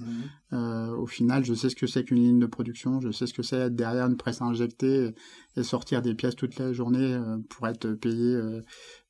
euh, 0.54 0.96
au 0.96 1.06
final, 1.06 1.46
je 1.46 1.54
sais 1.54 1.70
ce 1.70 1.76
que 1.76 1.86
c'est 1.86 2.04
qu'une 2.04 2.18
ligne 2.18 2.40
de 2.40 2.48
production, 2.48 3.00
je 3.00 3.12
sais 3.12 3.28
ce 3.28 3.34
que 3.34 3.44
c'est 3.44 3.58
être 3.58 3.76
derrière 3.76 4.08
une 4.08 4.18
presse 4.18 4.42
injectée 4.42 5.14
et 5.56 5.64
sortir 5.64 6.02
des 6.02 6.16
pièces 6.16 6.36
toute 6.36 6.58
la 6.58 6.74
journée 6.74 7.14
euh, 7.14 7.38
pour 7.50 7.68
être 7.68 7.92
payé 7.92 8.40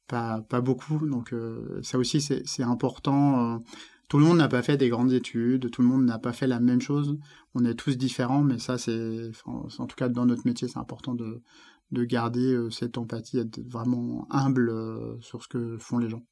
pas, 0.07 0.41
pas 0.41 0.59
beaucoup. 0.59 1.05
Donc, 1.07 1.33
ça 1.83 1.97
aussi, 1.97 2.19
c'est 2.19 2.63
important. 2.63 3.63
tout 4.09 4.17
le 4.17 4.25
monde 4.25 4.39
n'a 4.39 4.47
pas 4.47 4.63
fait 4.63 4.75
des 4.75 4.89
grandes 4.89 5.13
études, 5.13 5.69
tout 5.71 5.83
le 5.83 5.87
monde 5.87 6.03
n'a 6.03 6.17
pas 6.19 6.33
fait 6.33 6.47
la 6.47 6.59
même 6.59 6.81
chose. 6.81 7.17
On 7.53 7.63
est 7.63 7.75
tous 7.75 7.95
différents, 7.95 8.41
mais 8.41 8.57
ça, 8.57 8.77
c'est, 8.77 9.31
en 9.45 9.85
tout 9.85 9.95
cas, 9.95 10.09
dans 10.09 10.25
notre 10.25 10.45
métier, 10.47 10.67
c'est 10.67 10.79
important 10.79 11.13
de, 11.13 11.41
de 11.91 12.03
garder 12.03 12.53
euh, 12.53 12.69
cette 12.69 12.97
empathie, 12.97 13.39
être 13.39 13.59
vraiment 13.59 14.27
humble 14.29 14.69
euh, 14.69 15.19
sur 15.21 15.43
ce 15.43 15.47
que 15.47 15.77
font 15.77 15.97
les 15.97 16.09
gens. 16.09 16.23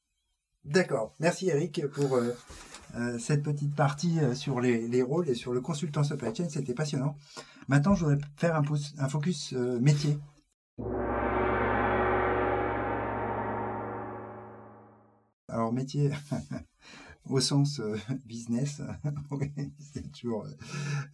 D'accord. 0.65 1.13
Merci 1.19 1.47
Eric 1.47 1.87
pour 1.87 2.17
euh, 2.17 3.17
cette 3.19 3.43
petite 3.43 3.73
partie 3.73 4.17
sur 4.35 4.59
les, 4.59 5.01
rôles 5.01 5.29
et 5.29 5.35
sur 5.35 5.53
le 5.53 5.61
consultant 5.61 6.03
supply 6.03 6.35
chain. 6.35 6.49
C'était 6.49 6.73
passionnant. 6.73 7.15
Maintenant, 7.69 7.95
je 7.95 8.05
voudrais 8.05 8.19
faire 8.35 8.55
un, 8.55 8.63
un 8.97 9.09
focus 9.09 9.53
métier. 9.53 10.17
Alors 15.47 15.71
métier, 15.71 16.11
au 17.29 17.39
sens 17.39 17.79
business, 18.25 18.81
c'est 19.93 20.11
toujours 20.11 20.45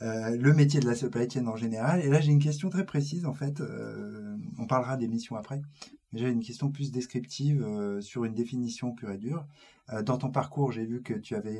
le 0.02 0.52
métier 0.54 0.80
de 0.80 0.88
la 0.88 0.96
supply 0.96 1.30
chain 1.30 1.46
en 1.46 1.56
général. 1.56 2.02
Et 2.02 2.10
là, 2.10 2.20
j'ai 2.20 2.32
une 2.32 2.42
question 2.42 2.72
très 2.72 2.86
précise, 2.86 3.28
en 3.28 3.34
fait. 3.34 3.62
Euh, 4.44 4.48
on 4.60 4.68
parlera 4.68 4.98
des 4.98 5.08
missions 5.08 5.36
après. 5.36 5.62
J'ai 6.14 6.30
une 6.30 6.44
question 6.44 6.72
plus 6.72 6.92
descriptive 6.92 7.66
sur 8.02 8.24
une 8.24 8.36
définition 8.36 8.94
pure 8.94 9.10
et 9.10 9.18
dure. 9.18 9.48
dans 10.04 10.20
ton 10.20 10.30
parcours, 10.30 10.72
j'ai 10.72 10.86
vu 10.86 11.02
que 11.02 11.16
tu 11.16 11.34
avais 11.34 11.60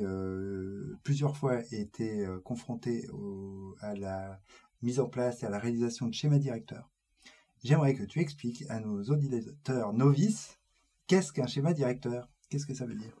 plusieurs 1.02 1.36
fois 1.36 1.58
été 1.72 2.24
confronté 2.44 3.08
à 3.80 3.96
la 3.96 4.38
mise 4.80 5.00
en 5.00 5.08
place 5.08 5.42
et 5.42 5.46
à 5.46 5.50
la 5.50 5.58
réalisation 5.58 6.06
de 6.06 6.14
schémas 6.14 6.38
directeurs. 6.38 6.88
J'aimerais 7.64 7.94
que 7.94 8.04
tu 8.04 8.20
expliques 8.20 8.62
à 8.68 8.78
nos 8.78 9.02
auditeurs 9.02 9.92
novices 9.92 10.56
qu'est-ce 11.06 11.32
qu'un 11.32 11.46
schéma 11.46 11.72
directeur? 11.72 12.28
Qu'est-ce 12.50 12.66
que 12.66 12.74
ça 12.74 12.86
veut 12.86 12.94
dire? 12.94 13.12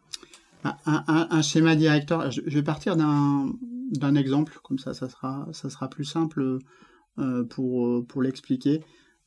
Un, 0.86 1.42
schéma 1.42 1.76
directeur, 1.76 2.30
je, 2.30 2.40
vais 2.40 2.62
partir 2.62 2.96
d'un 2.96 4.14
exemple, 4.14 4.58
comme 4.62 4.78
ça, 4.78 4.94
ça 4.94 5.08
sera, 5.08 5.88
plus 5.90 6.04
simple 6.04 6.58
euh, 7.18 7.44
pour 7.44 8.22
l'expliquer. 8.22 8.82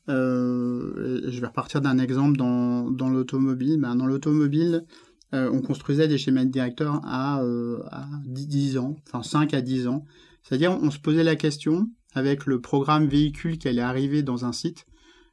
Euh, 0.10 1.22
je 1.30 1.39
vais 1.39 1.48
repartir 1.48 1.82
d'un 1.82 1.98
exemple 1.98 2.38
dans, 2.38 2.89
dans 2.89 3.10
l'automobile. 3.10 3.78
Ben, 3.80 3.96
dans 3.96 4.06
l'automobile, 4.06 4.86
euh, 5.34 5.50
on 5.52 5.62
construisait 5.62 6.08
des 6.08 6.17
schémas 6.17 6.46
directeurs 6.46 7.02
à, 7.04 7.41
à 7.91 8.08
10, 8.26 8.78
ans, 8.78 8.96
enfin 9.08 9.24
5 9.24 9.54
à 9.54 9.62
10 9.62 9.88
ans. 9.88 10.06
C'est-à-dire, 10.43 10.78
on 10.82 10.91
se 10.91 11.00
posait 11.00 11.24
la 11.24 11.36
question, 11.36 11.89
avec 12.13 12.46
le 12.46 12.62
programme 12.62 13.08
véhicule 13.08 13.58
qui 13.58 13.67
allait 13.67 13.82
arriver 13.82 14.24
dans 14.24 14.46
un 14.46 14.54
site, 14.54 14.86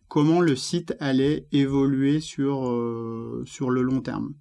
comment 0.09 0.41
le 0.41 0.57
site 0.57 0.95
allait 0.99 1.47
évoluer 1.53 2.21
sur, 2.21 2.65
sur 3.47 3.71
le 3.71 3.83
long 3.83 4.01
terme 4.01 4.35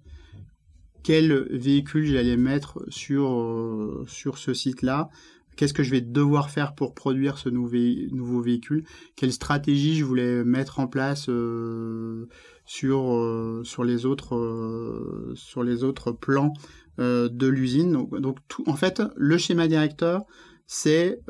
quel 1.04 1.46
véhicule 1.50 2.06
j'allais 2.06 2.36
mettre 2.36 2.82
sur, 2.88 3.30
euh, 3.30 4.04
sur 4.08 4.38
ce 4.38 4.52
site-là, 4.52 5.10
qu'est-ce 5.56 5.74
que 5.74 5.82
je 5.82 5.90
vais 5.90 6.00
devoir 6.00 6.50
faire 6.50 6.74
pour 6.74 6.94
produire 6.94 7.38
ce 7.38 7.48
nouveau, 7.48 8.40
véhicule, 8.40 8.84
quelle 9.16 9.32
stratégie 9.32 9.96
je 9.96 10.04
voulais 10.04 10.44
mettre 10.44 10.80
en 10.80 10.86
place 10.86 11.26
euh, 11.28 12.28
sur, 12.64 13.14
euh, 13.14 13.62
sur, 13.64 13.84
les 13.84 14.06
autres, 14.06 15.32
sur 15.34 15.62
les 15.62 15.84
autres 15.84 16.12
plans 16.12 16.52
de 16.98 17.46
l'usine? 17.46 17.92
Donc, 17.92 18.38
tout, 18.48 18.64
en 18.66 18.76
fait, 18.76 19.02
le 19.16 19.38
schéma 19.38 19.68
directeur, 19.68 20.22
c'est 20.66 21.20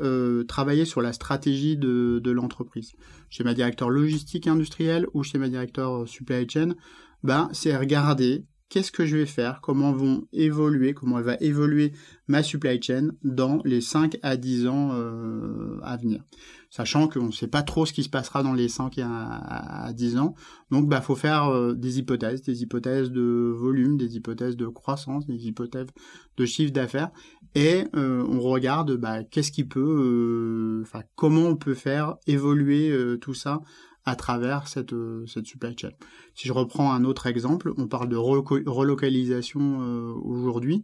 travailler 0.47 0.85
sur 0.85 1.01
la 1.01 1.13
stratégie 1.13 1.77
de, 1.77 2.19
de 2.23 2.31
l'entreprise. 2.31 2.93
Schéma 3.29 3.53
directeur 3.53 3.89
logistique 3.89 4.47
industriel 4.47 5.07
ou 5.13 5.23
schéma 5.23 5.49
directeur 5.49 6.07
supply 6.07 6.47
chain, 6.49 6.75
ben, 7.23 7.49
c'est 7.53 7.75
regarder 7.75 8.45
qu'est-ce 8.75 8.91
que 8.91 9.05
je 9.05 9.15
vais 9.15 9.25
faire, 9.25 9.61
comment 9.61 9.93
vont 9.93 10.27
évoluer, 10.33 10.93
comment 10.93 11.21
va 11.21 11.37
évoluer 11.39 11.93
ma 12.27 12.43
supply 12.43 12.81
chain 12.81 13.11
dans 13.23 13.61
les 13.63 13.79
5 13.79 14.17
à 14.21 14.35
10 14.35 14.67
ans 14.67 14.89
euh, 14.91 15.79
à 15.81 15.95
venir. 15.95 16.21
Sachant 16.69 17.07
qu'on 17.07 17.27
ne 17.27 17.31
sait 17.31 17.47
pas 17.47 17.63
trop 17.63 17.85
ce 17.85 17.93
qui 17.93 18.03
se 18.03 18.09
passera 18.09 18.43
dans 18.43 18.51
les 18.51 18.67
5 18.67 18.99
à, 19.01 19.93
10 19.93 20.17
ans. 20.17 20.35
Donc, 20.71 20.89
bah, 20.89 20.99
faut 20.99 21.15
faire 21.15 21.45
euh, 21.45 21.73
des 21.73 21.99
hypothèses, 21.99 22.41
des 22.41 22.63
hypothèses 22.63 23.11
de 23.11 23.53
volume, 23.55 23.95
des 23.95 24.17
hypothèses 24.17 24.57
de 24.57 24.67
croissance, 24.67 25.25
des 25.25 25.47
hypothèses 25.47 25.87
de 26.35 26.45
chiffre 26.45 26.73
d'affaires. 26.73 27.11
Et 27.55 27.85
euh, 27.95 28.25
on 28.27 28.41
regarde 28.41 28.97
bah, 28.97 29.23
qu'est-ce 29.23 29.53
qui 29.53 29.63
peut, 29.63 30.81
enfin, 30.81 31.03
comment 31.15 31.43
on 31.43 31.55
peut 31.55 31.75
faire 31.75 32.17
évoluer 32.27 32.93
tout 33.21 33.33
ça 33.33 33.61
à 34.05 34.15
travers 34.15 34.67
cette, 34.67 34.93
cette 35.27 35.45
supply 35.45 35.75
chain. 35.77 35.91
Si 36.33 36.47
je 36.47 36.53
reprends 36.53 36.93
un 36.93 37.03
autre 37.03 37.27
exemple, 37.27 37.73
on 37.77 37.87
parle 37.87 38.09
de 38.09 38.17
relocalisation 38.17 39.79
aujourd'hui 40.23 40.83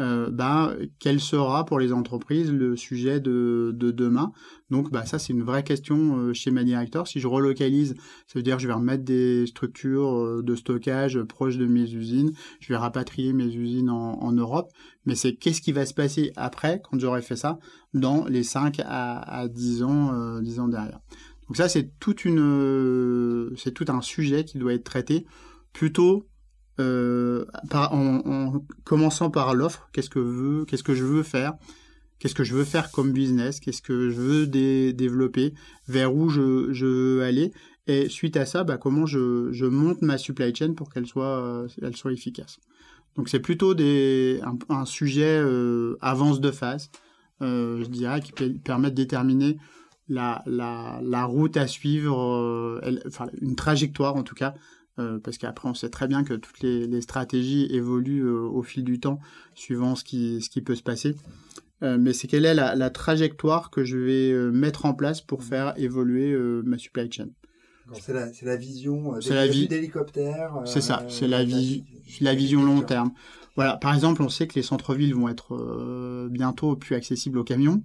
euh, 0.00 0.30
bah, 0.30 0.74
quel 0.98 1.20
sera 1.20 1.66
pour 1.66 1.78
les 1.78 1.92
entreprises 1.92 2.50
le 2.50 2.76
sujet 2.76 3.20
de, 3.20 3.72
de 3.74 3.90
demain? 3.90 4.32
Donc 4.70 4.90
bah, 4.90 5.04
ça 5.04 5.18
c'est 5.18 5.34
une 5.34 5.42
vraie 5.42 5.64
question 5.64 6.16
euh, 6.16 6.32
chez 6.32 6.50
Ma. 6.50 6.62
Si 7.04 7.20
je 7.20 7.26
relocalise, 7.26 7.94
ça 8.26 8.38
veut 8.38 8.42
dire 8.42 8.56
que 8.56 8.62
je 8.62 8.68
vais 8.68 8.72
remettre 8.72 9.04
des 9.04 9.46
structures 9.46 10.16
euh, 10.16 10.42
de 10.42 10.54
stockage 10.54 11.22
proches 11.22 11.58
de 11.58 11.66
mes 11.66 11.92
usines, 11.92 12.32
je 12.60 12.68
vais 12.68 12.76
rapatrier 12.76 13.34
mes 13.34 13.54
usines 13.54 13.90
en, 13.90 14.22
en 14.22 14.32
Europe, 14.32 14.70
mais 15.04 15.14
c'est 15.14 15.34
qu'est-ce 15.34 15.60
qui 15.60 15.72
va 15.72 15.84
se 15.84 15.92
passer 15.94 16.32
après 16.36 16.80
quand 16.82 16.98
j'aurai 16.98 17.20
fait 17.20 17.36
ça 17.36 17.58
dans 17.92 18.24
les 18.24 18.44
5 18.44 18.80
à, 18.84 19.40
à 19.40 19.48
10 19.48 19.82
ans, 19.82 20.14
euh, 20.14 20.40
10 20.40 20.60
ans 20.60 20.68
derrière? 20.68 21.00
Donc 21.52 21.58
ça 21.58 21.68
c'est 21.68 21.92
une 22.24 23.52
c'est 23.58 23.72
tout 23.72 23.84
un 23.88 24.00
sujet 24.00 24.42
qui 24.46 24.56
doit 24.56 24.72
être 24.72 24.84
traité 24.84 25.26
plutôt 25.74 26.26
euh, 26.80 27.44
en, 27.74 28.64
commençant 28.84 29.30
par 29.30 29.52
l'offre, 29.52 29.90
qu'est-ce 29.92 30.08
que 30.08 30.64
qu'est-ce 30.64 30.82
que 30.82 30.94
je 30.94 31.04
veux 31.04 31.22
faire, 31.22 31.52
qu'est-ce 32.18 32.34
que 32.34 32.42
je 32.42 32.54
veux 32.54 32.64
faire 32.64 32.90
comme 32.90 33.12
business, 33.12 33.60
qu'est-ce 33.60 33.82
que 33.82 34.08
je 34.08 34.18
veux 34.18 34.46
développer, 34.46 35.52
vers 35.88 36.14
où 36.14 36.30
je, 36.30 36.70
veux 36.86 37.22
aller, 37.22 37.52
et 37.86 38.08
suite 38.08 38.38
à 38.38 38.46
ça, 38.46 38.64
bah, 38.64 38.78
comment 38.78 39.04
je, 39.04 39.66
monte 39.66 40.00
ma 40.00 40.16
supply 40.16 40.54
chain 40.54 40.72
pour 40.72 40.88
qu'elle 40.88 41.06
soit, 41.06 41.44
euh, 41.44 41.68
elle 41.82 41.96
soit 41.96 42.14
efficace? 42.14 42.60
Donc 43.14 43.28
c'est 43.28 43.40
plutôt 43.40 43.74
des, 43.74 44.40
un, 44.70 44.86
sujet 44.86 45.38
euh, 45.38 45.98
avance 46.00 46.40
de 46.40 46.50
phase, 46.50 46.90
je 47.42 47.86
dirais, 47.88 48.22
qui 48.22 48.32
permet 48.32 48.88
de 48.88 48.96
déterminer 48.96 49.58
la, 50.08 50.42
la, 50.46 51.24
route 51.24 51.56
à 51.56 51.66
suivre, 51.66 52.80
enfin 53.06 53.26
une 53.40 53.56
trajectoire 53.56 54.16
en 54.16 54.22
tout 54.22 54.34
cas, 54.34 54.54
euh, 54.98 55.18
parce 55.18 55.38
qu'après 55.38 55.68
on 55.70 55.74
sait 55.74 55.88
très 55.88 56.06
bien 56.06 56.22
que 56.22 56.34
toutes 56.34 56.60
les, 56.60 57.00
stratégies 57.00 57.66
évoluent 57.70 58.26
euh, 58.26 58.42
au 58.42 58.62
fil 58.62 58.84
du 58.84 59.00
temps 59.00 59.20
suivant 59.54 59.94
ce 59.96 60.04
qui, 60.04 60.42
ce 60.42 60.50
qui 60.50 60.60
peut 60.60 60.74
se 60.74 60.82
passer. 60.82 61.16
Euh, 61.82 61.96
mais 61.98 62.12
c'est 62.12 62.28
quelle 62.28 62.44
est 62.44 62.54
la, 62.54 62.90
trajectoire 62.90 63.70
que 63.70 63.84
je 63.84 63.96
vais 63.96 64.52
mettre 64.52 64.84
en 64.84 64.92
place 64.92 65.22
pour 65.22 65.42
faire 65.44 65.72
évoluer 65.78 66.36
ma 66.64 66.76
supply 66.76 67.10
chain? 67.10 67.28
C'est 67.94 68.12
la, 68.12 68.26
la, 68.42 68.56
vision 68.56 69.18
d'hélicoptère. 69.18 70.62
C'est 70.64 70.80
ça, 70.80 71.04
c'est 71.08 71.26
la, 71.26 71.42
la 71.42 72.34
vision 72.34 72.62
long 72.62 72.82
terme. 72.82 73.12
Voilà, 73.56 73.76
par 73.76 73.94
exemple, 73.94 74.22
on 74.22 74.28
sait 74.28 74.46
que 74.46 74.54
les 74.54 74.62
centres-villes 74.62 75.14
vont 75.14 75.28
être 75.28 76.28
bientôt 76.30 76.76
plus 76.76 76.94
accessibles 76.94 77.38
aux 77.38 77.44
camions. 77.44 77.82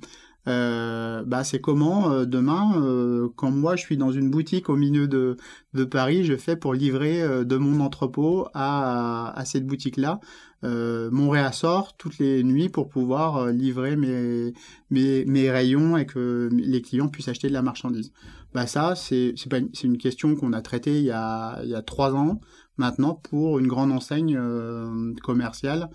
Euh, 0.48 1.24
bah, 1.26 1.44
c'est 1.44 1.60
comment 1.60 2.10
euh, 2.10 2.26
demain, 2.26 2.82
euh, 2.82 3.28
quand 3.36 3.52
moi 3.52 3.76
je 3.76 3.82
suis 3.82 3.98
dans 3.98 4.12
une 4.12 4.30
boutique 4.30 4.70
au 4.70 4.78
milieu 4.78 5.08
de, 5.08 5.36
de 5.74 5.84
Paris, 5.84 6.24
je 6.24 6.38
fais 6.38 6.56
pour 6.56 6.74
livrer 6.74 7.46
de 7.46 7.58
mon 7.58 7.82
entrepôt 7.82 8.48
à, 8.54 9.34
à 9.38 9.46
cette 9.46 9.66
boutique-là 9.66 10.20
mon 10.64 11.30
réassort 11.30 11.96
toutes 11.98 12.18
les 12.18 12.44
nuits 12.44 12.68
pour 12.68 12.90
pouvoir 12.90 13.48
livrer 13.52 13.96
mes, 13.96 14.54
mes, 14.90 15.24
mes, 15.26 15.52
rayons 15.52 15.96
et 15.98 16.06
que 16.06 16.50
les 16.52 16.82
clients 16.82 17.08
puissent 17.08 17.28
acheter 17.30 17.48
de 17.48 17.54
la 17.54 17.62
marchandise. 17.62 18.12
Bah 18.54 18.66
ça, 18.68 18.96
c'est 18.96 19.36
c'est 19.38 19.84
une 19.84 19.98
question 19.98 20.36
qu'on 20.36 20.54
a 20.54 20.62
traitée 20.62 20.98
il 20.98 21.06
y 21.06 21.12
a, 21.12 21.62
il 21.64 21.70
y 21.70 21.76
a 21.76 21.84
trois 21.84 22.16
ans 22.16 22.42
maintenant 22.78 23.14
pour 23.14 23.60
une 23.60 23.68
grande 23.68 23.92
enseigne 23.92 24.38
commerciale 25.24 25.90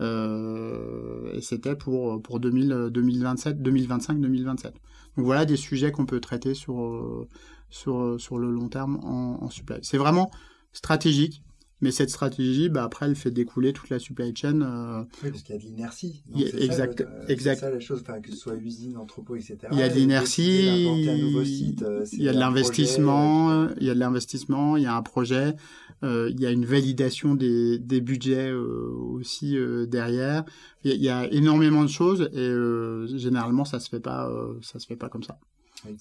euh, 0.00 1.32
et 1.32 1.40
c'était 1.40 1.76
pour, 1.76 2.22
pour 2.22 2.40
2000, 2.40 2.88
2027, 2.90 3.62
2025, 3.62 4.20
2027. 4.20 4.74
Donc 5.16 5.24
voilà 5.24 5.44
des 5.44 5.56
sujets 5.56 5.90
qu'on 5.90 6.06
peut 6.06 6.20
traiter 6.20 6.54
sur, 6.54 6.80
euh, 6.80 7.28
sur, 7.70 8.20
sur 8.20 8.38
le 8.38 8.50
long 8.50 8.68
terme 8.68 9.00
en, 9.02 9.42
en 9.42 9.50
supply. 9.50 9.78
C'est 9.82 9.98
vraiment 9.98 10.30
stratégique. 10.72 11.42
Mais 11.80 11.92
cette 11.92 12.10
stratégie, 12.10 12.68
bah, 12.68 12.82
après, 12.82 13.06
elle 13.06 13.14
fait 13.14 13.30
découler 13.30 13.72
toute 13.72 13.88
la 13.88 14.00
supply 14.00 14.34
chain. 14.34 14.62
Euh... 14.62 15.04
Oui, 15.22 15.30
parce 15.30 15.42
qu'il 15.42 15.54
y 15.54 15.58
a 15.58 15.60
de 15.60 15.66
l'inertie. 15.66 16.24
Exact. 16.34 17.04
exact. 17.28 17.58
C'est 17.58 17.66
ça 17.66 17.70
la 17.70 17.78
chose, 17.78 18.02
que 18.02 18.30
ce 18.30 18.36
soit 18.36 18.56
usine, 18.56 18.96
entrepôt, 18.96 19.36
etc. 19.36 19.58
Il 19.70 19.78
y 19.78 19.82
a 19.82 19.88
de 19.88 19.94
l'inertie. 19.94 20.88
Euh, 20.88 22.04
il 22.12 22.22
y 22.22 22.28
a 22.28 22.32
de 22.32 22.38
l'investissement. 22.38 23.68
Il 23.80 23.86
y 23.86 23.90
a 23.90 23.94
de 23.94 24.00
l'investissement. 24.00 24.76
Il 24.76 24.82
y 24.82 24.86
a 24.86 24.94
un 24.94 25.02
projet. 25.02 25.54
Euh, 26.02 26.30
il 26.32 26.40
y 26.40 26.46
a 26.46 26.50
une 26.50 26.64
validation 26.64 27.34
des, 27.34 27.78
des 27.78 28.00
budgets 28.00 28.50
euh, 28.50 28.90
aussi 29.12 29.56
derrière. 29.86 30.44
Il 30.82 31.00
y, 31.00 31.08
a 31.08 31.32
énormément 31.32 31.82
de 31.82 31.90
choses 31.90 32.28
et 32.32 33.18
généralement 33.18 33.64
ça 33.64 33.78
se 33.78 33.88
fait 33.88 34.00
pas, 34.00 34.30
ça 34.62 34.78
se 34.78 34.86
fait 34.86 34.96
pas 34.96 35.08
comme 35.08 35.22
ça. 35.22 35.38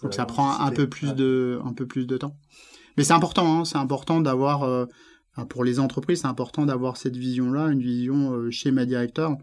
Donc 0.01 0.13
ça 0.13 0.25
prend 0.25 0.59
un 0.59 0.71
peu 0.71 0.87
plus 0.87 1.13
de, 1.13 1.59
un 1.63 1.73
peu 1.73 1.85
plus 1.85 2.07
de 2.07 2.17
temps. 2.17 2.35
Mais 2.95 3.03
c'est 3.03 3.13
important, 3.13 3.59
hein, 3.59 3.65
c'est 3.65 3.77
important 3.77 4.21
d'avoir 4.21 4.87
pour 5.49 5.63
les 5.63 5.79
entreprises, 5.79 6.21
c'est 6.21 6.27
important 6.27 6.65
d'avoir 6.65 6.97
cette 6.97 7.15
vision-là, 7.15 7.67
une 7.67 7.81
vision 7.81 8.49
schéma 8.51 8.85
directeur. 8.85 9.37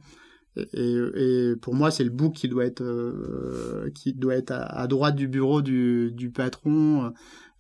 Et, 0.73 1.53
pour 1.63 1.75
moi, 1.75 1.91
c'est 1.91 2.05
le 2.05 2.11
book 2.11 2.35
qui 2.35 2.49
doit 2.49 2.65
être 2.65 2.85
qui 3.95 4.13
doit 4.13 4.35
être 4.35 4.53
à, 4.53 4.87
droite 4.87 5.17
du 5.17 5.29
bureau 5.29 5.63
du, 5.63 6.13
du 6.13 6.31
patron, 6.31 7.13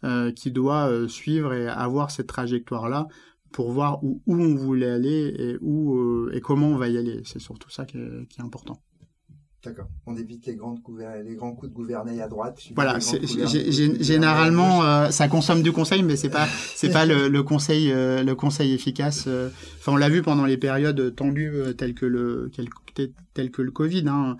euh, 0.04 0.32
qui 0.32 0.50
doit 0.50 0.90
euh, 0.90 1.08
suivre 1.08 1.54
et 1.54 1.66
avoir 1.66 2.10
cette 2.10 2.26
trajectoire-là 2.26 3.08
pour 3.52 3.72
voir 3.72 4.04
où, 4.04 4.20
où, 4.26 4.34
on 4.34 4.54
voulait 4.54 4.90
aller 4.90 5.34
et, 5.38 5.56
où, 5.62 5.96
euh, 5.96 6.30
et 6.34 6.42
comment 6.42 6.66
on 6.68 6.76
va 6.76 6.88
y 6.88 6.98
aller. 6.98 7.22
C'est 7.24 7.38
surtout 7.38 7.70
ça 7.70 7.86
qui 7.86 7.96
est 7.96 8.40
important. 8.40 8.82
D'accord. 9.64 9.86
On 10.06 10.16
évite 10.16 10.46
les, 10.46 10.56
grandes 10.56 10.80
les 11.24 11.34
grands 11.34 11.52
coups 11.52 11.70
de 11.70 11.76
gouvernail 11.76 12.20
à 12.20 12.28
droite. 12.28 12.60
Voilà. 12.74 12.98
généralement, 12.98 15.10
ça 15.10 15.28
consomme 15.28 15.62
du 15.62 15.72
conseil, 15.72 16.02
mais 16.02 16.16
c'est 16.16 16.30
pas 16.30 16.46
c'est 16.74 16.90
pas 16.90 17.06
le, 17.06 17.28
le, 17.28 17.42
conseil 17.42 17.90
le 17.90 18.32
conseil 18.34 18.72
efficace. 18.72 19.28
Enfin, 19.78 19.92
on 19.92 19.96
l'a 19.96 20.08
vu 20.08 20.22
pendant 20.22 20.44
les 20.44 20.58
périodes 20.58 21.14
tendues 21.14 21.52
telles 21.78 21.94
que 21.94 22.06
le 22.06 22.50
telles 23.34 23.50
que 23.50 23.62
le 23.62 23.70
Covid. 23.70 24.04
Hein. 24.08 24.36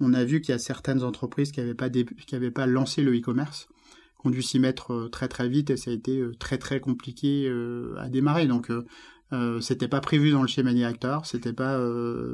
On 0.00 0.14
a 0.14 0.24
vu 0.24 0.40
qu'il 0.40 0.52
y 0.52 0.54
a 0.54 0.58
certaines 0.58 1.02
entreprises 1.02 1.50
qui 1.50 1.60
n'avaient 1.60 1.74
pas 1.74 1.90
qui 1.90 2.36
avaient 2.36 2.50
pas 2.50 2.66
lancé 2.66 3.02
le 3.02 3.16
e-commerce 3.16 3.68
ont 4.24 4.30
dû 4.30 4.42
s'y 4.42 4.58
mettre 4.58 4.92
euh, 4.92 5.08
très 5.08 5.28
très 5.28 5.48
vite 5.48 5.70
et 5.70 5.76
ça 5.76 5.90
a 5.90 5.94
été 5.94 6.18
euh, 6.18 6.34
très 6.38 6.58
très 6.58 6.80
compliqué 6.80 7.46
euh, 7.48 7.94
à 7.98 8.08
démarrer. 8.08 8.46
Donc 8.46 8.70
euh, 9.32 9.60
c'était 9.60 9.88
pas 9.88 10.00
prévu 10.00 10.30
dans 10.30 10.42
le 10.42 10.48
schéma 10.48 10.72
directeur, 10.72 11.26
c'était 11.26 11.52
pas 11.52 11.80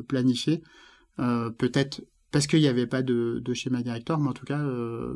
planifié. 0.08 0.62
Peut-être 1.16 2.02
parce 2.34 2.48
qu'il 2.48 2.58
n'y 2.58 2.66
avait 2.66 2.88
pas 2.88 3.02
de, 3.02 3.40
schéma 3.54 3.80
directeur, 3.80 4.18
mais 4.18 4.28
en 4.28 4.32
tout 4.32 4.44
cas, 4.44 4.60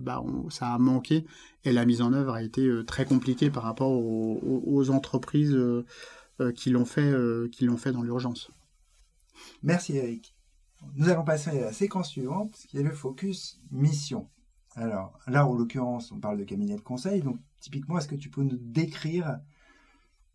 bah, 0.01 0.23
ça 0.51 0.73
a 0.73 0.79
manqué 0.79 1.27
et 1.65 1.73
la 1.73 1.85
mise 1.85 2.01
en 2.01 2.13
œuvre 2.13 2.35
a 2.35 2.45
été 2.45 2.71
très 2.87 3.05
compliquée 3.05 3.51
par 3.51 3.65
rapport 3.65 3.91
aux, 3.91 4.91
entreprises 4.91 5.59
qui 6.55 6.71
l'ont 6.71 6.85
fait, 6.85 7.13
qui 7.51 7.65
l'ont 7.65 7.77
fait 7.77 7.91
dans 7.91 8.03
l'urgence. 8.03 8.53
Merci 9.65 9.97
Eric. 9.97 10.33
Nous 10.95 11.09
allons 11.09 11.25
passer 11.25 11.51
à 11.51 11.61
la 11.61 11.73
séquence 11.73 12.09
suivante, 12.09 12.57
qui 12.69 12.79
est 12.79 12.85
le 12.85 12.93
focus 12.93 13.61
mission. 13.73 14.29
Alors 14.77 15.19
là, 15.27 15.45
en 15.45 15.55
l'occurrence, 15.55 16.13
on 16.13 16.21
parle 16.21 16.39
de 16.39 16.45
cabinet 16.45 16.77
de 16.77 16.81
conseil. 16.83 17.23
Donc 17.23 17.41
typiquement, 17.59 17.99
est-ce 17.99 18.07
que 18.07 18.15
tu 18.15 18.31
peux 18.31 18.45
nous 18.45 18.59
décrire 18.61 19.41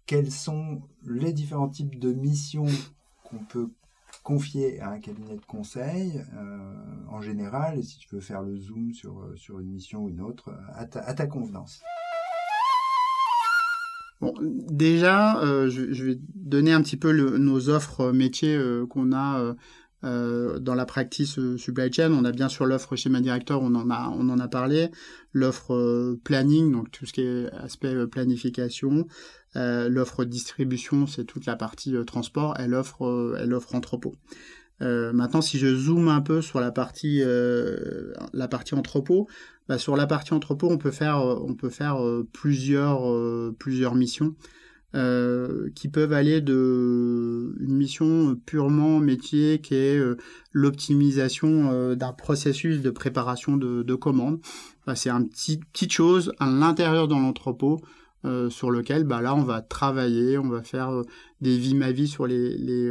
quels 0.05 0.33
sont 0.33 0.81
les 1.05 1.31
différents 1.31 1.69
types 1.69 1.97
de 1.97 2.11
missions 2.11 2.65
qu'on 3.23 3.39
peut 3.39 3.71
confier 4.23 4.79
à 4.79 4.89
un 4.89 4.99
cabinet 4.99 5.35
de 5.35 5.45
conseil 5.45 6.23
euh, 6.35 6.73
en 7.09 7.21
général, 7.21 7.83
si 7.83 7.97
tu 7.99 8.07
veux 8.15 8.21
faire 8.21 8.41
le 8.41 8.57
zoom 8.57 8.93
sur, 8.93 9.19
euh, 9.19 9.35
sur 9.35 9.59
une 9.59 9.69
mission 9.69 10.03
ou 10.03 10.09
une 10.09 10.21
autre, 10.21 10.53
à 10.73 10.85
ta, 10.85 11.27
convenance. 11.27 11.81
Bon, 14.21 14.33
déjà, 14.41 15.41
euh, 15.41 15.69
je, 15.69 16.03
vais 16.05 16.17
donner 16.33 16.71
un 16.71 16.81
petit 16.81 16.97
peu 16.97 17.11
nos 17.37 17.69
offres 17.69 18.11
métiers 18.11 18.57
qu'on 18.89 19.11
a 19.11 19.55
euh, 20.03 20.59
dans 20.59 20.75
la 20.75 20.85
practice 20.85 21.39
euh, 21.39 21.57
supply 21.57 21.91
chain, 21.91 22.11
on 22.11 22.25
a 22.25 22.33
bien 22.33 22.49
sûr 22.49 22.65
l'offre 22.65 22.97
schéma 22.97 23.21
directeur, 23.21 23.61
on 23.61 23.73
en 23.73 23.89
a, 23.89 24.09
on 24.09 24.27
en 24.27 24.37
a 24.39 24.49
parlé, 24.49 24.89
l'offre 25.31 25.73
euh, 25.73 26.19
planning, 26.25 26.73
donc 26.73 26.91
tout 26.91 27.05
ce 27.05 27.13
qui 27.13 27.21
est 27.21 27.49
aspect 27.53 28.05
planification, 28.07 29.07
l'offre 29.55 30.25
distribution, 30.25 31.07
c'est 31.07 31.25
toute 31.25 31.45
la 31.45 31.55
partie 31.55 31.93
transport, 32.05 32.59
et 32.59 32.67
l'offre, 32.67 33.35
elle 33.39 33.53
offre 33.53 33.75
entrepôt. 33.75 34.15
maintenant, 34.79 35.41
si 35.41 35.59
je 35.59 35.73
zoome 35.75 36.07
un 36.07 36.21
peu 36.21 36.41
sur 36.41 36.59
la 36.59 36.71
partie, 36.71 37.21
la 38.33 38.47
partie 38.47 38.75
entrepôt, 38.75 39.27
bah, 39.67 39.77
sur 39.77 39.95
la 39.95 40.07
partie 40.07 40.33
entrepôt, 40.33 40.69
on 40.69 40.77
peut 40.77 40.91
faire, 40.91 41.19
on 41.19 41.55
peut 41.55 41.69
faire 41.69 41.97
plusieurs, 42.31 43.03
plusieurs 43.57 43.95
missions. 43.95 44.35
euh, 44.95 45.69
qui 45.73 45.87
peuvent 45.87 46.13
aller 46.13 46.39
de 46.39 47.55
une 47.59 47.73
mission 47.73 48.35
purement 48.45 48.99
métier 48.99 49.59
qui 49.59 49.73
est 49.73 49.97
euh, 49.97 50.17
l'optimisation 50.51 51.71
euh, 51.71 51.95
d'un 51.95 52.13
processus 52.13 52.81
de 52.81 52.91
préparation 52.91 53.57
de, 53.57 53.81
de 53.81 53.95
commandes. 53.95 54.39
Bah, 54.85 54.95
c'est 54.95 55.09
un 55.09 55.23
petit 55.23 55.57
petite 55.57 55.91
chose 55.91 56.31
à 56.39 56.47
l'intérieur 56.47 57.07
de 57.07 57.15
l'entrepôt 57.15 57.81
sur 58.49 58.71
lequel 58.71 59.03
bah 59.03 59.21
là 59.21 59.35
on 59.35 59.43
va 59.43 59.61
travailler, 59.61 60.37
on 60.37 60.47
va 60.47 60.63
faire 60.63 61.01
des 61.41 61.57
vies 61.57 61.75
ma 61.75 61.91
vie 61.91 62.07
sur 62.07 62.25
les, 62.25 62.57
les, 62.57 62.89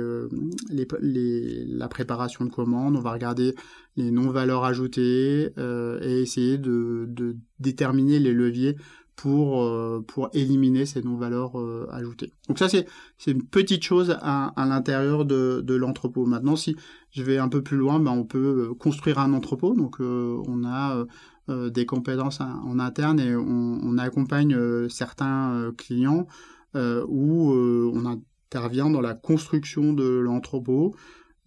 les, 1.01 1.65
la 1.65 1.89
préparation 1.89 2.45
de 2.45 2.51
commandes, 2.51 2.97
on 2.97 3.01
va 3.01 3.13
regarder 3.13 3.55
les 3.97 4.11
non-valeurs 4.11 4.65
ajoutées 4.65 5.53
et 5.57 6.21
essayer 6.21 6.59
de, 6.59 7.37
déterminer 7.61 8.19
les 8.19 8.33
leviers 8.33 8.77
pour, 9.17 9.63
euh, 9.63 10.05
pour 10.07 10.31
éliminer 10.33 10.87
ces 10.87 11.03
non-valeurs 11.03 11.59
euh, 11.59 11.87
ajoutées. 11.93 12.33
Donc 12.49 12.59
ça, 12.59 12.69
c'est, 12.69 12.87
une 13.27 13.45
petite 13.45 13.85
chose 13.85 14.17
à, 14.21 14.49
à 14.61 14.67
l'intérieur 14.67 15.25
de, 15.25 15.63
de 15.65 15.75
l'entrepôt. 15.75 16.27
Maintenant, 16.27 16.57
si 16.57 16.77
je 17.11 17.23
vais 17.23 17.39
un 17.39 17.49
peu 17.49 17.63
plus 17.63 17.77
loin, 17.77 18.01
ben, 18.01 18.11
on 18.11 18.25
peut 18.25 18.71
euh, 18.71 18.75
construire 18.75 19.19
un 19.19 19.33
entrepôt. 19.33 19.75
Donc 19.75 20.01
on 20.01 20.65
a 20.65 21.05
des 21.49 21.87
compétences 21.87 22.41
en 22.41 22.79
interne 22.79 23.19
et 23.19 23.35
on, 23.35 23.79
on 23.83 23.99
accompagne 23.99 24.57
certains 24.89 25.73
clients 25.77 26.27
où 26.75 27.53
on 27.53 28.07
intervient 28.07 28.91
dans 28.91 29.01
la 29.01 29.15
construction 29.15 29.93
de 29.93 30.05
l'entrepôt, 30.05 30.95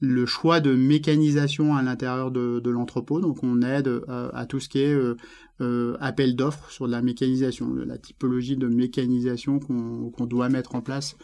le 0.01 0.25
choix 0.25 0.59
de 0.59 0.75
mécanisation 0.75 1.75
à 1.75 1.81
l'intérieur 1.81 2.29
de, 2.31 2.59
de 2.59 2.69
l'entrepôt. 2.69 3.21
Donc 3.21 3.43
on 3.43 3.61
aide 3.61 4.01
à 4.07 4.45
tout 4.45 4.59
ce 4.59 4.69
qui 4.69 4.79
est 4.79 4.95
euh, 5.61 5.95
appel 6.01 6.35
d'offres 6.35 6.69
sur 6.69 6.85
de 6.85 6.91
la 6.91 7.01
mécanisation, 7.01 7.73
la 7.73 7.97
typologie 7.97 8.57
de 8.57 8.67
mécanisation 8.67 9.59
qu'on 9.59 10.25
doit 10.25 10.49
mettre 10.49 10.75
en 10.75 10.81
place 10.81 11.15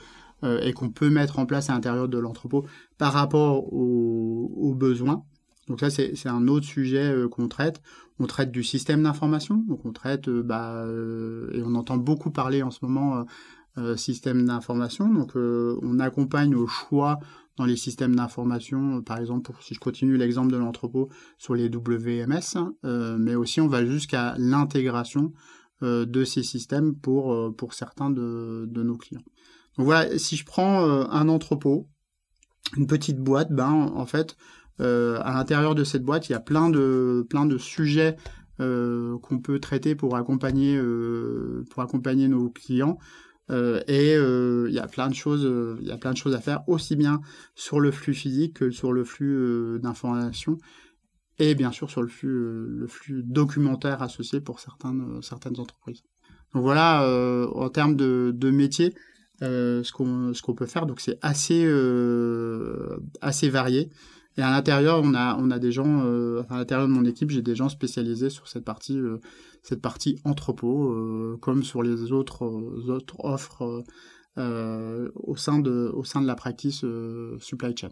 euh, 0.45 0.61
et 0.61 0.72
qu'on 0.72 0.89
peut 0.89 1.09
mettre 1.09 1.38
en 1.38 1.45
place 1.45 1.69
à 1.69 1.74
l'intérieur 1.74 2.07
de 2.07 2.17
l'entrepôt 2.17 2.65
par 2.97 3.11
rapport 3.11 3.74
aux, 3.74 4.74
besoins. 4.74 5.26
Donc 5.72 5.80
ça, 5.80 5.89
c'est 5.89 6.28
un 6.30 6.47
autre 6.47 6.65
sujet 6.65 7.11
euh, 7.11 7.28
qu'on 7.28 7.47
traite. 7.47 7.82
On 8.19 8.28
traite 8.28 8.51
du 8.51 8.63
système 8.63 9.01
d'information, 9.01 9.63
donc 9.67 9.84
on 9.84 9.91
traite, 9.91 10.30
bah, 10.30 10.86
et 11.53 11.63
on 11.63 11.74
entend 11.74 11.97
beaucoup 11.97 12.30
parler 12.30 12.61
en 12.61 12.69
ce 12.69 12.86
moment 12.86 13.26
système 13.95 14.45
d'information. 14.45 15.11
Donc 15.11 15.32
on 15.36 15.97
accompagne 15.97 16.53
au 16.53 16.67
choix 16.67 17.17
dans 17.57 17.65
les 17.65 17.76
systèmes 17.76 18.15
d'information, 18.15 18.97
euh, 18.97 19.01
par 19.01 19.19
exemple, 19.19 19.51
si 19.61 19.74
je 19.74 19.80
continue 19.80 20.17
l'exemple 20.17 20.51
de 20.51 20.57
l'entrepôt 20.57 21.09
sur 21.38 21.55
les 21.55 21.69
WMS, 21.69 22.57
euh, 22.86 23.17
mais 23.19 23.36
aussi 23.36 23.61
on 23.61 23.67
va 23.67 23.86
jusqu'à 23.86 24.36
l'intégration 24.38 25.34
euh, 25.84 26.05
de 26.05 26.24
ces 26.24 26.43
systèmes 26.43 26.95
pour, 26.95 27.55
pour 27.55 27.74
certains 27.74 28.09
de, 28.09 28.65
de, 28.67 28.84
nos 28.84 28.97
clients. 28.97 29.24
Donc 29.78 29.86
voilà, 29.86 30.17
si 30.17 30.38
je 30.38 30.45
prends 30.45 30.84
un 30.84 31.30
entrepôt, 31.30 31.88
une 32.78 32.88
petite 32.88 33.17
boîte, 33.17 33.51
ben 33.51 33.72
en 33.72 34.05
fait, 34.05 34.38
à 34.80 35.34
l'intérieur 35.34 35.76
de 35.76 35.84
cette 35.84 36.03
boîte, 36.03 36.30
il 36.30 36.32
y 36.32 36.36
a 36.36 36.39
plein 36.39 36.69
de, 36.69 37.26
plein 37.30 37.45
de 37.45 37.57
sujets 37.57 38.15
qu'on 38.57 39.39
peut 39.43 39.59
traiter 39.59 39.95
pour 39.95 40.15
accompagner, 40.15 40.80
pour 41.69 41.82
accompagner 41.84 42.28
nos 42.28 42.49
clients. 42.49 42.97
Euh, 43.51 43.82
et 43.88 44.15
euh, 44.15 44.67
il 44.69 44.74
y 44.74 44.80
a 44.80 44.88
plein 44.88 45.09
de 45.09 45.13
choses, 45.13 45.45
euh, 45.45 45.78
il 45.82 45.88
y 45.88 45.91
a 45.91 45.97
plein 45.97 46.11
de 46.11 46.17
choses 46.17 46.34
à 46.36 46.39
faire 46.39 46.63
aussi 46.67 46.95
bien 46.95 47.22
sur 47.55 47.80
le 47.80 47.91
flux 47.91 48.13
physique 48.13 48.57
que 48.57 48.72
sur 48.72 48.93
le 48.93 49.03
flux 49.03 49.80
d'informations 49.80 50.57
et 51.38 51.55
bien 51.55 51.72
sûr 51.72 51.89
sur 51.89 52.01
le 52.01 52.07
flux, 52.07 52.30
le 52.30 52.88
flux 52.88 53.24
documentaire 53.24 54.01
associé 54.01 54.39
pour 54.39 54.59
certaines, 54.59 55.22
certaines 55.22 55.59
entreprises. 55.59 56.03
Donc 56.53 56.63
voilà, 56.63 57.07
en 57.53 57.69
termes 57.69 57.95
de, 57.95 58.32
de 58.36 58.51
métier, 58.51 58.93
ce 59.41 59.91
qu'on 59.91 60.34
ce 60.34 60.41
qu'on 60.41 60.53
peut 60.53 60.65
faire, 60.65 60.86
donc 60.86 60.99
c'est 60.99 61.17
assez 61.22 61.65
assez 63.22 63.49
varié. 63.49 63.89
Et 64.38 64.41
à 64.41 64.49
l'intérieur, 64.49 65.01
on 65.03 65.13
a, 65.13 65.59
des 65.59 65.71
gens, 65.71 66.05
euh, 66.05 66.43
à 66.49 66.57
l'intérieur 66.57 66.88
de 66.88 66.93
mon 66.93 67.03
équipe, 67.03 67.32
j'ai 67.32 67.41
des 67.41 67.55
gens 67.55 67.69
spécialisés 67.69 68.29
sur 68.29 68.47
cette 68.47 68.63
partie, 68.63 68.97
euh, 68.97 69.17
cette 69.61 69.82
partie 69.82 70.19
entrepôt, 70.23 70.91
euh, 70.93 71.38
comme 71.41 71.63
sur 71.63 71.84
les 71.84 72.11
autres, 72.11 72.45
autres 72.45 73.17
offres 73.19 73.84
au, 74.38 75.36
sein 75.36 75.59
de, 75.59 76.25
la 76.25 76.36
practice 76.36 76.86
supply 77.39 77.75
chain. 77.75 77.89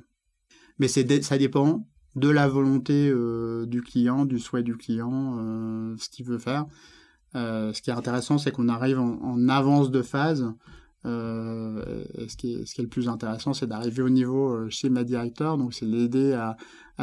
Mais 0.80 0.88
ça 0.88 1.38
dépend 1.38 1.86
de 2.16 2.30
la 2.30 2.48
volonté 2.48 3.14
du 3.68 3.82
client, 3.82 4.26
du 4.26 4.40
souhait 4.40 4.64
du 4.64 4.78
client, 4.78 5.38
ce 5.98 6.10
qu'il 6.10 6.26
veut 6.26 6.38
faire. 6.38 6.66
ce 7.34 7.82
qui 7.82 7.90
est 7.90 7.94
intéressant, 7.94 8.38
c'est 8.38 8.52
qu'on 8.52 8.70
arrive 8.70 9.00
en 9.00 9.50
avance 9.50 9.92
de 9.92 10.02
phase 10.02 10.54
euh, 11.06 12.04
ce, 12.28 12.36
qui 12.36 12.54
est, 12.54 12.78
le 12.80 12.88
plus 12.88 13.08
intéressant, 13.08 13.54
c'est 13.54 13.68
d'arriver 13.68 14.02
au 14.02 14.10
niveau 14.10 14.50
euh, 14.50 14.70
chez 14.70 14.90
ma 14.90 15.04
directeur, 15.04 15.58
donc 15.58 15.74
c'est 15.74 15.86
l'aider 15.86 16.34
à, 16.34 16.58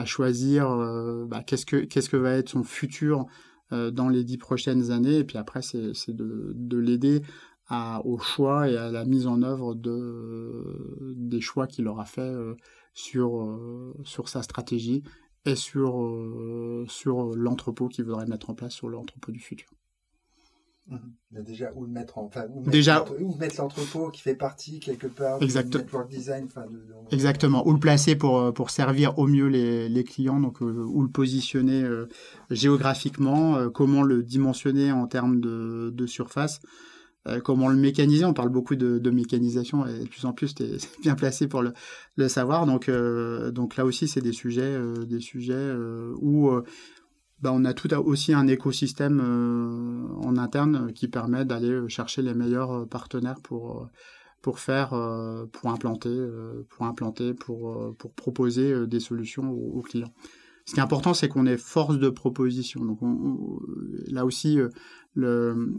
choisir 0.04 0.70
euh, 0.70 1.24
bah, 1.26 1.42
qu'est-ce 1.42 1.64
que 1.64 2.16
va 2.16 2.32
être 2.32 2.50
son 2.50 2.64
futur 2.64 3.26
euh, 3.72 3.90
dans 3.90 4.10
les 4.10 4.24
dix 4.24 4.36
prochaines 4.36 4.90
années, 4.90 5.18
et 5.18 5.24
puis 5.24 5.38
après 5.38 5.62
c'est 5.62 6.12
de, 6.12 6.52
de 6.54 6.76
l'aider 6.76 7.22
au 8.04 8.18
choix 8.18 8.68
et 8.68 8.76
à 8.76 8.90
la 8.90 9.04
mise 9.04 9.26
en 9.26 9.42
œuvre 9.42 9.74
de 9.74 11.14
des 11.16 11.40
choix 11.40 11.66
qu'il 11.66 11.88
aura 11.88 12.04
fait 12.04 12.32
sur 12.94 13.58
sur 14.04 14.28
sa 14.28 14.42
stratégie 14.42 15.02
et 15.46 15.56
sur 15.56 16.06
sur 16.86 17.34
l'entrepôt 17.34 17.88
qu'il 17.88 18.04
voudrait 18.04 18.26
mettre 18.26 18.50
en 18.50 18.54
place 18.54 18.72
sur 18.72 18.88
l'entrepôt 18.88 19.32
du 19.32 19.40
futur. 19.40 19.68
Mhm. 20.88 21.42
déjà 21.44 21.72
où 21.74 21.84
le 21.84 21.90
mettre 21.90 22.18
en, 22.18 22.26
enfin, 22.26 22.44
où 22.54 22.62
déjà 22.70 23.04
mettre 23.40 23.60
l'entrepôt 23.60 24.10
qui 24.10 24.22
fait 24.22 24.36
partie 24.36 24.78
quelque 24.78 25.08
part 25.08 25.42
Exactement. 25.42 25.80
du 25.80 25.84
network 25.86 26.08
design 26.08 26.44
enfin, 26.46 26.64
de, 26.70 27.14
exactement 27.14 27.66
où 27.66 27.72
le 27.72 27.80
placer 27.80 28.14
pour 28.14 28.38
euh, 28.38 28.52
pour 28.52 28.70
servir 28.70 29.18
au 29.18 29.26
mieux 29.26 29.48
les, 29.48 29.88
les 29.88 30.04
clients 30.04 30.38
donc 30.38 30.62
euh, 30.62 30.84
où 30.86 31.02
le 31.02 31.08
positionner 31.08 31.82
euh, 31.82 32.06
géographiquement 32.50 33.68
comment 33.70 34.02
le 34.02 34.22
dimensionner 34.22 34.92
en 34.92 35.08
termes 35.08 35.40
de, 35.40 35.90
de 35.92 36.06
surface 36.06 36.60
comment 37.42 37.66
le 37.66 37.74
mécaniser 37.76 38.24
on 38.24 38.32
parle 38.32 38.50
beaucoup 38.50 38.76
de, 38.76 38.98
de 39.00 39.10
mécanisation 39.10 39.84
et 39.86 40.04
de 40.04 40.08
plus 40.08 40.24
en 40.24 40.32
plus 40.32 40.54
tu 40.54 40.62
es 40.62 40.76
bien 41.02 41.16
placé 41.16 41.48
pour 41.48 41.62
le, 41.62 41.72
le 42.14 42.28
savoir 42.28 42.66
donc 42.66 42.88
donc 42.88 43.76
là 43.76 43.84
aussi 43.84 44.06
c'est 44.06 44.20
des 44.20 44.32
sujets 44.32 44.78
des 45.04 45.18
sujets 45.18 45.72
où 46.20 46.52
bah, 47.40 47.52
on 47.52 47.64
a 47.64 47.74
tout 47.74 47.92
aussi 47.94 48.32
un 48.32 48.46
écosystème 48.46 49.20
euh, 49.22 50.26
en 50.26 50.36
interne 50.36 50.92
qui 50.92 51.08
permet 51.08 51.44
d'aller 51.44 51.88
chercher 51.88 52.22
les 52.22 52.34
meilleurs 52.34 52.72
euh, 52.72 52.86
partenaires 52.86 53.40
pour 53.42 53.82
euh, 53.82 53.86
pour 54.42 54.60
faire 54.60 54.90
pour 55.50 55.70
implanter 55.70 56.14
pour 56.68 56.86
implanter 56.86 57.34
pour 57.34 57.96
pour 57.96 58.12
proposer 58.12 58.86
des 58.86 59.00
solutions 59.00 59.50
aux, 59.50 59.82
clients. 59.82 60.12
Ce 60.66 60.74
qui 60.74 60.78
est 60.78 60.82
important, 60.84 61.14
c'est 61.14 61.26
qu'on 61.26 61.46
est 61.46 61.56
force 61.56 61.98
de 61.98 62.10
proposition. 62.10 62.84
Donc 62.84 63.00
là 64.06 64.24
aussi, 64.24 64.58
le, 65.14 65.74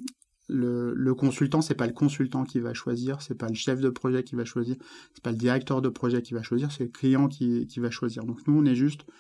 le, 0.49 0.93
le 0.93 1.15
consultant, 1.15 1.61
c'est 1.61 1.75
pas 1.75 1.87
le 1.87 1.93
consultant 1.93 2.43
qui 2.43 2.59
va 2.59 2.73
choisir, 2.73 3.21
c'est 3.21 3.35
pas 3.35 3.47
le 3.47 3.55
chef 3.55 3.79
de 3.79 3.89
projet 3.89 4.23
qui 4.23 4.35
va 4.35 4.45
choisir, 4.45 4.75
c'est 5.13 5.23
pas 5.23 5.31
le 5.31 5.37
directeur 5.37 5.81
de 5.81 5.89
projet 5.89 6.21
qui 6.21 6.33
va 6.33 6.41
choisir, 6.41 6.71
c'est 6.71 6.83
le 6.83 6.89
client 6.89 7.27
qui, 7.27 7.67
va 7.77 7.91
choisir. 7.91 8.23
Donc 8.23 8.39
nous, 8.47 8.57
on 8.57 8.65
est 8.65 8.75
juste 8.75 9.01
euh, 9.01 9.13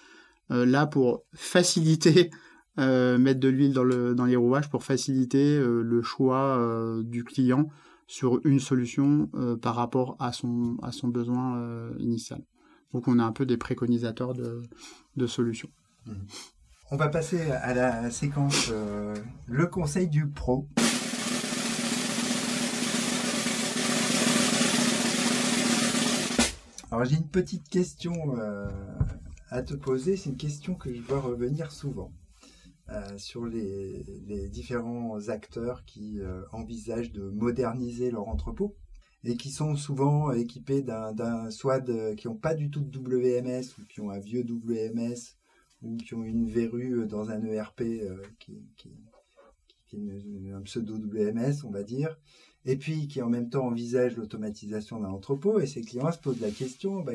là 0.49 0.85
pour 0.85 1.23
faciliter, 1.33 2.31
euh, 2.79 3.17
mettre 3.17 3.39
de 3.39 3.49
l'huile 3.49 3.73
dans, 3.73 3.83
le, 3.83 4.13
les 4.13 4.35
rouages 4.35 4.69
pour 4.69 4.83
faciliter 4.83 5.57
euh, 5.57 5.81
le 5.81 6.01
choix 6.01 6.61
du 7.03 7.23
client 7.23 7.69
sur 8.07 8.39
une 8.45 8.59
solution 8.59 9.29
par 9.61 9.75
rapport 9.75 10.15
à 10.19 10.31
son, 10.31 10.77
à 10.81 10.91
son 10.91 11.09
besoin 11.09 11.91
initial. 11.99 12.41
Donc 12.93 13.07
on 13.07 13.19
a 13.19 13.23
un 13.23 13.33
peu 13.33 13.45
des 13.45 13.57
préconisateurs 13.57 14.33
de, 14.33 14.63
de 15.17 15.27
solutions. 15.27 15.69
Mmh. 16.05 16.13
On 16.89 16.95
va 16.95 17.09
passer 17.09 17.51
à 17.51 17.73
la 17.73 18.09
séquence 18.11 18.71
le 19.47 19.67
conseil 19.67 20.07
du 20.07 20.25
pro. 20.27 20.69
Alors 26.89 27.03
j'ai 27.03 27.17
une 27.17 27.27
petite 27.27 27.67
question 27.67 28.13
à 29.49 29.61
te 29.61 29.73
poser. 29.73 30.17
C'est 30.17 30.29
une 30.29 30.37
question 30.37 30.75
que 30.75 30.93
je 30.93 31.01
vois 31.01 31.19
revenir 31.19 31.71
souvent 31.71 32.11
euh, 32.89 33.17
sur 33.17 33.45
les, 33.45 34.03
différents 34.49 35.29
acteurs 35.29 35.83
qui 35.85 36.19
euh, 36.19 36.41
envisagent 36.51 37.11
de 37.11 37.29
moderniser 37.29 38.11
leur 38.11 38.27
entrepôt 38.27 38.75
et 39.23 39.35
qui 39.35 39.51
sont 39.51 39.75
souvent 39.75 40.31
équipés 40.31 40.81
d'un 40.83 41.51
soit 41.51 41.81
qui 42.15 42.27
n'ont 42.27 42.35
pas 42.35 42.53
du 42.53 42.69
tout 42.69 42.81
de 42.81 42.97
WMS 42.97 43.77
ou 43.77 43.85
qui 43.85 43.99
ont 43.99 44.09
un 44.09 44.19
vieux 44.19 44.45
WMS 44.47 45.35
ou 45.81 45.97
qui 45.97 46.13
ont 46.13 46.23
une 46.23 46.47
verrue 46.47 47.05
dans 47.05 47.29
un 47.29 47.43
ERP 47.43 47.81
euh, 47.81 48.21
qui, 48.39 48.63
est 49.93 50.51
un 50.51 50.61
pseudo 50.61 50.95
WMS, 50.95 51.63
on 51.65 51.71
va 51.71 51.83
dire, 51.83 52.17
et 52.65 52.77
puis 52.77 53.07
qui 53.07 53.21
en 53.21 53.29
même 53.29 53.49
temps 53.49 53.67
envisagent 53.67 54.17
l'automatisation 54.17 54.99
d'un 54.99 55.09
entrepôt, 55.09 55.59
et 55.59 55.67
ces 55.67 55.81
clients 55.81 56.11
se 56.11 56.19
posent 56.19 56.41
la 56.41 56.51
question, 56.51 57.01
bah, 57.01 57.13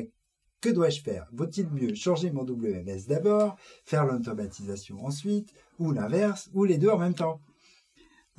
que 0.63 0.69
dois-je 0.69 1.01
faire? 1.01 1.27
Vaut-il 1.33 1.67
mieux 1.69 1.93
changer 1.93 2.31
mon 2.31 2.43
WMS 2.43 3.07
d'abord, 3.09 3.57
faire 3.83 4.05
l'automatisation 4.05 5.05
ensuite, 5.05 5.53
ou 5.77 5.91
l'inverse, 5.91 6.49
ou 6.53 6.63
les 6.63 6.77
deux 6.77 6.87
en 6.87 6.97
même 6.97 7.13
temps? 7.13 7.41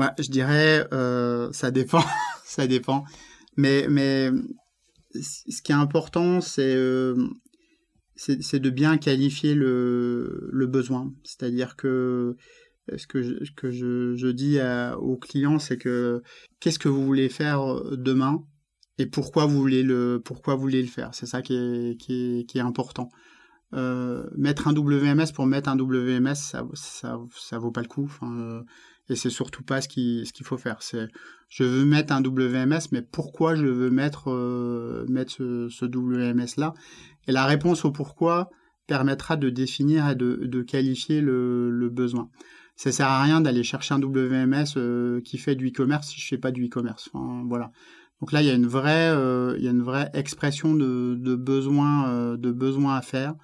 Je 0.01 0.31
dirais, 0.31 0.87
euh, 0.93 1.53
ça 1.53 1.71
dépend. 1.71 2.03
ça 2.45 2.67
dépend. 2.67 3.05
Mais, 3.59 3.87
mais 3.91 4.31
ce 5.15 5.61
qui 5.63 5.73
est 5.73 5.77
important, 5.77 6.41
c'est 6.41 6.77
c'est 8.17 8.61
de 8.61 8.71
bien 8.71 8.97
qualifier 8.97 9.55
le, 9.55 10.49
le 10.53 10.67
besoin. 10.67 11.13
C'est-à-dire 11.25 11.77
que 11.77 12.37
ce 12.97 13.07
que 13.07 13.23
je, 13.23 13.53
que 13.57 13.71
je, 13.71 14.15
je 14.15 14.29
dis 14.29 14.59
aux 14.99 15.17
clients, 15.17 15.59
c'est 15.59 15.79
que 15.79 16.23
qu'est-ce 16.61 16.79
que 16.79 16.89
vous 16.89 17.05
voulez 17.05 17.29
faire 17.29 17.61
demain? 17.93 18.45
Et 18.99 19.07
pourquoi 19.07 19.47
vous 19.47 19.59
voulez 19.59 19.83
le, 19.83 20.21
pourquoi 20.25 20.55
vous 20.55 20.63
voulez 20.63 20.83
le 20.83 20.89
faire? 20.89 21.11
C'est 21.15 21.27
ça 21.27 21.43
qui 21.43 21.55
est, 21.55 21.97
qui 22.01 22.41
est, 22.41 22.45
qui 22.45 22.59
est 22.59 22.63
important. 22.63 23.09
Euh, 23.73 24.29
mettre 24.37 24.69
un 24.69 24.73
WMS 24.73 25.33
pour 25.35 25.47
mettre 25.47 25.69
un 25.69 25.77
WMS, 25.77 26.35
ça, 26.37 26.65
ça, 26.75 27.19
ça 27.35 27.59
vaut 27.59 27.73
pas 27.73 27.83
le 27.83 27.89
coup. 27.89 28.05
Enfin, 28.05 28.33
euh, 28.39 28.63
et 29.09 29.17
c'est 29.17 29.31
surtout 29.31 29.65
pas 29.65 29.81
ce 29.81 29.89
qu'il 29.89 30.27
ce 30.27 30.33
qu'il 30.33 30.47
faut 30.47 30.59
faire. 30.59 30.77
C'est, 30.81 31.09
je 31.49 31.65
veux 31.65 31.85
mettre 31.85 32.13
un 32.13 32.23
WMS, 32.23 32.89
mais 32.93 33.03
pourquoi 33.03 33.57
je 33.57 33.67
veux 33.67 33.91
mettre, 33.91 34.31
euh, 34.31 35.05
mettre 35.09 35.33
ce, 35.33 35.69
ce 35.69 35.85
WMS 35.85 36.57
là 36.57 36.73
Et 37.27 37.33
la 37.33 37.47
réponse 37.47 37.85
au 37.85 37.91
pourquoi 37.91 38.51
permettra 38.87 39.37
de 39.37 39.51
définir 39.51 40.09
et 40.09 40.15
de, 40.15 40.43
de 40.45 40.63
qualifier 40.63 41.21
le, 41.21 41.71
le 41.71 41.89
besoin 41.89 42.31
ça 42.77 42.91
sert 42.91 43.07
à 43.07 43.23
rien 43.23 43.41
d'aller 43.41 43.63
chercher 43.63 43.95
un 43.95 44.03
WMS 44.03 44.77
euh, 44.77 45.21
qui 45.21 45.39
fait 45.39 45.55
du 45.55 45.69
e-commerce 45.69 46.09
si 46.09 46.21
je 46.21 46.27
fais 46.27 46.39
pas 46.39 46.51
du 46.51 46.67
e-commerce. 46.67 47.09
Enfin, 47.13 47.45
voilà. 47.47 47.71
Donc 48.21 48.33
là, 48.33 48.43
il 48.43 48.47
y 48.47 48.51
a 48.51 48.55
une 48.55 48.67
vraie, 48.67 49.11
euh, 49.11 49.55
il 49.59 49.65
y 49.65 49.69
a 49.69 49.71
une 49.71 49.83
vraie 49.83 50.11
expression 50.15 50.75
de, 50.75 51.35
besoin, 51.35 52.09
euh, 52.09 52.37
de 52.37 52.53
besoin 52.53 52.97
à 52.97 53.03
faire, 53.03 53.35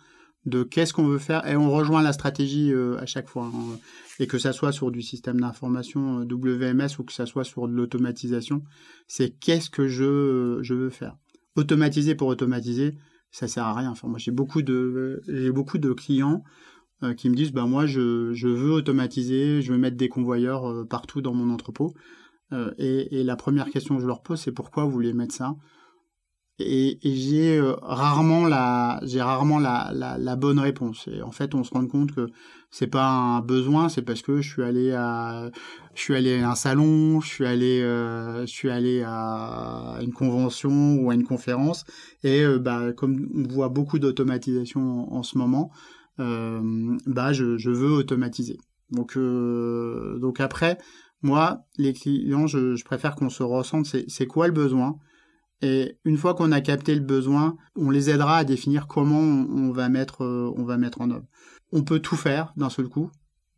de 0.47 0.63
qu'est-ce 0.63 0.93
qu'on 0.93 1.07
veut 1.07 1.19
faire, 1.19 1.47
et 1.47 1.57
on 1.57 1.71
rejoint 1.71 2.03
la 2.03 2.13
stratégie 2.13 2.73
à 2.99 3.07
chaque 3.07 3.29
fois. 3.29 3.51
Hein. 3.55 3.79
Et 4.21 4.27
que 4.27 4.39
ça 4.39 4.53
soit 4.53 4.73
sur 4.73 4.91
du 4.91 5.03
système 5.03 5.41
d'information 5.41 6.21
WMS 6.21 6.99
ou 6.99 7.05
que 7.05 7.13
ça 7.13 7.27
soit 7.27 7.45
sur 7.45 7.69
de 7.69 7.73
l'automatisation, 7.73 8.63
c'est 9.07 9.31
qu'est-ce 9.31 9.71
que 9.71 9.89
je, 9.89 10.75
veux 10.75 10.91
faire. 10.91 11.17
Automatiser 11.57 12.15
pour 12.15 12.29
automatiser, 12.29 12.97
ça 13.31 13.49
sert 13.49 13.65
à 13.65 13.75
rien. 13.75 13.91
Enfin, 13.91 14.09
moi, 14.09 14.19
j'ai 14.19 14.31
beaucoup 14.31 14.63
de, 14.63 15.93
clients 15.95 16.43
euh, 17.03 17.15
qui 17.15 17.31
me 17.31 17.35
disent 17.35 17.53
bah 17.53 17.65
moi 17.65 17.87
je, 17.87 18.33
veux 18.47 18.73
automatiser, 18.73 19.63
je 19.63 19.73
veux 19.73 19.79
mettre 19.79 19.97
des 19.97 20.11
convoyeurs 20.11 20.71
euh, 20.71 20.85
partout 20.85 21.23
dans 21.23 21.33
mon 21.33 21.53
entrepôt. 21.53 21.95
Euh, 22.53 22.73
et, 22.79 23.23
la 23.23 23.37
première 23.37 23.71
question 23.71 23.97
que 23.97 24.03
je 24.03 24.07
leur 24.07 24.23
pose 24.23 24.41
c'est 24.41 24.53
pourquoi 24.53 24.85
vous 24.85 24.91
voulez 24.91 25.13
mettre 25.13 25.35
ça? 25.35 25.55
Et, 26.59 26.99
et 27.09 27.15
j'ai 27.15 27.61
rarement 27.81 28.47
la 28.47 29.01
rarement 29.19 29.59
la, 29.59 29.93
la, 29.95 30.37
bonne 30.37 30.59
réponse. 30.59 31.09
Et 31.11 31.23
en 31.23 31.31
fait 31.31 31.55
on 31.55 31.65
se 31.65 31.71
rend 31.71 31.87
compte 31.87 32.13
que 32.13 32.27
c'est 32.71 32.87
pas 32.87 33.09
un 33.09 33.41
besoin 33.41 33.89
c'est 33.89 34.03
parce 34.03 34.21
que 34.21 34.43
je 34.43 34.51
suis 34.51 34.63
allé 34.63 34.93
à 34.93 35.51
je 35.95 36.03
suis 36.03 36.15
allé 36.15 36.41
à 36.43 36.51
un 36.51 36.55
salon 36.55 37.21
je 37.21 37.29
suis 37.29 37.47
allé 37.47 37.81
euh, 37.81 38.43
je 38.43 38.53
suis 38.53 38.69
allé 38.69 39.03
à 39.07 39.99
une 40.03 40.13
convention 40.13 40.97
ou 40.97 41.11
à 41.11 41.15
une 41.15 41.25
conférence. 41.25 41.85
Et 42.25 42.45
bah 42.59 42.93
comme 42.93 43.29
on 43.35 43.49
voit 43.49 43.71
beaucoup 43.71 43.99
d'automatisation 43.99 45.13
en, 45.15 45.23
ce 45.23 45.39
moment 45.39 45.71
euh, 46.21 46.99
bah 47.07 47.33
je, 47.33 47.57
je, 47.57 47.71
veux 47.71 47.93
automatiser. 47.93 48.59
Donc, 48.91 49.17
euh, 49.17 50.19
donc 50.19 50.41
après, 50.41 50.79
moi, 51.23 51.65
les 51.77 51.93
clients, 51.93 52.47
je, 52.47 52.83
préfère 52.85 53.15
qu'on 53.15 53.29
se 53.29 53.43
ressente, 53.43 53.87
c'est 53.87 54.27
quoi 54.27 54.47
le 54.47 54.53
besoin? 54.53 54.99
Et 55.63 55.99
une 56.05 56.17
fois 56.17 56.35
qu'on 56.35 56.53
a 56.53 56.61
capté 56.61 56.95
le 56.95 57.03
besoin, 57.03 57.57
on 57.77 57.91
les 57.91 58.09
aidera 58.09 58.39
à 58.39 58.45
définir 58.45 58.87
comment 58.87 59.21
on, 59.21 59.71
va 59.73 59.91
mettre, 59.91 60.25
euh, 60.25 60.53
on 60.57 60.65
va 60.65 60.79
mettre 60.79 61.03
en 61.03 61.11
œuvre. 61.11 61.27
On 61.73 61.83
peut 61.83 62.01
tout 62.01 62.17
faire 62.17 62.55
d'un 62.57 62.71
seul 62.71 62.89
coup. 62.89 63.11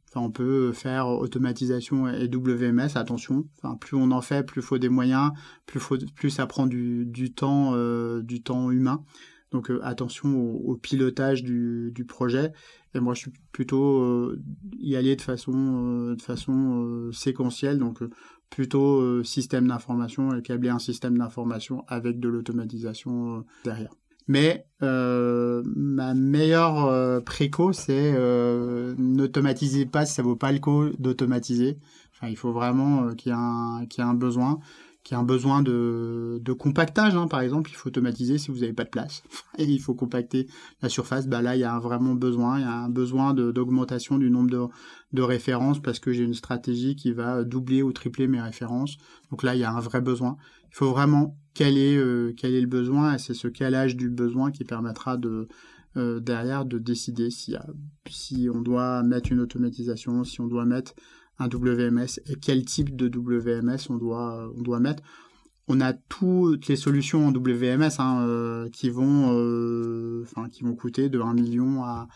Enfin, 0.08 0.26
on 0.26 0.30
peut 0.30 0.72
faire 0.72 1.06
automatisation 1.06 2.08
et 2.08 2.28
WMS, 2.28 2.96
attention. 2.96 3.44
Plus 3.80 3.96
on 3.96 4.10
en 4.10 4.20
fait, 4.20 4.42
plus 4.42 4.60
faut 4.60 4.78
des 4.78 4.88
moyens, 4.88 5.30
plus, 5.64 5.80
faut, 5.80 5.96
plus 6.14 6.30
ça 6.30 6.46
prend 6.46 6.66
du, 6.66 7.06
du 7.06 7.32
temps, 7.32 7.72
euh, 7.74 8.20
du 8.20 8.42
temps 8.42 8.70
humain. 8.70 9.04
Donc 9.53 9.70
euh, 9.70 9.80
attention 9.82 10.28
au, 10.28 10.76
pilotage 10.76 11.42
du, 11.44 12.05
projet. 12.07 12.53
Et 12.94 13.00
moi, 13.00 13.14
je 13.14 13.20
suis 13.20 13.32
plutôt 13.53 14.00
euh, 14.00 14.42
y 14.78 14.96
aller 14.96 15.16
de 15.16 15.22
façon, 15.22 15.53
euh, 15.55 16.16
de 16.16 16.22
façon 16.22 17.11
séquentielle. 17.12 17.78
Donc 17.78 18.00
plutôt 18.50 19.22
système 19.24 19.68
d'information 19.68 20.34
et 20.34 20.42
câbler 20.42 20.68
un 20.68 20.78
système 20.78 21.16
d'information 21.16 21.84
avec 21.88 22.20
de 22.20 22.28
l'automatisation 22.28 23.44
derrière. 23.64 23.94
Mais 24.28 24.66
ma 24.80 26.14
meilleure 26.14 27.22
préco, 27.24 27.72
c'est 27.72 28.12
n'automatisez 28.98 29.86
pas 29.86 30.05
si 30.05 30.14
ça 30.14 30.22
vaut 30.22 30.36
pas 30.36 30.53
le 30.53 30.59
coup 30.59 30.90
d'automatiser. 30.98 31.78
Enfin, 32.14 32.28
il 32.28 32.36
faut 32.36 32.53
vraiment 32.53 33.09
qu'il 33.14 33.32
y, 33.32 33.86
qu 33.88 34.00
y 34.00 34.05
ait 34.05 34.07
un 34.07 34.14
besoin 34.14 34.61
qui 35.05 35.14
a 35.14 35.18
un 35.18 35.24
besoin 35.24 35.62
de, 35.62 36.38
de 36.40 36.53
compactage, 36.53 37.16
hein, 37.16 37.26
par 37.26 37.40
exemple, 37.40 37.70
il 37.70 37.74
faut 37.74 37.88
automatiser 37.88 38.38
si 38.38 38.50
vous 38.50 38.59
n'avez 38.59 38.72
pas 38.72 38.84
de 38.84 38.90
place 38.90 39.22
et 39.59 39.64
il 39.64 39.80
faut 39.80 39.94
compacter 39.94 40.46
la 40.80 40.88
surface. 40.88 41.26
Bah 41.26 41.42
là, 41.42 41.57
il 41.57 41.61
y 41.61 41.64
a 41.64 41.78
vraiment 41.78 42.14
besoin, 42.14 42.59
il 42.59 42.62
y 42.62 42.68
a 42.68 42.84
un 42.84 42.88
besoin 42.88 43.34
d'augmentation 43.34 44.18
du 44.18 44.30
nombre 44.30 44.50
de, 44.50 44.61
de 45.12 45.22
références 45.22 45.82
parce 45.82 45.98
que 45.98 46.12
j'ai 46.12 46.22
une 46.22 46.34
stratégie 46.34 46.94
qui 46.94 47.12
va 47.12 47.42
doubler 47.42 47.82
ou 47.82 47.92
tripler 47.92 48.28
mes 48.28 48.40
références. 48.40 48.96
Donc 49.30 49.42
là, 49.42 49.55
il 49.57 49.61
y 49.61 49.64
a 49.64 49.72
un 49.72 49.80
vrai 49.80 50.00
besoin. 50.00 50.36
Il 50.70 50.76
faut 50.76 50.90
vraiment 50.90 51.36
caler, 51.55 51.96
euh, 51.96 52.34
le 52.42 52.66
besoin 52.66 53.14
et 53.14 53.18
c'est 53.18 53.34
ce 53.34 53.48
calage 53.48 53.96
du 53.96 54.09
besoin 54.09 54.50
qui 54.50 54.64
permettra 54.64 55.16
de 55.16 55.48
euh, 55.98 56.20
derrière 56.20 56.64
de 56.64 56.78
décider 56.78 57.30
si, 57.30 57.55
si 58.09 58.48
on 58.53 58.62
doit 58.62 59.03
mettre 59.03 59.30
une 59.30 59.40
automatisation, 59.40 60.24
si 60.24 60.40
on 60.40 60.46
doit 60.46 60.64
mettre 60.64 60.94
un 61.38 61.48
WMS 61.48 62.20
et 62.26 62.36
quel 62.40 62.64
type 62.64 62.94
de 62.96 63.08
WMS 63.08 63.90
on 63.90 63.96
doit, 63.96 64.52
on 64.56 64.62
doit 64.62 64.80
mettre. 64.80 65.02
On 65.68 65.80
a 65.80 65.92
toutes 65.92 66.66
les 66.66 66.76
solutions 66.76 67.28
en 67.28 67.32
WMS 67.32 67.98
hein, 67.98 68.26
euh, 68.26 68.68
qui, 68.70 68.90
vont, 68.90 69.32
euh, 69.32 70.24
qui 70.50 70.64
vont 70.64 70.74
coûter 70.74 71.08
de 71.08 71.20
1 71.20 71.34
million 71.34 71.84
à, 71.84 72.08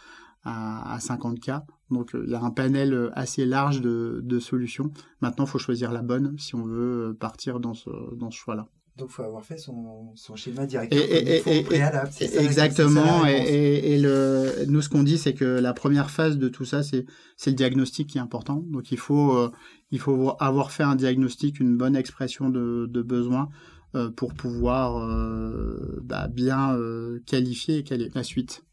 à, 0.45 0.99
50K. 0.99 1.63
Donc 1.91 2.15
euh, 2.15 2.25
il 2.27 2.33
y 2.33 2.35
a 2.35 2.43
un 2.43 2.51
panel 2.51 3.11
assez 3.15 3.47
large 3.47 3.81
de, 3.81 4.21
de 4.23 4.39
solutions. 4.41 4.91
Maintenant, 5.21 5.45
il 5.45 5.49
faut 5.49 5.59
choisir 5.59 5.93
la 5.93 6.03
bonne 6.03 6.37
si 6.39 6.55
on 6.55 6.65
veut 6.65 7.17
partir 7.19 7.61
dans 7.61 7.75
ce, 7.75 7.91
dans 8.17 8.31
ce 8.31 8.37
choix-là. 8.37 8.69
Donc, 8.97 9.09
il 9.11 9.13
faut 9.13 9.23
avoir 9.25 9.45
fait 9.45 9.59
son, 9.59 10.13
son 10.15 10.37
schéma 10.37 10.65
directeur 10.65 10.99
et, 10.99 11.43
et, 11.45 11.63
préalable. 11.63 12.11
exactement. 12.19 13.27
et, 13.27 13.99
le, 13.99 14.65
nous, 14.69 14.81
ce 14.81 14.89
qu'on 14.89 15.03
dit, 15.03 15.19
c'est 15.19 15.35
que 15.35 15.45
la 15.45 15.75
première 15.75 16.11
phase 16.11 16.39
de 16.39 16.49
tout 16.49 16.65
ça, 16.65 16.83
c'est 16.83 17.05
le 17.47 17.53
diagnostic 17.53 18.09
qui 18.09 18.19
est 18.19 18.23
important. 18.23 18.65
Donc, 18.71 18.93
il 18.93 18.99
faut, 18.99 19.37
euh, 19.37 19.53
il 19.91 20.01
faut 20.01 20.33
avoir 20.41 20.71
fait 20.73 20.83
un 20.83 20.97
diagnostic, 20.97 21.61
une 21.61 21.77
bonne 21.77 21.95
expression 21.95 22.49
de, 22.49 22.87
de 22.89 23.03
besoin 23.03 23.51
euh, 23.95 24.11
pour 24.11 24.33
pouvoir 24.33 24.97
euh, 24.97 26.01
bah, 26.03 26.29
bien 26.29 26.79
qualifier 27.27 27.85
et 27.87 27.93
est 27.93 28.15
la 28.15 28.23
suite. 28.23 28.65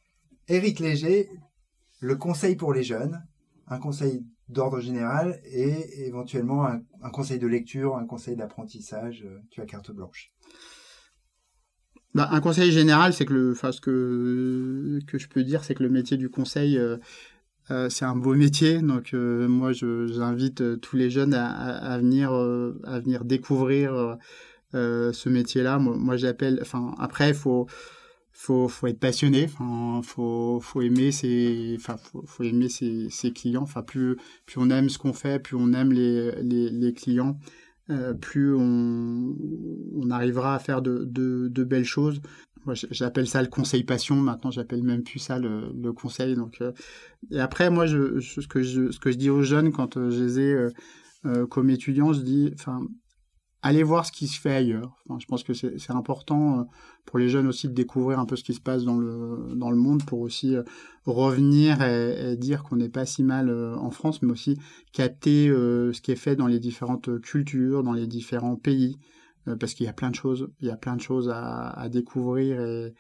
Éric 0.48 0.80
Léger, 0.80 1.30
le 2.00 2.16
conseil 2.16 2.56
pour 2.56 2.74
les 2.74 2.84
jeunes, 2.84 3.22
un 3.68 3.78
conseil 3.78 4.24
d'ordre 4.50 4.80
général 4.80 5.40
et 5.46 6.06
éventuellement 6.06 6.66
un, 6.66 7.10
conseil 7.10 7.40
de 7.40 7.48
lecture, 7.48 7.96
un 7.96 8.06
conseil 8.06 8.36
d'apprentissage, 8.36 9.24
euh, 9.26 9.40
tu 9.50 9.62
as 9.62 9.66
carte 9.66 9.92
blanche. 9.92 10.32
Bah, 12.14 12.28
un 12.32 12.42
conseil 12.42 12.72
général, 12.72 13.14
c'est 13.14 13.26
que 13.26 13.34
le, 13.34 13.52
enfin, 13.54 13.72
ce 13.72 13.82
que, 13.82 15.00
que 15.08 15.18
je 15.18 15.28
peux 15.28 15.44
dire, 15.44 15.64
c'est 15.64 15.74
que 15.74 15.84
le 15.84 15.90
métier 15.90 16.18
du 16.18 16.30
conseil, 16.30 16.78
euh, 16.78 16.98
euh, 17.72 17.90
c'est 17.90 18.06
un 18.06 18.16
beau 18.16 18.36
métier. 18.36 18.80
Donc 18.82 19.14
moi, 19.14 19.72
j'invite 19.72 20.80
tous 20.82 20.96
les 20.96 21.10
jeunes 21.10 21.34
à, 21.34 21.98
venir, 21.98 22.32
à 22.32 23.00
venir 23.00 23.26
découvrir 23.26 24.18
ce 24.74 25.30
métier-là. 25.30 25.80
Moi 25.80 26.18
j'appelle. 26.18 26.60
Enfin, 26.62 26.94
après, 27.00 27.30
il 27.30 27.36
faut 27.36 27.68
faut 28.34 28.68
faut 28.68 28.88
être 28.88 29.00
passionné 29.00 29.46
enfin 29.46 30.02
faut 30.04 30.60
faut 30.60 30.82
aimer 30.82 31.12
ses 31.12 31.76
enfin 31.78 31.98
faut, 32.26 32.44
aimer 32.44 32.70
ses, 32.70 33.10
ses, 33.10 33.32
clients. 33.32 33.62
Enfin 33.64 33.84
plus 33.84 34.18
plus 34.46 34.60
on 34.60 34.70
aime 34.70 34.90
ce 34.90 34.98
qu'on 34.98 35.14
fait 35.14 35.40
plus 35.40 35.56
on 35.56 35.72
aime 35.74 35.94
les 35.94 36.32
les, 36.42 36.70
les 36.70 36.94
clients 36.94 37.38
euh, 37.90 38.14
plus 38.14 38.56
on, 38.56 39.36
on 39.96 40.10
arrivera 40.10 40.56
à 40.56 40.60
faire 40.60 40.82
de, 40.82 41.04
de, 41.06 41.50
de 41.50 41.64
belles 41.64 41.86
choses. 41.86 42.22
Moi 42.66 42.76
j'appelle 42.92 43.28
ça 43.28 43.42
le 43.42 43.50
conseil 43.50 43.84
passion. 43.84 44.16
Maintenant 44.16 44.52
j'appelle 44.52 44.84
même 44.84 45.04
plus 45.04 45.20
ça 45.20 45.38
le, 45.38 45.72
le 45.74 45.92
conseil. 45.92 46.36
Donc 46.36 46.62
euh, 46.62 46.72
et 47.32 47.40
après 47.40 47.70
moi 47.70 47.86
je, 47.86 48.20
ce 48.20 48.48
que 48.48 48.64
je 48.64 48.92
ce 48.92 49.00
que 49.00 49.12
je 49.12 49.18
dis 49.18 49.30
aux 49.30 49.42
jeunes 49.44 49.72
quand 49.72 49.98
euh, 49.98 50.10
je 50.12 50.24
les 50.24 50.40
ai 50.40 50.54
euh, 50.54 50.70
euh, 51.26 51.46
comme 51.46 51.70
étudiants 51.70 52.14
je 52.14 52.22
dis 52.22 52.52
enfin 52.54 52.82
allez 53.64 53.82
voir 53.82 54.06
ce 54.06 54.12
qui 54.12 54.28
se 54.28 54.40
fait 54.40 54.54
ailleurs. 54.54 54.96
Enfin, 55.06 55.20
je 55.20 55.26
pense 55.26 55.44
que 55.44 55.54
c'est 55.54 55.92
important 55.92 56.60
euh, 56.60 56.64
pour 57.06 57.18
les 57.18 57.30
jeunes 57.30 57.48
aussi 57.48 57.70
de 57.70 57.74
découvrir 57.74 58.20
un 58.20 58.26
peu 58.26 58.36
ce 58.36 58.44
qui 58.44 58.54
se 58.54 58.60
passe 58.60 58.84
dans 58.84 58.98
le, 58.98 59.56
dans 59.56 59.72
le 59.72 59.78
monde 59.78 60.06
pour 60.06 60.20
aussi 60.20 60.56
euh, 60.56 60.64
revenir 61.06 61.82
et, 61.82 62.36
dire 62.36 62.64
qu'on 62.64 62.76
n'est 62.76 62.90
pas 62.90 63.06
si 63.06 63.24
mal 63.24 63.50
euh, 63.50 63.76
en 63.78 63.90
France, 63.90 64.22
mais 64.22 64.32
aussi 64.32 64.60
capter 64.92 65.48
ce 65.48 66.02
qui 66.02 66.12
est 66.12 66.18
fait 66.18 66.36
dans 66.36 66.48
les 66.48 66.60
différentes 66.60 67.20
cultures, 67.22 67.84
dans 67.84 67.94
les 67.94 68.06
différents 68.06 68.58
pays, 68.58 68.98
parce 69.60 69.74
qu'il 69.74 69.86
y 69.86 69.90
a 69.90 69.94
plein 69.94 70.10
de 70.10 70.16
choses, 70.16 70.50
il 70.60 70.68
y 70.68 70.72
a 70.72 70.78
plein 70.78 70.96
de 70.96 71.02
choses 71.02 71.30
à, 71.34 71.88
découvrir 71.90 72.62
et 72.62 72.94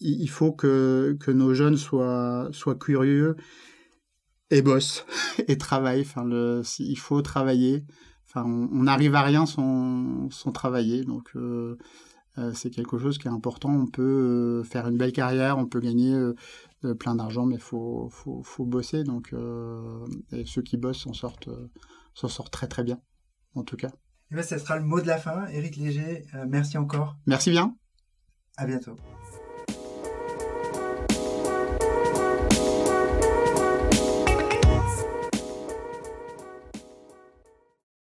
il 0.00 0.28
faut 0.28 0.52
que, 0.52 1.16
que 1.20 1.30
nos 1.30 1.54
jeunes 1.54 1.76
soient, 1.76 2.48
soient 2.52 2.76
curieux 2.76 3.36
et 4.50 4.62
bossent 4.62 5.04
et 5.48 5.58
travaillent. 5.58 6.02
Enfin, 6.02 6.28
il 6.78 6.98
faut 6.98 7.22
travailler 7.22 7.84
enfin, 8.34 8.44
on 8.44 8.82
n'arrive 8.82 9.14
à 9.14 9.22
rien 9.22 9.46
sans, 9.46 10.30
sans 10.30 10.52
travailler. 10.52 11.04
Donc, 11.04 11.30
euh, 11.36 11.76
euh, 12.38 12.52
c'est 12.54 12.70
quelque 12.70 12.98
chose 12.98 13.18
qui 13.18 13.28
est 13.28 13.30
important. 13.30 13.70
On 13.70 13.86
peut 13.86 14.62
faire 14.64 14.88
une 14.88 14.96
belle 14.96 15.12
carrière, 15.12 15.58
on 15.58 15.66
peut 15.66 15.80
gagner 15.80 16.16
plein 16.98 17.14
d'argent, 17.14 17.46
mais 17.46 17.56
il 17.56 17.60
faut, 17.60 18.08
faut, 18.10 18.42
faut, 18.42 18.64
bosser. 18.64 19.04
Donc, 19.04 19.34
et 20.32 20.44
ceux 20.46 20.62
qui 20.62 20.76
bossent 20.76 21.02
s'en 21.02 21.12
sortent, 21.12 21.50
s'en 22.14 22.28
sortent 22.28 22.52
très 22.52 22.68
très 22.68 22.82
bien, 22.82 22.98
en 23.54 23.62
tout 23.62 23.76
cas. 23.76 23.90
Et 24.30 24.42
ça 24.42 24.58
sera 24.58 24.78
le 24.78 24.84
mot 24.84 25.00
de 25.00 25.06
la 25.06 25.18
fin. 25.18 25.46
Éric 25.48 25.76
Léger, 25.76 26.24
merci 26.48 26.78
encore. 26.78 27.16
Merci 27.26 27.50
bien. 27.50 27.76
À 28.56 28.66
bientôt. 28.66 28.96